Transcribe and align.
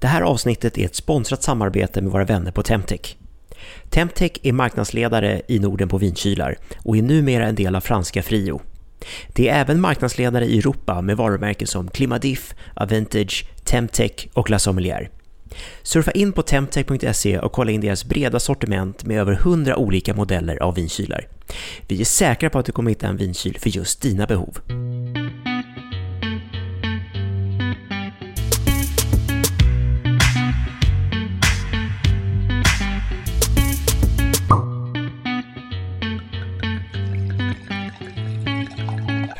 Det 0.00 0.06
här 0.06 0.22
avsnittet 0.22 0.78
är 0.78 0.84
ett 0.84 0.94
sponsrat 0.94 1.42
samarbete 1.42 2.02
med 2.02 2.12
våra 2.12 2.24
vänner 2.24 2.50
på 2.50 2.62
Temtech. 2.62 3.16
Temtech 3.90 4.32
är 4.42 4.52
marknadsledare 4.52 5.42
i 5.48 5.58
Norden 5.58 5.88
på 5.88 5.98
vinkylar 5.98 6.56
och 6.78 6.96
är 6.96 7.02
numera 7.02 7.46
en 7.46 7.54
del 7.54 7.76
av 7.76 7.80
franska 7.80 8.22
Frio. 8.22 8.60
Det 9.28 9.48
är 9.48 9.60
även 9.60 9.80
marknadsledare 9.80 10.46
i 10.46 10.58
Europa 10.58 11.00
med 11.00 11.16
varumärken 11.16 11.66
som 11.66 11.88
Klimadiff, 11.88 12.54
Aventage, 12.74 13.44
Temtech 13.64 14.28
och 14.32 14.50
La 14.50 14.58
Sommelier. 14.58 15.10
Surfa 15.82 16.10
in 16.10 16.32
på 16.32 16.42
temtech.se 16.42 17.38
och 17.38 17.52
kolla 17.52 17.70
in 17.70 17.80
deras 17.80 18.04
breda 18.04 18.40
sortiment 18.40 19.04
med 19.04 19.20
över 19.20 19.32
100 19.32 19.76
olika 19.76 20.14
modeller 20.14 20.62
av 20.62 20.74
vinkylar. 20.74 21.26
Vi 21.88 22.00
är 22.00 22.04
säkra 22.04 22.50
på 22.50 22.58
att 22.58 22.66
du 22.66 22.72
kommer 22.72 22.90
hitta 22.90 23.06
en 23.06 23.16
vinkyl 23.16 23.58
för 23.58 23.70
just 23.70 24.02
dina 24.02 24.26
behov. 24.26 24.58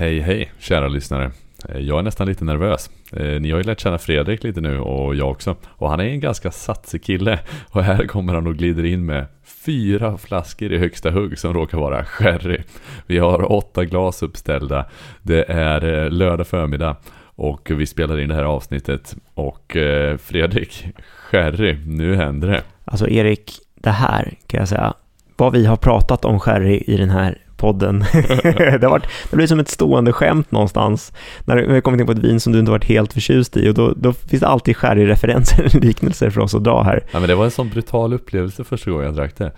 Hej 0.01 0.21
hej 0.21 0.53
kära 0.59 0.89
lyssnare. 0.89 1.31
Eh, 1.69 1.79
jag 1.81 1.99
är 1.99 2.03
nästan 2.03 2.27
lite 2.27 2.45
nervös. 2.45 2.91
Eh, 3.13 3.41
ni 3.41 3.51
har 3.51 3.59
ju 3.59 3.65
lärt 3.65 3.81
känna 3.81 3.99
Fredrik 3.99 4.45
lite 4.45 4.61
nu 4.61 4.79
och 4.79 5.15
jag 5.15 5.31
också. 5.31 5.57
Och 5.69 5.91
han 5.91 6.01
är 6.01 6.05
en 6.05 6.21
ganska 6.21 6.51
satsig 6.51 7.05
kille. 7.05 7.39
Och 7.71 7.83
här 7.83 8.07
kommer 8.07 8.35
han 8.35 8.47
och 8.47 8.57
glider 8.57 8.85
in 8.85 9.07
med 9.07 9.27
fyra 9.65 10.19
flaskor 10.19 10.73
i 10.73 10.79
högsta 10.79 11.11
hugg 11.11 11.39
som 11.39 11.55
råkar 11.55 11.79
vara 11.79 12.05
sherry. 12.05 12.63
Vi 13.07 13.19
har 13.19 13.53
åtta 13.53 13.85
glas 13.85 14.23
uppställda. 14.23 14.87
Det 15.23 15.45
är 15.51 16.05
eh, 16.05 16.11
lördag 16.11 16.47
förmiddag 16.47 16.97
och 17.23 17.71
vi 17.71 17.87
spelar 17.87 18.21
in 18.21 18.29
det 18.29 18.35
här 18.35 18.45
avsnittet. 18.45 19.17
Och 19.35 19.77
Fredrik, 20.19 20.87
sherry, 21.31 21.79
nu 21.87 22.17
händer 22.17 22.49
det. 22.49 22.63
Alltså 22.85 23.09
Erik, 23.09 23.53
det 23.75 23.91
här 23.91 24.35
kan 24.47 24.59
jag 24.59 24.69
säga, 24.69 24.95
vad 25.37 25.53
vi 25.53 25.67
har 25.67 25.77
pratat 25.77 26.25
om 26.25 26.41
sherry 26.41 26.77
i 26.87 26.97
den 26.97 27.11
här 27.11 27.39
podden. 27.61 27.99
det, 28.43 28.83
har 28.83 28.91
varit, 28.91 29.07
det 29.31 29.37
blir 29.37 29.47
som 29.47 29.61
ett 29.61 29.69
stående 29.69 30.13
skämt 30.13 30.51
någonstans 30.51 31.13
när 31.45 31.57
vi 31.57 31.73
har 31.75 31.81
kommit 31.81 32.01
in 32.01 32.07
på 32.07 32.13
ett 32.13 32.19
vin 32.19 32.41
som 32.41 32.53
du 32.53 32.59
inte 32.59 32.71
varit 32.71 32.85
helt 32.85 33.13
förtjust 33.13 33.57
i 33.57 33.69
och 33.71 33.75
då, 33.75 33.93
då 33.97 34.13
finns 34.13 34.41
det 34.41 34.47
alltid 34.49 34.77
sherry-referenser 34.77 35.63
eller 35.63 35.81
liknelser 35.81 36.31
för 36.31 36.41
oss 36.41 36.55
att 36.55 36.65
dra 36.65 36.83
här. 36.83 37.05
Ja 37.13 37.21
men 37.21 37.29
det 37.29 37.35
var 37.35 37.45
en 37.45 37.51
sån 37.51 37.69
brutal 37.69 38.13
upplevelse 38.13 38.65
första 38.65 38.91
gången 38.91 39.07
jag 39.07 39.15
drack 39.15 39.37
det. 39.37 39.53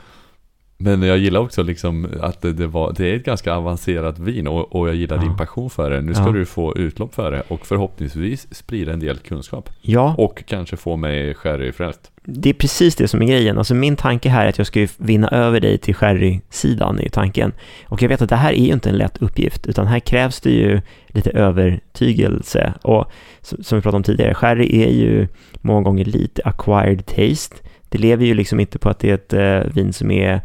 Men 0.78 1.02
jag 1.02 1.18
gillar 1.18 1.40
också 1.40 1.62
liksom 1.62 2.08
att 2.20 2.40
det, 2.42 2.52
det, 2.52 2.66
var, 2.66 2.92
det 2.96 3.10
är 3.12 3.16
ett 3.16 3.24
ganska 3.24 3.54
avancerat 3.54 4.18
vin 4.18 4.46
och, 4.46 4.76
och 4.76 4.88
jag 4.88 4.94
gillar 4.94 5.16
Ja. 5.16 5.22
din 5.22 5.36
passion 5.36 5.70
för 5.70 5.90
det. 5.90 6.00
Nu 6.00 6.14
ska 6.14 6.24
Ja. 6.26 6.30
du 6.32 6.44
få 6.46 6.76
utlopp 6.76 7.14
för 7.14 7.30
det 7.30 7.42
och 7.48 7.66
förhoppningsvis 7.66 8.54
sprida 8.54 8.92
en 8.92 9.00
del 9.00 9.18
kunskap. 9.18 9.70
Ja, 9.80 10.14
Och 10.18 10.42
kanske 10.46 10.76
få 10.76 10.96
mig 10.96 11.34
sherryfrälst 11.34 12.11
det 12.24 12.50
är 12.50 12.54
precis 12.54 12.96
det 12.96 13.08
som 13.08 13.22
är 13.22 13.26
grejen. 13.26 13.58
Alltså 13.58 13.74
min 13.74 13.96
tanke 13.96 14.28
här 14.28 14.44
är 14.44 14.48
att 14.48 14.58
jag 14.58 14.66
ska 14.66 14.80
ju 14.80 14.88
vinna 14.96 15.28
över 15.28 15.60
dig 15.60 15.78
till 15.78 15.94
sherry-sidan 15.94 17.00
i 17.00 17.08
tanken. 17.08 17.52
Och 17.86 18.02
jag 18.02 18.08
vet 18.08 18.22
att 18.22 18.28
det 18.28 18.36
här 18.36 18.52
är 18.52 18.64
ju 18.64 18.72
inte 18.72 18.88
en 18.88 18.96
lätt 18.96 19.22
uppgift, 19.22 19.66
utan 19.66 19.86
här 19.86 20.00
krävs 20.00 20.40
det 20.40 20.50
ju 20.50 20.80
lite 21.08 21.30
övertygelse. 21.30 22.74
Och 22.82 23.10
som 23.40 23.78
vi 23.78 23.82
pratade 23.82 23.96
om 23.96 24.02
tidigare, 24.02 24.34
sherry 24.34 24.82
är 24.82 24.90
ju 24.90 25.28
många 25.54 25.82
gånger 25.82 26.04
lite 26.04 26.42
acquired 26.44 27.06
taste. 27.06 27.56
Det 27.88 27.98
lever 27.98 28.24
ju 28.24 28.34
liksom 28.34 28.60
inte 28.60 28.78
på 28.78 28.88
att 28.88 28.98
det 28.98 29.10
är 29.10 29.14
ett 29.14 29.32
eh, 29.32 29.72
vin 29.74 29.92
som 29.92 30.10
är 30.10 30.40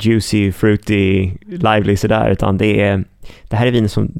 juicy, 0.00 0.52
fruity, 0.52 1.32
lively 1.46 1.96
sådär, 1.96 2.30
utan 2.30 2.58
det 2.58 2.80
är 2.80 3.04
det 3.42 3.56
här 3.56 3.66
är 3.66 3.70
vin 3.70 3.88
som 3.88 4.12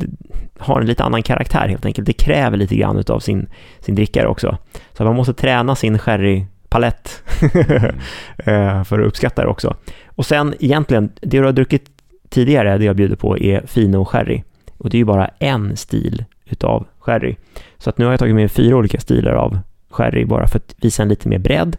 har 0.58 0.80
en 0.80 0.86
lite 0.86 1.04
annan 1.04 1.22
karaktär 1.22 1.68
helt 1.68 1.86
enkelt. 1.86 2.06
Det 2.06 2.12
kräver 2.12 2.56
lite 2.56 2.76
grann 2.76 3.04
av 3.08 3.20
sin, 3.20 3.46
sin 3.80 3.94
drickare 3.94 4.26
också. 4.26 4.58
Så 4.92 5.04
man 5.04 5.16
måste 5.16 5.34
träna 5.34 5.76
sin 5.76 5.98
sherry 5.98 6.44
sherrypalett 6.76 7.22
eh, 8.38 8.84
för 8.84 9.00
att 9.00 9.06
uppskatta 9.06 9.42
det 9.42 9.48
också. 9.48 9.76
Och 10.06 10.26
sen 10.26 10.54
egentligen, 10.60 11.12
det 11.20 11.38
du 11.38 11.44
har 11.44 11.52
druckit 11.52 11.90
tidigare, 12.28 12.78
det 12.78 12.84
jag 12.84 12.96
bjuder 12.96 13.16
på, 13.16 13.38
är 13.38 13.66
Fino 13.66 14.04
sherry. 14.04 14.42
Och 14.78 14.90
det 14.90 14.96
är 14.96 14.98
ju 14.98 15.04
bara 15.04 15.30
en 15.38 15.76
stil 15.76 16.24
utav 16.44 16.86
sherry. 16.98 17.36
Så 17.78 17.90
att 17.90 17.98
nu 17.98 18.04
har 18.04 18.12
jag 18.12 18.18
tagit 18.18 18.34
med 18.34 18.50
fyra 18.50 18.76
olika 18.76 19.00
stilar 19.00 19.32
av 19.32 19.58
sherry 19.90 20.24
bara 20.24 20.46
för 20.46 20.58
att 20.58 20.74
visa 20.80 21.02
en 21.02 21.08
lite 21.08 21.28
mer 21.28 21.38
bredd. 21.38 21.76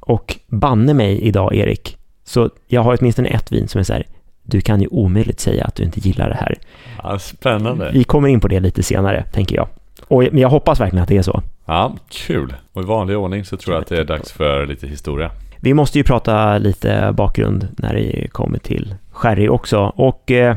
Och 0.00 0.36
banne 0.46 0.94
mig 0.94 1.20
idag, 1.20 1.54
Erik, 1.54 1.98
så 2.24 2.50
jag 2.66 2.82
har 2.82 2.96
åtminstone 3.00 3.28
ett 3.28 3.52
vin 3.52 3.68
som 3.68 3.78
är 3.78 3.82
så 3.82 3.92
här, 3.92 4.06
du 4.42 4.60
kan 4.60 4.80
ju 4.80 4.86
omöjligt 4.86 5.40
säga 5.40 5.64
att 5.64 5.74
du 5.74 5.82
inte 5.82 6.00
gillar 6.00 6.28
det 6.28 6.34
här. 6.34 6.58
Ja, 7.02 7.18
spännande. 7.18 7.90
Vi 7.92 8.04
kommer 8.04 8.28
in 8.28 8.40
på 8.40 8.48
det 8.48 8.60
lite 8.60 8.82
senare, 8.82 9.24
tänker 9.32 9.56
jag. 9.56 9.68
Och, 10.08 10.22
men 10.22 10.38
jag 10.38 10.48
hoppas 10.48 10.80
verkligen 10.80 11.02
att 11.02 11.08
det 11.08 11.16
är 11.16 11.22
så. 11.22 11.42
Ja, 11.64 11.96
kul. 12.08 12.54
Och 12.72 12.82
i 12.82 12.84
vanlig 12.84 13.18
ordning 13.18 13.44
så 13.44 13.56
tror 13.56 13.74
jag 13.74 13.82
att 13.82 13.88
det 13.88 13.98
är 13.98 14.04
dags 14.04 14.32
för 14.32 14.66
lite 14.66 14.86
historia. 14.86 15.30
Vi 15.60 15.74
måste 15.74 15.98
ju 15.98 16.04
prata 16.04 16.58
lite 16.58 17.12
bakgrund 17.16 17.68
när 17.78 17.94
det 17.94 18.28
kommer 18.32 18.58
till 18.58 18.94
sherry 19.10 19.48
också. 19.48 19.78
Och 19.96 20.30
eh, 20.30 20.56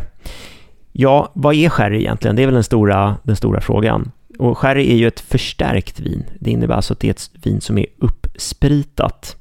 ja, 0.92 1.32
vad 1.34 1.56
är 1.56 1.70
sherry 1.70 1.98
egentligen? 1.98 2.36
Det 2.36 2.42
är 2.42 2.48
väl 2.48 2.54
den 2.54 2.64
stora, 2.64 3.18
den 3.24 3.36
stora 3.36 3.62
frågan. 3.62 4.12
Och 4.40 4.58
sherry 4.58 4.92
är 4.92 4.96
ju 4.96 5.08
ett 5.08 5.20
förstärkt 5.20 6.00
vin. 6.00 6.24
Det 6.40 6.52
innebär 6.52 6.76
alltså 6.76 6.94
att 6.94 7.00
det 7.00 7.08
är 7.08 7.12
ett 7.12 7.30
vin 7.44 7.62
som 7.62 7.78
är 7.78 7.86
uppspritat. 7.98 9.36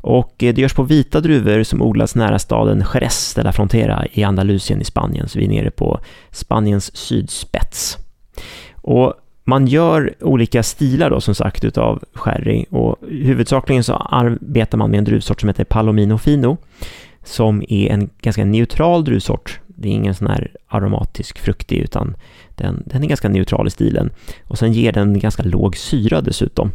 Och 0.00 0.42
eh, 0.42 0.54
det 0.54 0.60
görs 0.60 0.74
på 0.74 0.82
vita 0.82 1.20
druvor 1.20 1.62
som 1.62 1.82
odlas 1.82 2.14
nära 2.14 2.38
staden 2.38 2.84
Jerez 2.94 3.34
de 3.34 3.42
la 3.42 3.52
Frontera 3.52 4.06
i 4.12 4.24
Andalusien 4.24 4.80
i 4.80 4.84
Spanien. 4.84 5.28
Så 5.28 5.38
vi 5.38 5.44
är 5.44 5.48
nere 5.48 5.70
på 5.70 6.00
Spaniens 6.30 6.96
sydspets. 6.96 7.98
Och 8.74 9.14
man 9.48 9.66
gör 9.66 10.14
olika 10.20 10.62
stilar 10.62 11.10
då 11.10 11.20
som 11.20 11.34
sagt 11.34 11.64
utav 11.64 12.04
sherry 12.14 12.64
och 12.70 12.96
huvudsakligen 13.08 13.84
så 13.84 13.94
arbetar 13.94 14.78
man 14.78 14.90
med 14.90 14.98
en 14.98 15.04
druvsort 15.04 15.40
som 15.40 15.48
heter 15.48 15.64
Palomino 15.64 16.18
Fino 16.18 16.56
som 17.24 17.62
är 17.68 17.88
en 17.90 18.10
ganska 18.20 18.44
neutral 18.44 19.04
druvsort. 19.04 19.60
Det 19.66 19.88
är 19.88 19.92
ingen 19.92 20.14
sån 20.14 20.26
här 20.26 20.50
aromatisk 20.66 21.38
fruktig 21.38 21.76
utan 21.76 22.16
den, 22.54 22.82
den 22.86 23.04
är 23.04 23.08
ganska 23.08 23.28
neutral 23.28 23.66
i 23.66 23.70
stilen 23.70 24.10
och 24.44 24.58
sen 24.58 24.72
ger 24.72 24.92
den 24.92 25.18
ganska 25.18 25.42
låg 25.42 25.76
syra 25.76 26.20
dessutom. 26.20 26.72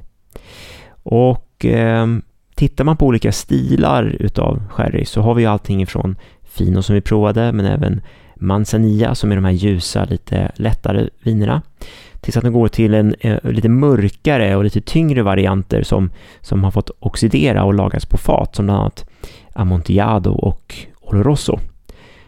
Och 1.03 1.65
eh, 1.65 2.07
tittar 2.55 2.83
man 2.83 2.97
på 2.97 3.05
olika 3.05 3.31
stilar 3.31 4.03
utav 4.19 4.63
sherry 4.69 5.05
så 5.05 5.21
har 5.21 5.33
vi 5.33 5.45
allting 5.45 5.81
ifrån 5.81 6.15
Fino 6.43 6.81
som 6.81 6.95
vi 6.95 7.01
provade 7.01 7.51
men 7.51 7.65
även 7.65 8.01
Manzanilla 8.43 9.15
som 9.15 9.31
är 9.31 9.35
de 9.35 9.45
här 9.45 9.51
ljusa, 9.51 10.05
lite 10.05 10.51
lättare 10.55 11.09
vinerna 11.23 11.61
tills 12.23 12.37
att 12.37 12.43
de 12.43 12.53
går 12.53 12.67
till 12.67 12.93
en 12.93 13.15
eh, 13.19 13.51
lite 13.51 13.69
mörkare 13.69 14.55
och 14.55 14.63
lite 14.63 14.81
tyngre 14.81 15.23
varianter 15.23 15.83
som, 15.83 16.09
som 16.41 16.63
har 16.63 16.71
fått 16.71 16.91
oxidera 16.99 17.63
och 17.63 17.73
lagas 17.73 18.05
på 18.05 18.17
fat 18.17 18.55
som 18.55 18.65
bland 18.65 18.79
annat 18.79 19.09
Amontillado 19.53 20.31
och 20.31 20.75
Oloroso. 21.01 21.59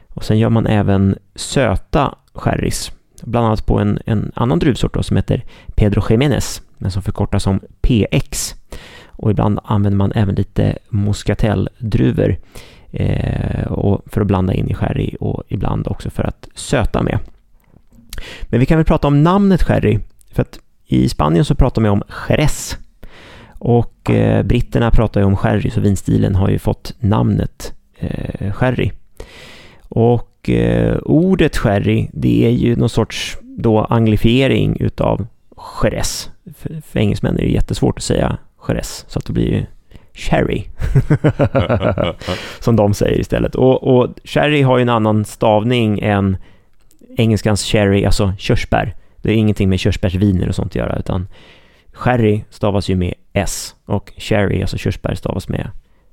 Och 0.09 0.23
sen 0.23 0.39
gör 0.39 0.49
man 0.49 0.67
även 0.67 1.15
söta 1.35 2.15
sherrys, 2.33 2.91
bland 3.21 3.47
annat 3.47 3.65
på 3.65 3.79
en, 3.79 3.99
en 4.05 4.31
annan 4.35 4.59
druvsort 4.59 4.93
då, 4.93 5.03
som 5.03 5.17
heter 5.17 5.43
Pedro 5.75 6.03
Jiménez, 6.09 6.61
men 6.77 6.91
som 6.91 7.01
förkortas 7.01 7.43
som 7.43 7.59
PX. 7.81 8.55
Och 9.07 9.31
ibland 9.31 9.59
använder 9.63 9.97
man 9.97 10.11
även 10.15 10.35
lite 10.35 10.77
muscatelldruvor 10.89 12.37
eh, 12.95 13.67
och 13.71 14.01
för 14.05 14.21
att 14.21 14.27
blanda 14.27 14.53
in 14.53 14.69
i 14.69 14.73
sherry 14.73 15.15
och 15.19 15.43
ibland 15.47 15.87
också 15.87 16.09
för 16.09 16.23
att 16.23 16.47
söta 16.55 17.03
med. 17.03 17.19
Men 18.41 18.59
vi 18.59 18.65
kan 18.65 18.77
väl 18.77 18.85
prata 18.85 19.07
om 19.07 19.23
namnet 19.23 19.63
sherry, 19.63 19.99
för 20.31 20.41
att 20.41 20.59
i 20.85 21.09
Spanien 21.09 21.45
så 21.45 21.55
pratar 21.55 21.81
man 21.81 21.91
om 21.91 22.03
Jerez. 22.29 22.77
Och 23.59 24.09
eh, 24.09 24.43
britterna 24.43 24.91
pratar 24.91 25.21
ju 25.21 25.25
om 25.25 25.37
sherry, 25.37 25.69
så 25.69 25.81
vinstilen 25.81 26.35
har 26.35 26.49
ju 26.49 26.59
fått 26.59 26.93
namnet 26.99 27.73
eh, 27.99 28.51
sherry. 28.51 28.91
Och 29.89 30.49
eh, 30.49 30.97
ordet 30.97 31.57
sherry, 31.57 32.09
det 32.13 32.45
är 32.45 32.49
ju 32.49 32.75
någon 32.75 32.89
sorts 32.89 33.37
då 33.41 33.79
anglifiering 33.79 34.77
utav 34.79 35.27
Jerez. 35.83 36.29
För, 36.57 36.81
för 36.81 36.99
engelsmän 36.99 37.37
är 37.37 37.41
det 37.41 37.51
jättesvårt 37.51 37.97
att 37.97 38.03
säga 38.03 38.37
Jerez, 38.67 39.05
så 39.07 39.19
att 39.19 39.25
det 39.25 39.33
blir 39.33 39.53
ju 39.53 39.65
sherry. 40.15 40.63
som 42.59 42.75
de 42.75 42.93
säger 42.93 43.19
istället. 43.19 43.55
Och, 43.55 43.83
och 43.83 44.09
sherry 44.23 44.61
har 44.61 44.77
ju 44.77 44.81
en 44.81 44.89
annan 44.89 45.25
stavning 45.25 45.99
än 45.99 46.37
engelskans 47.17 47.63
cherry, 47.63 48.05
alltså 48.05 48.33
körsbär. 48.37 48.95
Det 49.21 49.31
är 49.31 49.35
ingenting 49.35 49.69
med 49.69 49.79
körsbärsviner 49.79 50.49
och 50.49 50.55
sånt 50.55 50.71
att 50.71 50.75
göra, 50.75 50.95
utan 50.95 51.27
sherry 51.93 52.43
stavas 52.49 52.89
ju 52.89 52.95
med 52.95 53.13
S 53.33 53.75
och 53.85 54.13
cherry, 54.17 54.61
alltså 54.61 54.77
körsbär, 54.77 55.15
stavas 55.15 55.49
med 55.49 55.69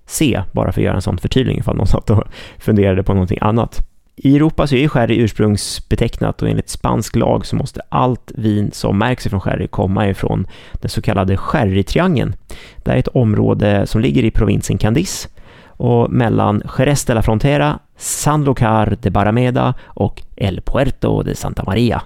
C, 0.06 0.42
bara 0.52 0.72
för 0.72 0.80
att 0.80 0.84
göra 0.84 0.94
en 0.94 1.02
sån 1.02 1.18
förtydligning 1.18 1.60
ifall 1.60 1.76
någon 1.76 1.86
satt 1.86 2.10
och 2.10 2.24
funderade 2.58 3.02
på 3.02 3.12
någonting 3.14 3.38
annat. 3.40 3.88
I 4.16 4.36
Europa 4.36 4.66
så 4.66 4.74
är 4.74 4.88
sherry 4.88 5.16
ursprungsbetecknat 5.16 6.42
och 6.42 6.48
enligt 6.48 6.68
spansk 6.68 7.16
lag 7.16 7.46
så 7.46 7.56
måste 7.56 7.80
allt 7.88 8.32
vin 8.34 8.70
som 8.72 8.98
märks 8.98 9.26
ifrån 9.26 9.40
sherry 9.40 9.66
komma 9.66 10.08
ifrån 10.08 10.46
den 10.72 10.90
så 10.90 11.02
kallade 11.02 11.36
sherrytriangeln. 11.36 12.34
Det 12.76 12.90
är 12.90 12.96
ett 12.96 13.08
område 13.08 13.86
som 13.86 14.00
ligger 14.00 14.22
i 14.22 14.30
provinsen 14.30 14.78
Candis 14.78 15.28
och 15.66 16.10
mellan 16.10 16.62
Jerez 16.78 17.04
de 17.04 17.14
la 17.14 17.22
Frontera, 17.22 17.78
Sanlúcar 18.02 18.96
de 19.00 19.10
Barrameda 19.10 19.74
och 19.84 20.22
El 20.36 20.60
Puerto 20.60 21.22
de 21.22 21.34
Santa 21.34 21.64
Maria. 21.66 22.02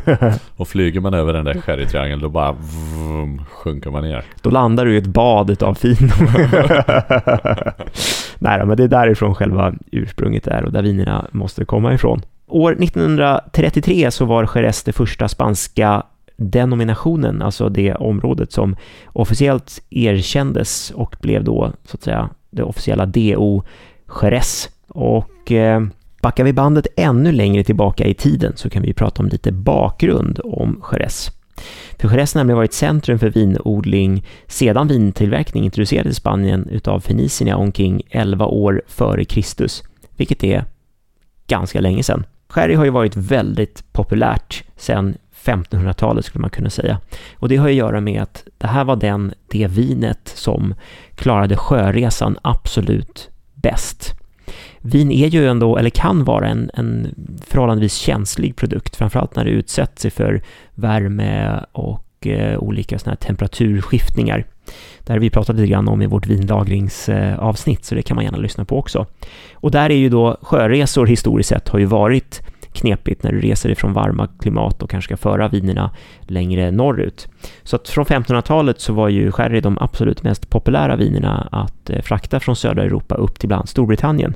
och 0.56 0.68
flyger 0.68 1.00
man 1.00 1.14
över 1.14 1.32
den 1.32 1.44
där 1.44 1.60
sherrytriangeln 1.60 2.20
då 2.20 2.28
bara 2.28 2.52
vroom, 2.52 3.44
sjunker 3.48 3.90
man 3.90 4.02
ner. 4.02 4.24
Då 4.42 4.50
landar 4.50 4.84
du 4.84 4.94
i 4.94 4.96
ett 4.96 5.06
bad 5.06 5.62
av 5.62 5.74
fino. 5.74 5.94
Nej 8.38 8.66
men 8.66 8.76
det 8.76 8.84
är 8.84 8.88
därifrån 8.88 9.34
själva 9.34 9.74
ursprunget 9.92 10.46
är 10.46 10.64
och 10.64 10.72
där 10.72 10.82
vinerna 10.82 11.26
måste 11.30 11.64
komma 11.64 11.94
ifrån. 11.94 12.22
År 12.46 12.72
1933 12.72 14.10
så 14.10 14.24
var 14.24 14.50
Jerez 14.54 14.82
det 14.82 14.92
första 14.92 15.28
spanska 15.28 16.02
denominationen, 16.36 17.42
alltså 17.42 17.68
det 17.68 17.94
området 17.94 18.52
som 18.52 18.76
officiellt 19.06 19.82
erkändes 19.90 20.90
och 20.90 21.16
blev 21.20 21.44
då 21.44 21.72
så 21.84 21.96
att 21.96 22.02
säga 22.02 22.30
det 22.50 22.62
officiella 22.62 23.06
DO 23.06 23.62
Jerez. 24.22 24.70
Och 24.88 25.52
eh, 25.52 25.82
backar 26.22 26.44
vi 26.44 26.52
bandet 26.52 26.86
ännu 26.96 27.32
längre 27.32 27.64
tillbaka 27.64 28.04
i 28.06 28.14
tiden 28.14 28.52
så 28.56 28.70
kan 28.70 28.82
vi 28.82 28.92
prata 28.92 29.22
om 29.22 29.28
lite 29.28 29.52
bakgrund 29.52 30.40
om 30.44 30.82
Jerez. 30.92 31.30
För 31.98 32.10
Jerez 32.10 32.34
har 32.34 32.40
nämligen 32.40 32.56
varit 32.56 32.72
centrum 32.72 33.18
för 33.18 33.30
vinodling 33.30 34.26
sedan 34.46 34.88
vintillverkning 34.88 35.64
introducerades 35.64 36.12
i 36.12 36.14
Spanien 36.14 36.68
utav 36.68 37.00
fenicierna 37.00 37.56
omkring 37.56 38.02
11 38.10 38.46
år 38.46 38.82
före 38.86 39.24
Kristus, 39.24 39.82
vilket 40.16 40.44
är 40.44 40.64
ganska 41.46 41.80
länge 41.80 42.02
sedan. 42.02 42.26
Sherry 42.48 42.74
har 42.74 42.84
ju 42.84 42.90
varit 42.90 43.16
väldigt 43.16 43.92
populärt 43.92 44.64
sedan 44.76 45.16
1500-talet 45.44 46.24
skulle 46.24 46.40
man 46.40 46.50
kunna 46.50 46.70
säga. 46.70 47.00
Och 47.36 47.48
det 47.48 47.56
har 47.56 47.68
att 47.68 47.74
göra 47.74 48.00
med 48.00 48.22
att 48.22 48.44
det 48.58 48.66
här 48.66 48.84
var 48.84 48.96
den, 48.96 49.34
det 49.48 49.66
vinet 49.66 50.32
som 50.34 50.74
klarade 51.14 51.56
sjöresan 51.56 52.38
absolut 52.42 53.30
bäst. 53.54 54.14
Vin 54.86 55.12
är 55.12 55.26
ju 55.26 55.48
ändå, 55.48 55.76
eller 55.76 55.90
kan 55.90 56.24
vara 56.24 56.48
en, 56.48 56.70
en 56.74 57.14
förhållandevis 57.46 57.94
känslig 57.94 58.56
produkt, 58.56 58.96
framförallt 58.96 59.36
när 59.36 59.44
det 59.44 59.50
utsätts 59.50 60.02
sig 60.02 60.10
för 60.10 60.42
värme 60.74 61.60
och 61.72 62.26
eh, 62.26 62.58
olika 62.58 62.98
såna 62.98 63.10
här 63.10 63.16
temperaturskiftningar. 63.16 64.44
Det 65.00 65.12
har 65.12 65.20
vi 65.20 65.30
pratat 65.30 65.56
lite 65.56 65.66
grann 65.66 65.88
om 65.88 66.02
i 66.02 66.06
vårt 66.06 66.26
vinlagringsavsnitt, 66.26 67.84
så 67.84 67.94
det 67.94 68.02
kan 68.02 68.14
man 68.14 68.24
gärna 68.24 68.38
lyssna 68.38 68.64
på 68.64 68.78
också. 68.78 69.06
Och 69.54 69.70
där 69.70 69.90
är 69.90 69.96
ju 69.96 70.08
då 70.08 70.38
sjöresor 70.42 71.06
historiskt 71.06 71.48
sett 71.48 71.68
har 71.68 71.78
ju 71.78 71.84
varit 71.84 72.42
knepigt 72.74 73.22
när 73.22 73.32
du 73.32 73.40
reser 73.40 73.70
ifrån 73.70 73.92
varma 73.92 74.28
klimat 74.40 74.82
och 74.82 74.90
kanske 74.90 75.08
ska 75.08 75.28
föra 75.28 75.48
vinerna 75.48 75.90
längre 76.20 76.70
norrut. 76.70 77.28
Så 77.62 77.76
att 77.76 77.88
från 77.88 78.04
1500-talet 78.04 78.80
så 78.80 78.92
var 78.92 79.08
ju 79.08 79.32
sherry 79.32 79.60
de 79.60 79.78
absolut 79.80 80.22
mest 80.22 80.50
populära 80.50 80.96
vinerna 80.96 81.48
att 81.52 81.90
eh, 81.90 82.02
frakta 82.02 82.40
från 82.40 82.56
södra 82.56 82.82
Europa 82.82 83.14
upp 83.14 83.38
till 83.38 83.48
bland 83.48 83.68
Storbritannien. 83.68 84.34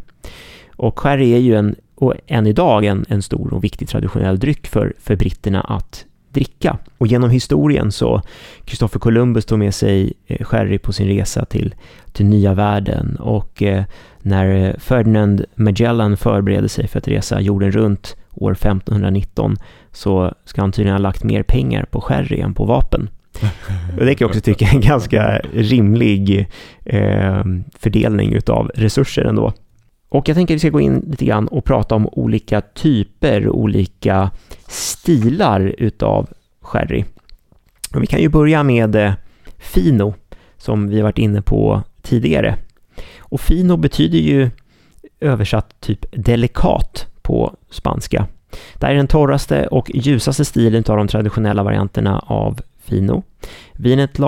Och 0.77 0.99
sherry 0.99 1.33
är 1.33 1.39
ju 1.39 1.55
en, 1.55 1.77
och 1.95 2.15
än 2.27 2.47
idag 2.47 2.85
en, 2.85 3.05
en 3.09 3.23
stor 3.23 3.55
och 3.55 3.65
viktig 3.65 3.89
traditionell 3.89 4.39
dryck 4.39 4.67
för, 4.67 4.95
för 4.99 5.17
britterna 5.17 5.61
att 5.61 6.05
dricka. 6.33 6.79
Och 6.99 7.07
genom 7.07 7.31
historien 7.31 7.93
så 7.93 8.23
Kristoffer 8.65 8.99
Columbus 8.99 9.47
tog 9.47 9.59
med 9.59 9.75
sig 9.75 10.13
eh, 10.27 10.45
sherry 10.45 10.79
på 10.79 10.93
sin 10.93 11.07
resa 11.07 11.45
till, 11.45 11.75
till 12.13 12.27
nya 12.27 12.55
världen 12.55 13.17
och 13.17 13.63
eh, 13.63 13.85
när 14.19 14.77
Ferdinand 14.79 15.45
Magellan 15.55 16.17
förberedde 16.17 16.69
sig 16.69 16.89
för 16.89 16.99
att 16.99 17.09
resa 17.09 17.41
jorden 17.41 17.73
runt 17.73 18.17
år 18.43 18.53
1519 18.53 19.57
så 19.93 20.35
ska 20.45 20.61
han 20.61 20.73
tydligen 20.73 20.95
ha 20.95 21.03
lagt 21.03 21.25
mer 21.25 21.43
pengar 21.43 21.85
på 21.91 22.01
sherry 22.01 22.41
än 22.41 22.55
på 22.55 22.65
vapen. 22.65 23.11
Och 23.99 24.07
det 24.07 24.15
kan 24.15 24.25
jag 24.25 24.29
också 24.29 24.41
tycka 24.41 24.67
är 24.67 24.75
en 24.75 24.81
ganska 24.81 25.41
rimlig 25.53 26.49
eh, 26.85 27.45
fördelning 27.79 28.33
utav 28.33 28.71
resurser 28.75 29.25
ändå. 29.25 29.53
Och 30.09 30.29
jag 30.29 30.37
tänker 30.37 30.55
att 30.55 30.57
vi 30.57 30.59
ska 30.59 30.69
gå 30.69 30.81
in 30.81 31.05
lite 31.11 31.25
grann 31.25 31.49
och 31.49 31.65
prata 31.65 31.95
om 31.95 32.09
olika 32.13 32.61
typer, 32.61 33.49
olika 33.49 34.31
stilar 34.67 35.61
utav 35.79 36.29
sherry. 36.61 37.05
Och 37.95 38.03
vi 38.03 38.07
kan 38.07 38.21
ju 38.21 38.29
börja 38.29 38.63
med 38.63 38.97
eh, 38.97 39.13
Fino, 39.59 40.15
som 40.57 40.89
vi 40.89 41.01
varit 41.01 41.19
inne 41.19 41.43
på 41.43 41.83
tidigare. 42.03 42.57
Och 43.19 43.41
Fino 43.41 43.77
betyder 43.77 44.19
ju 44.19 44.51
översatt 45.21 45.81
typ 45.81 46.05
delikat 46.13 47.07
på 47.29 47.57
spanska. 47.71 48.27
Det 48.75 48.87
här 48.87 48.93
är 48.93 48.97
den 48.97 49.07
torraste 49.07 49.67
och 49.67 49.91
ljusaste 49.95 50.45
stilen 50.45 50.85
av 50.89 50.97
de 50.97 51.09
traditionella 51.09 51.63
varianterna 51.63 52.19
av 52.19 52.61
Fino. 52.79 53.23
Vinet 53.73 54.19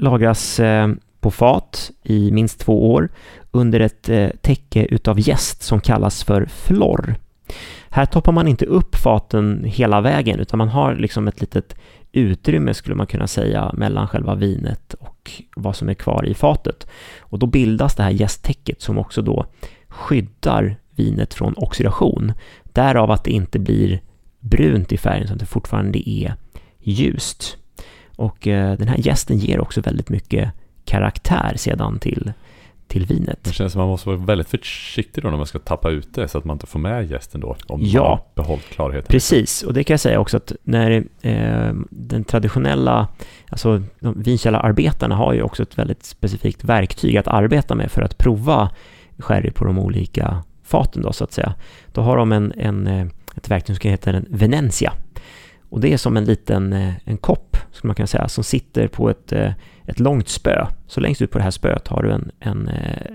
lagras 0.00 0.60
eh, 0.60 0.88
på 1.20 1.30
fat 1.30 1.90
i 2.02 2.30
minst 2.30 2.60
två 2.60 2.92
år 2.92 3.08
under 3.50 3.80
ett 3.80 4.08
eh, 4.08 4.28
täcke 4.40 4.84
utav 4.84 5.20
jäst 5.20 5.62
som 5.62 5.80
kallas 5.80 6.24
för 6.24 6.46
flor. 6.46 7.14
Här 7.88 8.06
toppar 8.06 8.32
man 8.32 8.48
inte 8.48 8.64
upp 8.64 8.96
faten 8.96 9.64
hela 9.64 10.00
vägen 10.00 10.40
utan 10.40 10.58
man 10.58 10.68
har 10.68 10.94
liksom 10.94 11.28
ett 11.28 11.40
litet 11.40 11.76
utrymme 12.12 12.74
skulle 12.74 12.96
man 12.96 13.06
kunna 13.06 13.26
säga 13.26 13.70
mellan 13.74 14.08
själva 14.08 14.34
vinet 14.34 14.94
och 14.94 15.30
vad 15.56 15.76
som 15.76 15.88
är 15.88 15.94
kvar 15.94 16.26
i 16.26 16.34
fatet. 16.34 16.86
Och 17.20 17.38
då 17.38 17.46
bildas 17.46 17.94
det 17.94 18.02
här 18.02 18.10
jästtäcket 18.10 18.82
som 18.82 18.98
också 18.98 19.22
då 19.22 19.46
skyddar 19.88 20.76
vinet 21.00 21.34
från 21.34 21.54
oxidation. 21.56 22.32
Därav 22.72 23.10
att 23.10 23.24
det 23.24 23.30
inte 23.30 23.58
blir 23.58 24.00
brunt 24.40 24.92
i 24.92 24.96
färgen 24.96 25.26
så 25.26 25.32
att 25.32 25.40
det 25.40 25.46
fortfarande 25.46 26.10
är 26.10 26.34
ljust. 26.80 27.56
Och 28.16 28.46
eh, 28.46 28.78
den 28.78 28.88
här 28.88 28.98
gästen 28.98 29.38
ger 29.38 29.60
också 29.60 29.80
väldigt 29.80 30.08
mycket 30.08 30.52
karaktär 30.84 31.52
sedan 31.56 31.98
till, 31.98 32.32
till 32.88 33.06
vinet. 33.06 33.44
Det 33.44 33.52
känns 33.52 33.72
som 33.72 33.80
att 33.80 33.84
man 33.84 33.90
måste 33.90 34.08
vara 34.08 34.18
väldigt 34.18 34.48
försiktig 34.48 35.24
då 35.24 35.30
när 35.30 35.36
man 35.36 35.46
ska 35.46 35.58
tappa 35.58 35.90
ut 35.90 36.14
det 36.14 36.28
så 36.28 36.38
att 36.38 36.44
man 36.44 36.54
inte 36.54 36.66
får 36.66 36.78
med 36.78 37.10
gästen 37.10 37.40
då. 37.40 37.56
Om 37.66 37.80
ja, 37.82 38.00
man 38.00 38.10
har 38.10 38.44
behållit 38.44 38.68
klarheten. 38.68 39.08
Precis, 39.08 39.62
och 39.62 39.74
det 39.74 39.84
kan 39.84 39.92
jag 39.94 40.00
säga 40.00 40.20
också 40.20 40.36
att 40.36 40.52
när 40.62 41.04
eh, 41.22 41.74
den 41.90 42.24
traditionella, 42.24 43.08
alltså 43.48 43.82
vinkällararbetarna 43.98 45.14
har 45.16 45.32
ju 45.32 45.42
också 45.42 45.62
ett 45.62 45.78
väldigt 45.78 46.04
specifikt 46.04 46.64
verktyg 46.64 47.16
att 47.16 47.28
arbeta 47.28 47.74
med 47.74 47.90
för 47.90 48.02
att 48.02 48.18
prova 48.18 48.70
sherry 49.18 49.50
på 49.50 49.64
de 49.64 49.78
olika 49.78 50.42
faten 50.70 51.02
då 51.02 51.12
så 51.12 51.24
att 51.24 51.32
säga. 51.32 51.54
Då 51.92 52.00
har 52.00 52.16
de 52.16 52.32
en, 52.32 52.52
en, 52.56 52.86
eh, 52.86 53.06
ett 53.36 53.50
verktyg 53.50 53.76
som 53.76 53.90
heter 53.90 54.14
en 54.14 54.26
Venencia. 54.30 54.92
Och 55.70 55.80
det 55.80 55.92
är 55.92 55.96
som 55.96 56.16
en 56.16 56.24
liten 56.24 56.72
eh, 56.72 56.92
en 57.04 57.16
kopp, 57.16 57.56
skulle 57.72 57.88
man 57.88 57.94
kunna 57.94 58.06
säga, 58.06 58.28
som 58.28 58.44
sitter 58.44 58.88
på 58.88 59.10
ett, 59.10 59.32
eh, 59.32 59.52
ett 59.86 60.00
långt 60.00 60.28
spö. 60.28 60.66
Så 60.86 61.00
längst 61.00 61.22
ut 61.22 61.30
på 61.30 61.38
det 61.38 61.44
här 61.44 61.50
spöet 61.50 61.88
har 61.88 62.02
du 62.02 62.10
en, 62.10 62.30
en, 62.40 62.68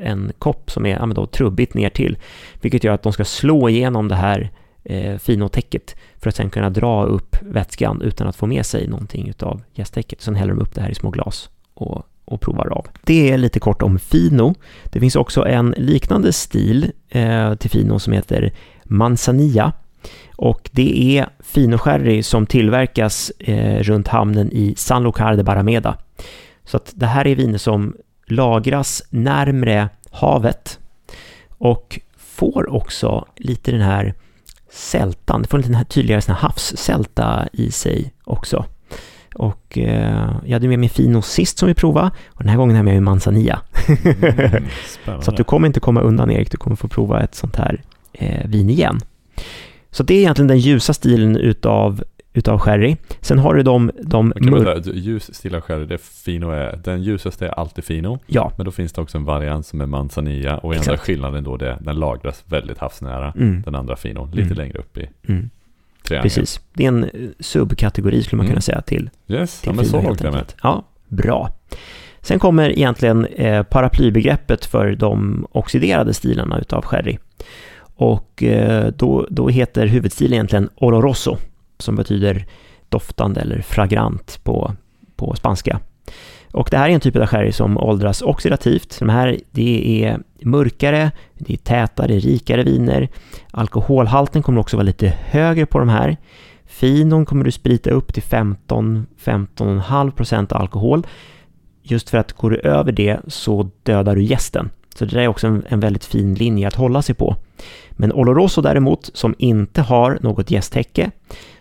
en 0.04 0.32
kopp 0.40 0.72
som 0.72 0.86
är 0.86 1.00
ja, 1.00 1.06
då, 1.06 1.26
trubbigt 1.26 1.74
ner 1.74 1.90
till, 1.90 2.18
vilket 2.62 2.84
gör 2.84 2.94
att 2.94 3.04
de 3.04 3.14
ska 3.14 3.26
slå 3.26 3.70
igenom 3.70 4.08
det 4.08 4.16
här 4.16 4.52
eh, 4.84 5.18
finotäcket 5.18 5.96
för 6.18 6.30
att 6.30 6.36
sen 6.36 6.50
kunna 6.50 6.70
dra 6.70 7.04
upp 7.04 7.36
vätskan 7.42 8.02
utan 8.02 8.28
att 8.28 8.36
få 8.36 8.46
med 8.46 8.66
sig 8.66 8.88
någonting 8.88 9.30
utav 9.30 9.62
jästtäcket. 9.74 10.22
Sen 10.22 10.36
häller 10.36 10.54
de 10.54 10.62
upp 10.62 10.76
det 10.76 10.82
här 10.82 10.90
i 10.90 10.96
små 10.96 11.10
glas 11.10 11.50
och 11.74 12.06
och 12.26 12.42
provar 12.42 12.68
av. 12.68 12.88
Det 13.04 13.32
är 13.32 13.38
lite 13.38 13.60
kort 13.60 13.82
om 13.82 14.00
Fino. 14.00 14.56
Det 14.84 15.00
finns 15.00 15.16
också 15.16 15.46
en 15.48 15.76
liknande 15.78 16.34
stil 16.34 16.92
eh, 17.10 17.56
till 17.56 17.70
Fino 17.70 18.00
som 18.00 18.14
heter 18.14 18.54
Manzanilla. 18.84 19.74
Och 20.36 20.70
det 20.72 21.18
är 21.18 21.30
Fino 21.40 21.78
Sherry 21.78 22.24
som 22.24 22.46
tillverkas 22.46 23.32
eh, 23.40 23.84
runt 23.84 24.08
hamnen 24.08 24.52
i 24.52 24.74
San 24.78 25.04
Lucar 25.04 25.36
de 25.36 25.44
Barrameda. 25.44 25.98
Så 26.64 26.78
att 26.78 26.94
det 26.96 27.06
här 27.06 27.28
är 27.28 27.36
viner 27.36 27.58
som 27.58 27.96
lagras 28.28 29.04
närmre 29.10 29.90
havet 30.12 30.80
och 31.58 32.00
får 32.18 32.74
också 32.74 33.26
lite 33.36 33.72
den 33.72 33.82
här 33.82 34.14
sältan, 34.70 35.42
det 35.42 35.48
får 35.48 35.58
lite 35.58 35.70
den 35.70 35.78
här 35.78 35.84
tydligare 35.84 36.34
havssälta 36.34 37.48
i 37.54 37.72
sig 37.72 38.14
också. 38.24 38.66
Och 39.36 39.78
eh, 39.78 40.36
jag 40.46 40.54
hade 40.54 40.68
med 40.68 40.80
mig 40.80 40.90
Fino 40.90 41.22
sist 41.22 41.58
som 41.58 41.68
vi 41.68 41.74
provade 41.74 42.12
och 42.28 42.44
den 42.44 42.50
här 42.50 42.58
gången 42.58 42.76
har 42.76 42.80
jag 42.80 42.86
med 42.86 42.94
mig 42.94 43.02
Manzanilla. 43.02 43.62
Mm, 43.88 44.64
så 45.22 45.32
att 45.32 45.38
du 45.38 45.44
kommer 45.44 45.68
inte 45.68 45.80
komma 45.80 46.02
undan 46.02 46.32
Erik, 46.32 46.52
du 46.52 46.58
kommer 46.58 46.76
få 46.76 46.88
prova 46.88 47.22
ett 47.24 47.36
sånt 47.36 47.56
här 47.56 47.82
eh, 48.14 48.48
vin 48.48 48.70
igen. 48.70 49.00
Så 49.92 50.04
det 50.04 50.14
är 50.14 50.20
egentligen 50.20 50.48
den 50.48 50.60
ljusa 50.60 50.94
stilen 50.94 51.38
utav, 51.38 52.04
utav 52.34 52.60
sherry. 52.60 52.98
Sen 53.22 53.40
har 53.40 53.54
du 53.54 53.64
de... 53.64 53.92
de 54.04 54.34
mör- 54.36 54.90
ljus 54.94 55.36
stil 55.36 55.56
av 55.56 55.62
sherry, 55.62 55.86
det 55.86 55.94
är 55.94 56.24
fino 56.26 56.50
är, 56.50 56.80
den 56.84 57.04
ljusaste 57.04 57.46
är 57.46 57.60
alltid 57.60 57.84
fino. 57.84 58.20
Ja. 58.26 58.52
Men 58.58 58.66
då 58.66 58.72
finns 58.72 58.94
det 58.94 59.02
också 59.02 59.18
en 59.18 59.26
variant 59.26 59.66
som 59.66 59.82
är 59.82 59.86
manzanilla 59.86 60.58
och 60.58 60.76
enda 60.76 60.98
skillnaden 60.98 61.44
då 61.44 61.58
det 61.58 61.78
den 61.82 61.96
lagras 61.96 62.44
väldigt 62.46 62.78
havsnära. 62.78 63.34
Mm. 63.36 63.62
Den 63.62 63.76
andra 63.76 63.96
fino, 63.96 64.26
lite 64.26 64.42
mm. 64.42 64.58
längre 64.58 64.80
upp 64.80 64.98
i. 64.98 65.10
Mm. 65.28 65.50
Triangel. 66.08 66.24
Precis. 66.24 66.60
Det 66.74 66.84
är 66.84 66.88
en 66.88 67.04
eh, 67.04 67.10
subkategori 67.40 68.24
skulle 68.24 68.38
man 68.38 68.46
mm. 68.46 68.54
kunna 68.54 68.62
säga 68.62 68.82
till. 68.82 69.10
Yes, 69.28 69.62
till 69.62 69.70
ja, 69.70 69.76
men 69.76 69.86
så 69.86 70.02
långt 70.02 70.22
är 70.22 70.32
med. 70.32 70.54
Ja, 70.64 70.84
bra. 71.08 71.52
Sen 72.22 72.40
kommer 72.40 72.70
egentligen 72.70 73.26
eh, 73.26 73.64
paraplybegreppet 73.64 74.66
för 74.66 74.96
de 74.96 75.46
oxiderade 75.52 76.14
stilarna 76.14 76.60
utav 76.60 76.86
sherry. 76.86 77.18
Och 77.96 78.44
eh, 78.44 78.88
då, 78.98 79.28
då 79.30 79.50
heter 79.50 79.88
huvudstilen 79.88 80.34
egentligen 80.34 80.70
oloroso, 80.76 81.38
som 81.80 81.96
betyder 81.96 82.46
doftande 82.90 83.42
eller 83.42 83.62
fragrant 83.62 84.40
på, 84.44 84.74
på 85.16 85.36
spanska. 85.36 85.80
Och 86.56 86.68
det 86.72 86.78
här 86.78 86.90
är 86.90 86.94
en 86.94 87.00
typ 87.00 87.16
av 87.16 87.26
sherry 87.26 87.52
som 87.52 87.78
åldras 87.78 88.22
oxidativt. 88.22 89.00
De 89.00 89.10
här, 89.10 89.40
det 89.52 90.04
är 90.04 90.20
mörkare, 90.42 91.12
det 91.34 91.54
är 91.54 91.58
tätare, 91.58 92.20
rikare 92.20 92.64
viner. 92.64 93.10
Alkoholhalten 93.52 94.44
kommer 94.44 94.62
också 94.62 94.78
vara 94.78 94.86
lite 94.86 95.14
högre 95.26 95.66
på 95.66 95.80
de 95.80 95.90
här. 95.90 96.18
Finon 96.66 97.26
kommer 97.26 97.44
du 97.44 97.52
sprita 97.52 97.90
upp 97.90 98.14
till 98.14 98.24
15-15,5% 98.24 100.54
alkohol. 100.54 101.08
Just 101.84 102.10
för 102.10 102.18
att 102.18 102.34
går 102.34 102.50
du 102.50 102.60
över 102.60 102.92
det 102.92 103.20
så 103.28 103.70
dödar 103.84 104.16
du 104.16 104.24
gästen. 104.24 104.70
Så 104.96 105.06
det 105.06 105.12
där 105.12 105.22
är 105.22 105.28
också 105.28 105.48
en, 105.48 105.64
en 105.70 105.80
väldigt 105.80 106.06
fin 106.06 106.34
linje 106.34 106.68
att 106.68 106.76
hålla 106.76 107.02
sig 107.02 107.16
på. 107.16 107.36
Men 107.92 108.14
Oloroso 108.14 108.62
däremot, 108.62 109.10
som 109.14 109.36
inte 109.38 109.82
har 109.82 110.20
något 110.22 110.52
gästhäcke, 110.52 111.12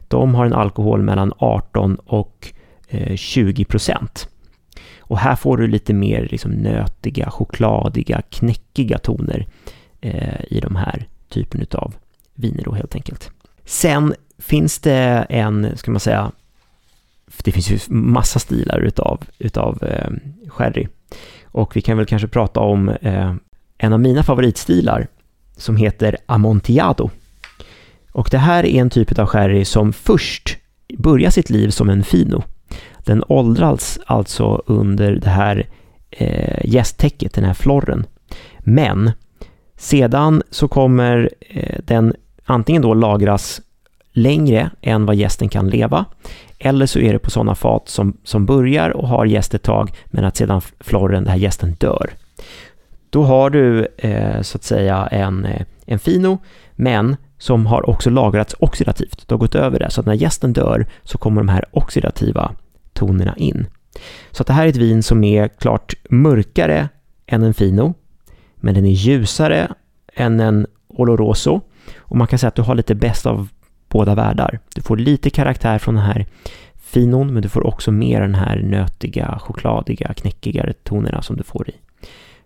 de 0.08 0.34
har 0.34 0.46
en 0.46 0.52
alkohol 0.52 1.02
mellan 1.02 1.32
18 1.38 1.94
och 1.94 2.52
eh, 2.88 3.16
20 3.16 3.64
procent. 3.64 4.28
Och 5.06 5.18
här 5.18 5.36
får 5.36 5.56
du 5.56 5.66
lite 5.66 5.94
mer 5.94 6.28
liksom 6.30 6.50
nötiga, 6.50 7.30
chokladiga, 7.30 8.22
knäckiga 8.30 8.98
toner 8.98 9.46
eh, 10.00 10.44
i 10.50 10.60
de 10.60 10.76
här 10.76 11.08
typen 11.28 11.66
av 11.72 11.94
viner 12.34 12.64
då 12.64 12.72
helt 12.72 12.94
enkelt. 12.94 13.30
Sen 13.64 14.14
finns 14.38 14.78
det 14.78 15.26
en, 15.28 15.76
ska 15.76 15.90
man 15.90 16.00
säga, 16.00 16.32
det 17.44 17.52
finns 17.52 17.70
ju 17.70 17.78
massa 17.88 18.38
stilar 18.38 18.80
utav, 18.80 19.24
utav 19.38 19.84
eh, 19.84 20.10
sherry. 20.48 20.88
Och 21.44 21.76
vi 21.76 21.82
kan 21.82 21.96
väl 21.96 22.06
kanske 22.06 22.28
prata 22.28 22.60
om 22.60 22.88
eh, 22.88 23.34
en 23.78 23.92
av 23.92 24.00
mina 24.00 24.22
favoritstilar 24.22 25.06
som 25.56 25.76
heter 25.76 26.16
Amontillado. 26.26 27.10
Och 28.12 28.28
det 28.30 28.38
här 28.38 28.66
är 28.66 28.80
en 28.80 28.90
typ 28.90 29.18
av 29.18 29.26
sherry 29.26 29.64
som 29.64 29.92
först 29.92 30.58
börjar 30.98 31.30
sitt 31.30 31.50
liv 31.50 31.70
som 31.70 31.88
en 31.88 32.04
fino. 32.04 32.42
Den 32.98 33.24
åldras 33.28 33.98
alltså 34.06 34.62
under 34.66 35.12
det 35.12 35.30
här 35.30 35.66
eh, 36.10 36.60
gästtäcket, 36.64 37.34
den 37.34 37.44
här 37.44 37.54
florren. 37.54 38.06
Men 38.58 39.12
sedan 39.76 40.42
så 40.50 40.68
kommer 40.68 41.30
eh, 41.40 41.78
den 41.84 42.14
antingen 42.44 42.82
då 42.82 42.94
lagras 42.94 43.60
längre 44.12 44.70
än 44.80 45.06
vad 45.06 45.16
gästen 45.16 45.48
kan 45.48 45.70
leva 45.70 46.04
eller 46.58 46.86
så 46.86 46.98
är 46.98 47.12
det 47.12 47.18
på 47.18 47.30
sådana 47.30 47.54
fat 47.54 47.88
som, 47.88 48.16
som 48.24 48.46
börjar 48.46 48.90
och 48.90 49.08
har 49.08 49.24
gäst 49.24 49.54
ett 49.54 49.62
tag 49.62 49.92
men 50.06 50.24
att 50.24 50.36
sedan 50.36 50.60
florren, 50.80 51.24
den 51.24 51.32
här 51.32 51.38
gästen 51.38 51.74
dör. 51.74 52.10
Då 53.10 53.22
har 53.22 53.50
du 53.50 53.86
eh, 53.98 54.40
så 54.40 54.56
att 54.56 54.64
säga 54.64 55.08
en, 55.10 55.44
eh, 55.44 55.62
en 55.86 55.98
fino 55.98 56.38
men 56.72 57.16
som 57.38 57.66
har 57.66 57.90
också 57.90 58.10
lagrats 58.10 58.54
oxidativt. 58.58 59.28
Du 59.28 59.34
har 59.34 59.38
gått 59.38 59.54
över 59.54 59.78
det 59.78 59.90
så 59.90 60.00
att 60.00 60.06
när 60.06 60.14
gästen 60.14 60.52
dör 60.52 60.86
så 61.02 61.18
kommer 61.18 61.40
de 61.40 61.48
här 61.48 61.64
oxidativa 61.70 62.50
tonerna 62.94 63.36
in. 63.36 63.66
Så 64.30 64.42
att 64.42 64.46
det 64.46 64.52
här 64.52 64.64
är 64.64 64.68
ett 64.68 64.76
vin 64.76 65.02
som 65.02 65.24
är 65.24 65.48
klart 65.48 65.94
mörkare 66.10 66.88
än 67.26 67.42
en 67.42 67.54
Fino, 67.54 67.94
men 68.56 68.74
den 68.74 68.86
är 68.86 68.90
ljusare 68.90 69.74
än 70.14 70.40
en 70.40 70.66
Oloroso 70.88 71.60
och 71.96 72.16
man 72.16 72.26
kan 72.26 72.38
säga 72.38 72.48
att 72.48 72.54
du 72.54 72.62
har 72.62 72.74
lite 72.74 72.94
bäst 72.94 73.26
av 73.26 73.48
båda 73.88 74.14
världar. 74.14 74.58
Du 74.74 74.82
får 74.82 74.96
lite 74.96 75.30
karaktär 75.30 75.78
från 75.78 75.94
den 75.94 76.04
här 76.04 76.26
Finon, 76.74 77.32
men 77.32 77.42
du 77.42 77.48
får 77.48 77.66
också 77.66 77.92
mer 77.92 78.20
den 78.20 78.34
här 78.34 78.62
nötiga, 78.62 79.38
chokladiga, 79.42 80.14
knäckigare 80.14 80.72
tonerna 80.72 81.22
som 81.22 81.36
du 81.36 81.42
får 81.42 81.68
i, 81.68 81.74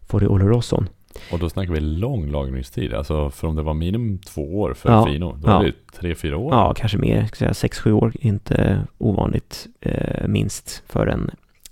får 0.06 0.22
i 0.22 0.26
Oloroson. 0.26 0.88
Och 1.32 1.38
då 1.38 1.50
snackar 1.50 1.72
vi 1.72 1.80
lång 1.80 2.30
lagringstid, 2.30 2.94
alltså 2.94 3.30
för 3.30 3.48
om 3.48 3.56
det 3.56 3.62
var 3.62 3.74
minimum 3.74 4.18
två 4.18 4.60
år 4.60 4.74
för 4.74 4.90
ja, 4.90 5.06
Fino, 5.06 5.38
då 5.42 5.50
ja. 5.50 5.60
är 5.60 5.64
det 5.64 5.72
tre, 6.00 6.14
fyra 6.14 6.36
år? 6.36 6.54
Ja, 6.54 6.74
kanske 6.76 6.98
mer, 6.98 7.28
säga 7.36 7.54
sex, 7.54 7.78
sju 7.78 7.92
år, 7.92 8.12
inte 8.20 8.86
ovanligt 8.98 9.66
eh, 9.80 10.28
minst 10.28 10.82
för 10.86 11.06
en 11.06 11.30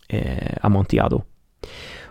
eh, 0.09 0.57
Amontillado. 0.62 1.23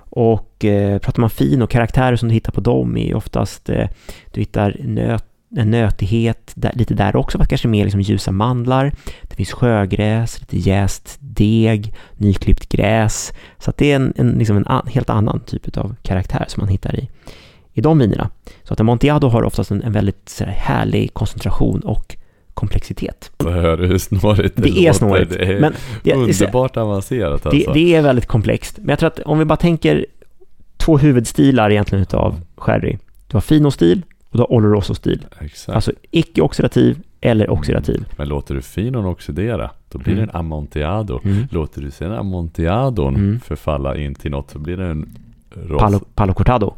Och 0.10 0.66
eh, 0.66 1.00
pratar 1.00 1.22
man 1.22 1.30
fin 1.30 1.62
och 1.62 1.70
karaktärer 1.70 2.16
som 2.16 2.30
du 2.30 2.34
hittar 2.34 2.52
på 2.52 2.62
dem 2.62 2.98
är 2.98 3.16
oftast, 3.16 3.70
eh, 3.70 3.90
du 4.32 4.42
hittar 4.42 4.78
nöt, 4.80 5.26
en 5.58 5.72
nötighet 5.72 6.52
där, 6.56 6.72
lite 6.76 6.94
där 6.94 7.16
också, 7.16 7.38
fast 7.38 7.50
kanske 7.50 7.68
mer 7.68 7.84
liksom 7.84 8.02
ljusa 8.02 8.32
mandlar. 8.32 8.94
Det 9.22 9.36
finns 9.36 9.52
sjögräs, 9.52 10.40
lite 10.40 10.70
jäst 10.70 11.18
deg, 11.20 11.94
nyklippt 12.18 12.70
gräs. 12.70 13.34
Så 13.60 13.70
att 13.70 13.78
det 13.78 13.92
är 13.92 13.96
en, 13.96 14.14
en, 14.16 14.32
liksom 14.32 14.58
en 14.58 14.68
an, 14.68 14.88
helt 14.88 15.10
annan 15.10 15.40
typ 15.40 15.78
av 15.78 15.96
karaktär 16.02 16.46
som 16.48 16.62
man 16.62 16.70
hittar 16.70 16.96
i, 16.96 17.10
i 17.74 17.82
de 17.82 18.00
vinerna. 18.00 18.30
Så 18.64 18.74
att 18.74 18.80
Amontillado 18.80 19.28
har 19.28 19.44
oftast 19.44 19.72
en, 19.72 19.84
en 19.84 19.92
väldigt 19.92 20.30
så 20.30 20.44
här, 20.44 20.52
härlig 20.52 21.14
koncentration 21.14 21.80
och 21.80 22.16
komplexitet. 22.54 23.32
Hör 23.44 23.78
hur 23.78 23.98
snårigt 23.98 24.56
det, 24.56 24.62
det 24.62 24.88
är 24.88 24.94
snårigt. 24.94 25.32
Det 25.32 25.54
är 25.54 25.60
men 25.60 25.74
det, 26.04 26.14
underbart 26.14 26.78
avancerat 26.78 27.46
alltså. 27.46 27.50
Det, 27.50 27.74
det, 27.74 27.96
är 27.96 28.02
väldigt 28.02 28.26
komplext. 28.26 28.78
Men 28.78 28.90
jag 28.90 29.00
tror 29.00 29.08
att 29.08 29.20
om 29.20 29.40
vi 29.40 29.46
bara 29.46 29.58
tänker 29.58 30.06
två 30.78 30.98
huvudstilar 30.98 31.72
egentligen 31.72 32.02
utav 32.02 32.42
sherry. 32.58 32.98
Du 33.28 33.36
har 33.38 33.42
finostil 33.42 34.02
och 34.36 34.38
du 34.38 34.44
har 34.44 34.52
oloroso-stil. 34.52 35.26
Alltså 35.68 35.92
icke-oxidativ 36.12 37.00
eller 37.22 37.50
oxidativ. 37.50 38.06
Men 38.18 38.28
låter 38.28 38.56
du 38.56 38.62
finon 38.62 39.06
oxidera, 39.06 39.72
då 39.90 39.98
blir 39.98 40.14
mm. 40.14 40.26
det 40.26 40.32
en 40.32 40.40
amontillado. 40.40 41.20
Mm. 41.24 41.48
Låter 41.52 41.82
du 41.82 41.92
sen 41.92 42.12
amontilladon 42.12 43.16
mm. 43.16 43.40
förfalla 43.40 43.98
in 43.98 44.16
till 44.16 44.32
något, 44.32 44.52
så 44.52 44.60
blir 44.60 44.78
det 44.78 44.86
en 44.86 45.18
ros... 45.56 45.80
Palo, 45.80 46.00
palo 46.16 46.34
cortado. 46.34 46.74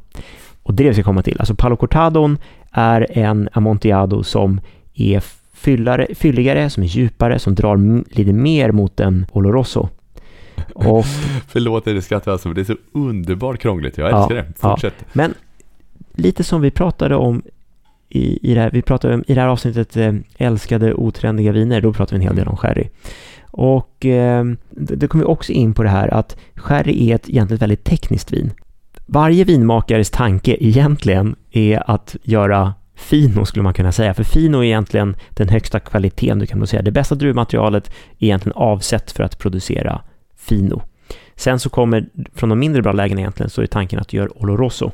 Och 0.63 0.73
det 0.73 0.83
är 0.83 0.85
det 0.85 0.89
vi 0.89 0.93
ska 0.93 1.03
komma 1.03 1.21
till. 1.21 1.39
Alltså 1.39 1.55
palo 1.55 1.75
cortadon 1.75 2.37
är 2.71 3.17
en 3.17 3.49
amontillado 3.53 4.23
som 4.23 4.61
är 4.93 5.23
fyllare, 5.53 6.07
fylligare, 6.15 6.69
som 6.69 6.83
är 6.83 6.87
djupare, 6.87 7.39
som 7.39 7.55
drar 7.55 8.03
lite 8.15 8.33
mer 8.33 8.71
mot 8.71 8.99
en 8.99 9.25
oloroso. 9.31 9.89
Och, 10.73 11.05
Förlåt 11.47 11.85
det 11.85 12.01
skrattar 12.01 12.31
alltså, 12.31 12.47
men 12.47 12.55
det 12.55 12.61
är 12.61 12.65
så 12.65 12.75
underbart 12.91 13.59
krångligt. 13.59 13.97
Jag 13.97 14.07
älskar 14.07 14.35
ja, 14.35 14.43
det. 14.43 14.53
Fortsätt. 14.59 14.93
Ja. 14.99 15.05
Men 15.13 15.33
lite 16.17 16.43
som 16.43 16.61
vi 16.61 16.71
pratade 16.71 17.15
om 17.15 17.43
i, 18.09 18.51
i, 18.51 18.53
det 18.53 18.61
här, 18.61 18.71
vi 18.71 18.81
pratade 18.81 19.13
om, 19.13 19.23
i 19.27 19.33
det 19.33 19.41
här 19.41 19.47
avsnittet 19.47 19.97
eh, 19.97 20.13
älskade 20.37 20.93
otrendiga 20.93 21.51
viner, 21.51 21.81
då 21.81 21.93
pratade 21.93 22.19
vi 22.19 22.25
en 22.25 22.29
hel 22.29 22.35
del 22.35 22.47
om 22.47 22.57
sherry. 22.57 22.89
Och 23.51 24.05
eh, 24.05 24.45
då 24.71 25.07
kom 25.07 25.19
vi 25.19 25.25
också 25.25 25.51
in 25.51 25.73
på 25.73 25.83
det 25.83 25.89
här 25.89 26.13
att 26.13 26.37
sherry 26.55 27.09
är 27.09 27.15
ett 27.15 27.29
egentligen 27.29 27.59
väldigt 27.59 27.83
tekniskt 27.83 28.31
vin. 28.31 28.51
Varje 29.05 29.43
vinmakares 29.43 30.09
tanke 30.09 30.57
egentligen 30.59 31.35
är 31.51 31.91
att 31.91 32.15
göra 32.23 32.73
Fino 32.95 33.45
skulle 33.45 33.63
man 33.63 33.73
kunna 33.73 33.91
säga, 33.91 34.13
för 34.13 34.23
Fino 34.23 34.57
är 34.57 34.63
egentligen 34.63 35.15
den 35.29 35.49
högsta 35.49 35.79
kvaliteten 35.79 36.39
du 36.39 36.45
kan 36.45 36.57
producera. 36.57 36.81
Det 36.81 36.91
bästa 36.91 37.15
druvmaterialet 37.15 37.87
är 37.87 38.25
egentligen 38.25 38.57
avsett 38.57 39.11
för 39.11 39.23
att 39.23 39.37
producera 39.37 40.01
Fino. 40.37 40.81
Sen 41.35 41.59
så 41.59 41.69
kommer, 41.69 42.09
från 42.33 42.49
de 42.49 42.59
mindre 42.59 42.81
bra 42.81 42.91
lägena 42.91 43.21
egentligen, 43.21 43.49
så 43.49 43.61
är 43.61 43.65
tanken 43.65 43.99
att 43.99 44.07
du 44.07 44.17
gör 44.17 44.41
Oloroso. 44.41 44.91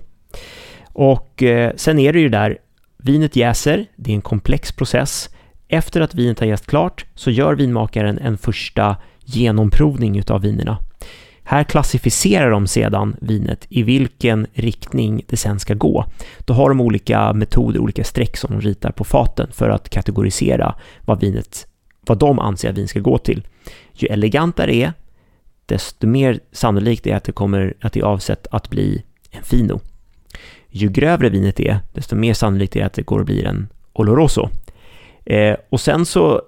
Och 0.94 1.44
eh, 1.44 1.72
sen 1.76 2.00
är 2.00 2.14
det 2.14 2.20
ju 2.20 2.30
där, 2.30 2.58
vinet 2.98 3.36
jäser, 3.36 3.86
det 3.96 4.12
är 4.12 4.16
en 4.16 4.22
komplex 4.22 4.72
process. 4.72 5.30
Efter 5.68 6.02
att 6.02 6.16
vinet 6.16 6.40
har 6.40 6.48
jäst 6.48 6.66
klart 6.66 7.06
så 7.16 7.32
gör 7.32 7.56
vinmakaren 7.56 8.18
en 8.18 8.38
första 8.38 8.96
genomprovning 9.26 10.18
utav 10.18 10.42
vinerna. 10.42 10.78
Här 11.44 11.64
klassificerar 11.64 12.52
de 12.52 12.68
sedan 12.68 13.16
vinet 13.22 13.66
i 13.70 13.84
vilken 13.84 14.48
riktning 14.54 15.22
det 15.28 15.38
sen 15.38 15.60
ska 15.60 15.74
gå. 15.74 16.06
Då 16.40 16.54
har 16.54 16.70
de 16.70 16.82
olika 16.82 17.34
metoder, 17.34 17.80
olika 17.80 18.04
streck 18.04 18.38
som 18.38 18.52
de 18.52 18.62
ritar 18.62 18.92
på 18.92 19.04
faten 19.04 19.48
för 19.52 19.70
att 19.70 19.90
kategorisera 19.90 20.76
vad 21.06 21.20
vinet, 21.20 21.68
vad 22.02 22.18
de 22.18 22.40
anser 22.40 22.70
att 22.70 22.78
vin 22.78 22.88
ska 22.88 23.00
gå 23.00 23.18
till. 23.18 23.48
Ju 23.94 24.08
elegantare 24.08 24.72
det 24.72 24.84
är, 24.84 24.94
desto 25.66 26.08
mer 26.08 26.40
sannolikt 26.52 27.08
är 27.08 27.12
det 27.12 27.18
att 27.18 27.24
det 27.24 27.32
kommer 27.32 27.74
att 27.82 27.94
det 27.94 28.00
är 28.00 28.04
avsett 28.04 28.48
att 28.52 28.70
bli 28.70 29.04
en 29.32 29.44
fino. 29.44 29.80
Ju 30.76 30.90
grövre 30.90 31.30
vinet 31.30 31.60
är, 31.60 31.80
desto 31.94 32.16
mer 32.16 32.34
sannolikt 32.34 32.76
är 32.76 32.80
det 32.80 32.86
att 32.86 32.94
det 32.94 33.02
går 33.02 33.20
att 33.20 33.26
bli 33.26 33.44
en 33.44 33.68
oloroso. 33.94 34.50
Eh, 35.26 35.56
och 35.70 35.80
sen 35.80 36.06
så 36.06 36.42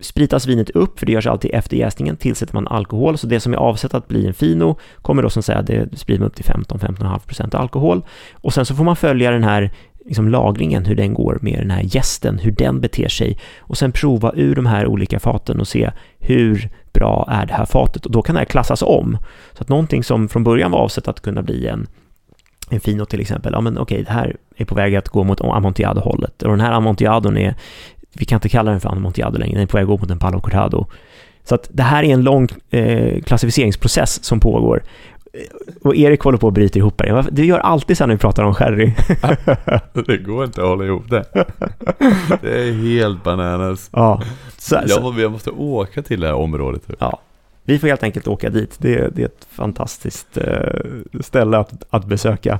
spritas 0.00 0.46
vinet 0.46 0.70
upp, 0.70 0.98
för 0.98 1.06
det 1.06 1.12
görs 1.12 1.26
alltid 1.26 1.50
efter 1.54 1.76
jäsningen, 1.76 2.16
tillsätter 2.16 2.54
man 2.54 2.68
alkohol, 2.68 3.18
så 3.18 3.26
det 3.26 3.40
som 3.40 3.52
är 3.52 3.56
avsett 3.56 3.94
att 3.94 4.08
bli 4.08 4.26
en 4.26 4.34
fino 4.34 4.78
kommer 5.02 5.22
då 5.22 5.30
som 5.30 5.42
säga, 5.42 5.62
det 5.62 5.98
sprider 5.98 6.20
man 6.20 6.28
upp 6.28 6.34
till 6.34 6.44
15-15,5% 6.44 7.56
alkohol. 7.56 8.02
Och 8.32 8.54
sen 8.54 8.66
så 8.66 8.74
får 8.74 8.84
man 8.84 8.96
följa 8.96 9.30
den 9.30 9.44
här 9.44 9.70
liksom 10.04 10.28
lagringen, 10.28 10.84
hur 10.84 10.94
den 10.94 11.14
går 11.14 11.38
med 11.42 11.58
den 11.58 11.70
här 11.70 11.82
gästen, 11.82 12.38
hur 12.38 12.50
den 12.50 12.80
beter 12.80 13.08
sig 13.08 13.38
och 13.58 13.78
sen 13.78 13.92
prova 13.92 14.32
ur 14.34 14.54
de 14.54 14.66
här 14.66 14.86
olika 14.86 15.20
faten 15.20 15.60
och 15.60 15.68
se 15.68 15.90
hur 16.18 16.70
bra 16.92 17.28
är 17.30 17.46
det 17.46 17.52
här 17.52 17.66
fatet 17.66 18.06
och 18.06 18.12
då 18.12 18.22
kan 18.22 18.34
det 18.34 18.38
här 18.40 18.46
klassas 18.46 18.82
om. 18.82 19.18
Så 19.52 19.62
att 19.62 19.68
någonting 19.68 20.04
som 20.04 20.28
från 20.28 20.44
början 20.44 20.70
var 20.70 20.78
avsett 20.78 21.08
att 21.08 21.20
kunna 21.20 21.42
bli 21.42 21.66
en 21.66 21.86
en 22.70 22.80
Fino 22.80 23.04
till 23.04 23.20
exempel, 23.20 23.52
ja 23.52 23.60
men 23.60 23.78
okej, 23.78 24.02
det 24.02 24.12
här 24.12 24.36
är 24.56 24.64
på 24.64 24.74
väg 24.74 24.96
att 24.96 25.08
gå 25.08 25.24
mot 25.24 25.40
Amontillado-hållet 25.40 26.42
och 26.42 26.50
den 26.50 26.60
här 26.60 26.72
Amontilladon 26.72 27.36
är 27.36 27.54
vi 28.12 28.24
kan 28.24 28.36
inte 28.36 28.48
kalla 28.48 28.70
den 28.70 28.80
för 28.80 28.88
Amontillado 28.88 29.38
längre, 29.38 29.54
den 29.54 29.62
är 29.62 29.66
på 29.66 29.76
väg 29.76 29.84
att 29.84 29.88
gå 29.88 29.98
mot 29.98 30.10
en 30.10 30.18
Palo 30.18 30.40
Cortado. 30.40 30.86
Så 31.44 31.54
att 31.54 31.68
det 31.72 31.82
här 31.82 32.04
är 32.04 32.12
en 32.12 32.22
lång 32.22 32.48
eh, 32.70 33.22
klassificeringsprocess 33.22 34.24
som 34.24 34.40
pågår. 34.40 34.82
Och 35.82 35.96
Erik 35.96 36.20
håller 36.20 36.38
på 36.38 36.48
att 36.48 36.54
bryta 36.54 36.78
ihop 36.78 36.98
det. 36.98 37.24
Du 37.30 37.44
gör 37.44 37.58
alltid 37.58 37.98
så 37.98 38.06
när 38.06 38.14
vi 38.14 38.18
pratar 38.18 38.42
om 38.42 38.54
sherry. 38.54 38.94
det 40.06 40.16
går 40.16 40.44
inte 40.44 40.62
att 40.62 40.68
hålla 40.68 40.84
ihop 40.84 41.10
det. 41.10 41.24
Det 42.42 42.68
är 42.68 42.72
helt 42.72 43.24
bananas. 43.24 43.90
Ja. 43.92 44.22
Så, 44.58 44.74
jag, 44.74 44.90
så. 44.90 45.14
jag 45.18 45.32
måste 45.32 45.50
åka 45.50 46.02
till 46.02 46.20
det 46.20 46.26
här 46.26 46.34
området. 46.34 46.82
Ja. 46.98 47.20
Vi 47.68 47.78
får 47.78 47.88
helt 47.88 48.02
enkelt 48.02 48.28
åka 48.28 48.50
dit. 48.50 48.76
Det, 48.78 49.08
det 49.16 49.22
är 49.22 49.26
ett 49.26 49.46
fantastiskt 49.50 50.36
eh, 50.36 51.20
ställe 51.20 51.58
att, 51.58 51.84
att 51.90 52.04
besöka. 52.04 52.58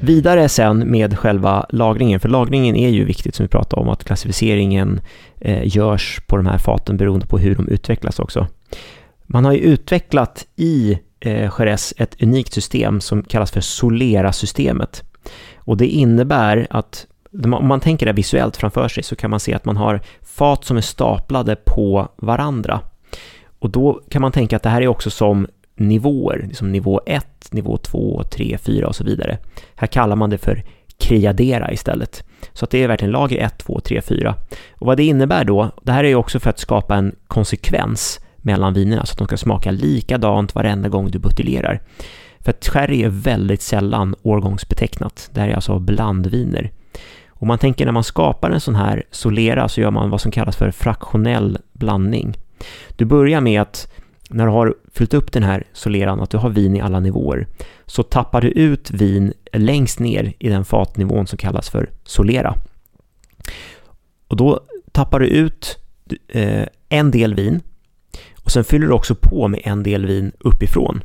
Vidare 0.00 0.48
sen 0.48 0.90
med 0.90 1.18
själva 1.18 1.66
lagringen, 1.68 2.20
för 2.20 2.28
lagringen 2.28 2.76
är 2.76 2.88
ju 2.88 3.04
viktigt 3.04 3.34
som 3.34 3.44
vi 3.44 3.48
pratade 3.48 3.82
om, 3.82 3.88
att 3.88 4.04
klassificeringen 4.04 5.00
eh, 5.40 5.76
görs 5.76 6.20
på 6.26 6.36
de 6.36 6.46
här 6.46 6.58
faten 6.58 6.96
beroende 6.96 7.26
på 7.26 7.38
hur 7.38 7.54
de 7.54 7.68
utvecklas 7.68 8.18
också. 8.18 8.46
Man 9.26 9.44
har 9.44 9.52
ju 9.52 9.58
utvecklat 9.58 10.46
i 10.56 10.98
eh, 11.22 11.50
Jerez 11.58 11.94
ett 11.96 12.22
unikt 12.22 12.52
system 12.52 13.00
som 13.00 13.22
kallas 13.22 13.50
för 13.50 13.60
Solera-systemet. 13.60 15.02
Och 15.56 15.76
det 15.76 15.86
innebär 15.86 16.66
att 16.70 17.06
om 17.42 17.68
man 17.68 17.80
tänker 17.80 18.06
det 18.06 18.12
visuellt 18.12 18.56
framför 18.56 18.88
sig 18.88 19.02
så 19.02 19.16
kan 19.16 19.30
man 19.30 19.40
se 19.40 19.54
att 19.54 19.64
man 19.64 19.76
har 19.76 20.00
fat 20.22 20.64
som 20.64 20.76
är 20.76 20.80
staplade 20.80 21.56
på 21.56 22.08
varandra. 22.16 22.80
Och 23.58 23.70
då 23.70 24.00
kan 24.08 24.22
man 24.22 24.32
tänka 24.32 24.56
att 24.56 24.62
det 24.62 24.68
här 24.68 24.82
är 24.82 24.88
också 24.88 25.10
som 25.10 25.46
nivåer, 25.76 26.44
liksom 26.48 26.72
nivå 26.72 27.00
1, 27.06 27.52
nivå 27.52 27.76
2, 27.76 28.22
3, 28.22 28.58
4 28.58 28.88
och 28.88 28.96
så 28.96 29.04
vidare. 29.04 29.38
Här 29.74 29.86
kallar 29.86 30.16
man 30.16 30.30
det 30.30 30.38
för 30.38 30.64
kriadera 30.98 31.72
istället. 31.72 32.24
Så 32.52 32.64
att 32.64 32.70
det 32.70 32.82
är 32.82 32.88
verkligen 32.88 33.12
lager 33.12 33.44
1, 33.44 33.58
2, 33.58 33.80
3, 33.80 34.00
4. 34.00 34.34
Och 34.72 34.86
vad 34.86 34.96
det 34.96 35.04
innebär 35.04 35.44
då, 35.44 35.70
det 35.82 35.92
här 35.92 36.04
är 36.04 36.08
ju 36.08 36.14
också 36.14 36.40
för 36.40 36.50
att 36.50 36.58
skapa 36.58 36.96
en 36.96 37.14
konsekvens 37.26 38.20
mellan 38.42 38.74
vinerna 38.74 39.06
så 39.06 39.12
att 39.12 39.18
de 39.18 39.26
ska 39.26 39.36
smaka 39.36 39.70
likadant 39.70 40.54
varenda 40.54 40.88
gång 40.88 41.10
du 41.10 41.18
buteljerar. 41.18 41.80
För 42.40 42.50
att 42.50 42.68
sherry 42.68 43.02
är 43.02 43.08
väldigt 43.08 43.62
sällan 43.62 44.14
årgångsbetecknat. 44.22 45.30
Det 45.32 45.40
här 45.40 45.48
är 45.48 45.54
alltså 45.54 45.78
blandviner. 45.78 46.70
Och 47.28 47.46
man 47.46 47.58
tänker 47.58 47.84
när 47.84 47.92
man 47.92 48.04
skapar 48.04 48.50
en 48.50 48.60
sån 48.60 48.74
här 48.74 49.02
solera 49.10 49.68
så 49.68 49.80
gör 49.80 49.90
man 49.90 50.10
vad 50.10 50.20
som 50.20 50.32
kallas 50.32 50.56
för 50.56 50.70
fraktionell 50.70 51.58
blandning. 51.72 52.36
Du 52.96 53.04
börjar 53.04 53.40
med 53.40 53.62
att 53.62 53.92
när 54.30 54.46
du 54.46 54.52
har 54.52 54.74
fyllt 54.92 55.14
upp 55.14 55.32
den 55.32 55.42
här 55.42 55.64
soleran, 55.72 56.20
att 56.20 56.30
du 56.30 56.36
har 56.36 56.50
vin 56.50 56.76
i 56.76 56.80
alla 56.80 57.00
nivåer, 57.00 57.46
så 57.86 58.02
tappar 58.02 58.40
du 58.40 58.48
ut 58.48 58.90
vin 58.90 59.32
längst 59.52 59.98
ner 59.98 60.32
i 60.38 60.48
den 60.48 60.64
fatnivån 60.64 61.26
som 61.26 61.38
kallas 61.38 61.70
för 61.70 61.90
solera. 62.04 62.54
Och 64.28 64.36
då 64.36 64.60
tappar 64.92 65.20
du 65.20 65.26
ut 65.26 65.78
eh, 66.28 66.66
en 66.88 67.10
del 67.10 67.34
vin 67.34 67.60
och 68.42 68.50
sen 68.50 68.64
fyller 68.64 68.86
du 68.86 68.92
också 68.92 69.14
på 69.14 69.48
med 69.48 69.60
en 69.64 69.82
del 69.82 70.06
vin 70.06 70.32
uppifrån. 70.38 71.00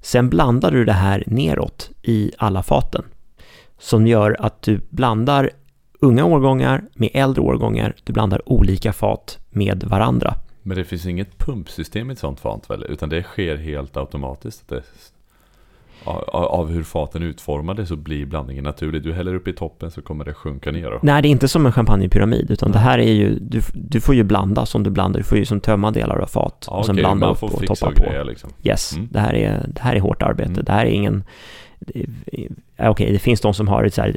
Sen 0.00 0.30
blandar 0.30 0.70
du 0.70 0.84
det 0.84 0.92
här 0.92 1.24
neråt 1.26 1.90
i 2.02 2.32
alla 2.38 2.62
faten 2.62 3.04
som 3.78 4.06
gör 4.06 4.36
att 4.38 4.62
du 4.62 4.80
blandar 4.90 5.50
unga 6.00 6.24
årgångar 6.24 6.84
med 6.94 7.10
äldre 7.14 7.42
årgångar. 7.42 7.94
Du 8.04 8.12
blandar 8.12 8.48
olika 8.48 8.92
fat 8.92 9.38
med 9.50 9.84
varandra. 9.84 10.34
Men 10.62 10.76
det 10.76 10.84
finns 10.84 11.06
inget 11.06 11.38
pumpsystem 11.38 12.10
i 12.10 12.12
ett 12.12 12.18
sånt 12.18 12.40
fat 12.40 12.70
väl? 12.70 12.84
Utan 12.88 13.08
det 13.08 13.22
sker 13.22 13.56
helt 13.56 13.96
automatiskt. 13.96 14.72
Av 16.04 16.70
hur 16.70 16.82
faten 16.82 17.22
är 17.22 17.26
utformade 17.26 17.86
så 17.86 17.96
blir 17.96 18.26
blandningen 18.26 18.64
naturlig. 18.64 19.02
Du 19.02 19.12
häller 19.12 19.34
upp 19.34 19.48
i 19.48 19.52
toppen 19.52 19.90
så 19.90 20.02
kommer 20.02 20.24
det 20.24 20.34
sjunka 20.34 20.70
ner. 20.70 20.90
Då. 20.90 20.98
Nej, 21.02 21.22
det 21.22 21.28
är 21.28 21.30
inte 21.30 21.48
som 21.48 21.66
en 21.66 21.72
champagnepyramid, 21.72 22.50
utan 22.50 22.72
det 22.72 22.78
här 22.78 22.98
är 22.98 23.12
ju, 23.12 23.38
du, 23.38 23.60
du 23.74 24.00
får 24.00 24.14
ju 24.14 24.22
blanda 24.22 24.66
som 24.66 24.82
du 24.82 24.90
blandar. 24.90 25.20
Du 25.20 25.24
får 25.24 25.38
ju 25.38 25.44
som 25.44 25.60
tömma 25.60 25.90
delar 25.90 26.18
av 26.18 26.26
fat 26.26 26.66
ja, 26.70 26.76
och 26.76 26.86
sen 26.86 26.94
okay, 26.94 27.02
blanda 27.02 27.30
upp 27.30 27.42
och 27.42 27.66
toppa 27.66 27.90
på. 27.90 28.02
Grejer, 28.02 28.24
liksom. 28.24 28.50
Yes, 28.62 28.96
mm. 28.96 29.08
det, 29.10 29.20
här 29.20 29.34
är, 29.34 29.66
det 29.68 29.80
här 29.80 29.96
är 29.96 30.00
hårt 30.00 30.22
arbete. 30.22 30.50
Mm. 30.50 30.64
Det 30.64 30.72
här 30.72 30.86
är 30.86 30.90
ingen... 30.90 31.24
Okej, 31.80 32.90
okay, 32.90 33.12
det 33.12 33.18
finns 33.18 33.40
de 33.40 33.54
som 33.54 33.68
har 33.68 33.84
ett 33.84 33.94
så 33.94 34.02
här 34.02 34.16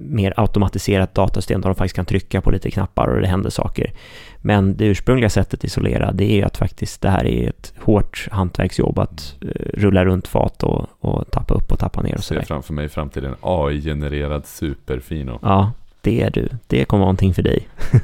mer 0.00 0.34
automatiserat 0.36 1.14
datasystem 1.14 1.60
där 1.60 1.68
de 1.68 1.74
faktiskt 1.74 1.96
kan 1.96 2.04
trycka 2.04 2.40
på 2.40 2.50
lite 2.50 2.70
knappar 2.70 3.08
och 3.08 3.20
det 3.20 3.26
händer 3.26 3.50
saker. 3.50 3.92
Men 4.36 4.76
det 4.76 4.84
ursprungliga 4.84 5.30
sättet 5.30 5.64
isolera, 5.64 6.12
det 6.12 6.32
är 6.32 6.36
ju 6.36 6.42
att 6.42 6.56
faktiskt 6.56 7.00
det 7.00 7.10
här 7.10 7.26
är 7.26 7.48
ett 7.48 7.72
hårt 7.78 8.28
hantverksjobb 8.30 8.98
att 8.98 9.36
uh, 9.44 9.50
rulla 9.74 10.04
runt 10.04 10.28
fat 10.28 10.62
och, 10.62 10.86
och 11.00 11.30
tappa 11.30 11.54
upp 11.54 11.72
och 11.72 11.78
tappa 11.78 12.02
ner 12.02 12.14
och 12.14 12.24
sådär. 12.24 12.40
Jag 12.40 12.46
ser 12.46 12.54
framför 12.54 12.74
mig 12.74 12.84
i 12.84 12.88
framtiden 12.88 13.34
AI-genererad 13.40 14.46
superfino. 14.46 15.38
Ja, 15.42 15.72
det 16.00 16.22
är 16.22 16.30
du. 16.30 16.48
Det 16.66 16.84
kommer 16.84 17.00
vara 17.00 17.06
någonting 17.06 17.34
för 17.34 17.42
dig. 17.42 17.68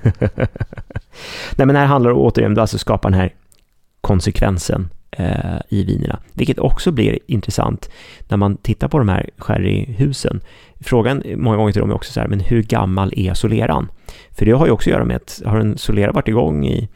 Nej, 1.57 1.67
men 1.67 1.77
här 1.77 1.87
handlar 1.87 2.11
det 2.11 2.17
återigen 2.17 2.53
om 2.53 2.53
att 2.53 2.59
alltså 2.59 2.79
skapa 2.79 3.11
den 3.11 3.21
här 3.21 3.33
konsekvensen 4.01 4.89
eh, 5.11 5.61
i 5.69 5.85
vinerna, 5.85 6.19
vilket 6.33 6.59
också 6.59 6.93
blir 6.93 7.19
intressant 7.27 7.91
när 8.29 8.37
man 8.37 8.57
tittar 8.57 8.89
på 8.89 8.99
de 8.99 9.09
här 9.09 9.31
sherryhusen. 9.39 10.41
Frågan 10.81 11.23
många 11.37 11.57
gånger 11.57 11.73
till 11.73 11.81
dem 11.81 11.91
är 11.91 11.95
också 11.95 12.13
så 12.13 12.21
här, 12.21 12.29
men 12.29 12.41
hur 12.41 12.63
gammal 12.63 13.13
är 13.17 13.35
soleran? 13.35 13.89
För 14.31 14.47
det 14.47 14.53
har 14.53 14.67
ju 14.67 14.73
också 14.73 14.91
att 14.91 14.95
göra 14.95 15.05
med 15.05 15.17
att 15.17 15.43
har 15.45 15.59
en 15.59 15.79
solera 15.79 16.13
varit 16.13 16.29
igång 16.29 16.67
i 16.67 16.89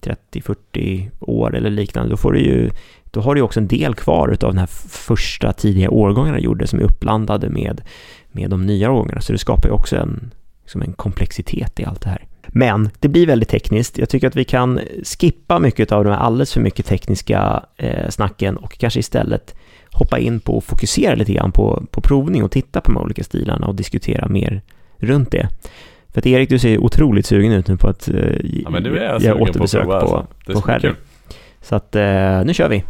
30-40 0.00 1.10
år 1.20 1.56
eller 1.56 1.70
liknande, 1.70 2.10
då 2.10 2.16
får 2.16 2.32
du 2.32 2.40
ju 2.40 2.70
då 3.14 3.20
har 3.20 3.34
du 3.34 3.40
också 3.40 3.60
en 3.60 3.68
del 3.68 3.94
kvar 3.94 4.28
av 4.28 4.50
den 4.50 4.58
här 4.58 4.66
första 4.88 5.52
tidiga 5.52 5.90
årgångarna 5.90 6.38
gjorde 6.38 6.66
som 6.66 6.78
är 6.78 6.82
uppblandade 6.82 7.48
med, 7.48 7.80
med 8.32 8.50
de 8.50 8.66
nya 8.66 8.90
årgångarna. 8.90 9.20
Så 9.20 9.32
det 9.32 9.38
skapar 9.38 9.68
ju 9.68 9.74
också 9.74 9.96
en, 9.96 10.30
liksom 10.62 10.82
en 10.82 10.92
komplexitet 10.92 11.80
i 11.80 11.84
allt 11.84 12.00
det 12.00 12.08
här. 12.08 12.24
Men 12.48 12.90
det 13.00 13.08
blir 13.08 13.26
väldigt 13.26 13.48
tekniskt. 13.48 13.98
Jag 13.98 14.08
tycker 14.08 14.26
att 14.26 14.36
vi 14.36 14.44
kan 14.44 14.80
skippa 15.04 15.58
mycket 15.58 15.92
av 15.92 16.04
de 16.04 16.10
här 16.10 16.18
alldeles 16.18 16.52
för 16.52 16.60
mycket 16.60 16.86
tekniska 16.86 17.64
eh, 17.76 18.08
snacken 18.08 18.56
och 18.56 18.78
kanske 18.78 19.00
istället 19.00 19.54
hoppa 19.90 20.18
in 20.18 20.40
på 20.40 20.56
och 20.56 20.64
fokusera 20.64 21.14
lite 21.14 21.32
grann 21.32 21.52
på, 21.52 21.82
på 21.90 22.00
provning 22.00 22.44
och 22.44 22.50
titta 22.50 22.80
på 22.80 22.92
de 22.92 23.02
olika 23.02 23.24
stilarna 23.24 23.66
och 23.66 23.74
diskutera 23.74 24.28
mer 24.28 24.62
runt 24.98 25.30
det. 25.30 25.48
För 26.12 26.20
att 26.20 26.26
Erik, 26.26 26.48
du 26.48 26.58
ser 26.58 26.78
otroligt 26.78 27.26
sugen 27.26 27.52
ut 27.52 27.68
nu 27.68 27.76
på 27.76 27.88
att 27.88 28.08
eh, 28.08 28.14
ja, 28.42 28.70
men 28.70 28.82
nu 28.82 28.98
är 28.98 29.04
jag 29.04 29.22
göra 29.22 29.42
återbesök 29.42 29.82
på, 29.82 29.88
på, 29.88 29.94
alltså. 29.94 30.52
på 30.52 30.62
Sherry. 30.62 30.90
Så 31.62 31.76
att 31.76 31.96
eh, 31.96 32.44
nu 32.44 32.54
kör 32.54 32.68
vi. 32.68 32.84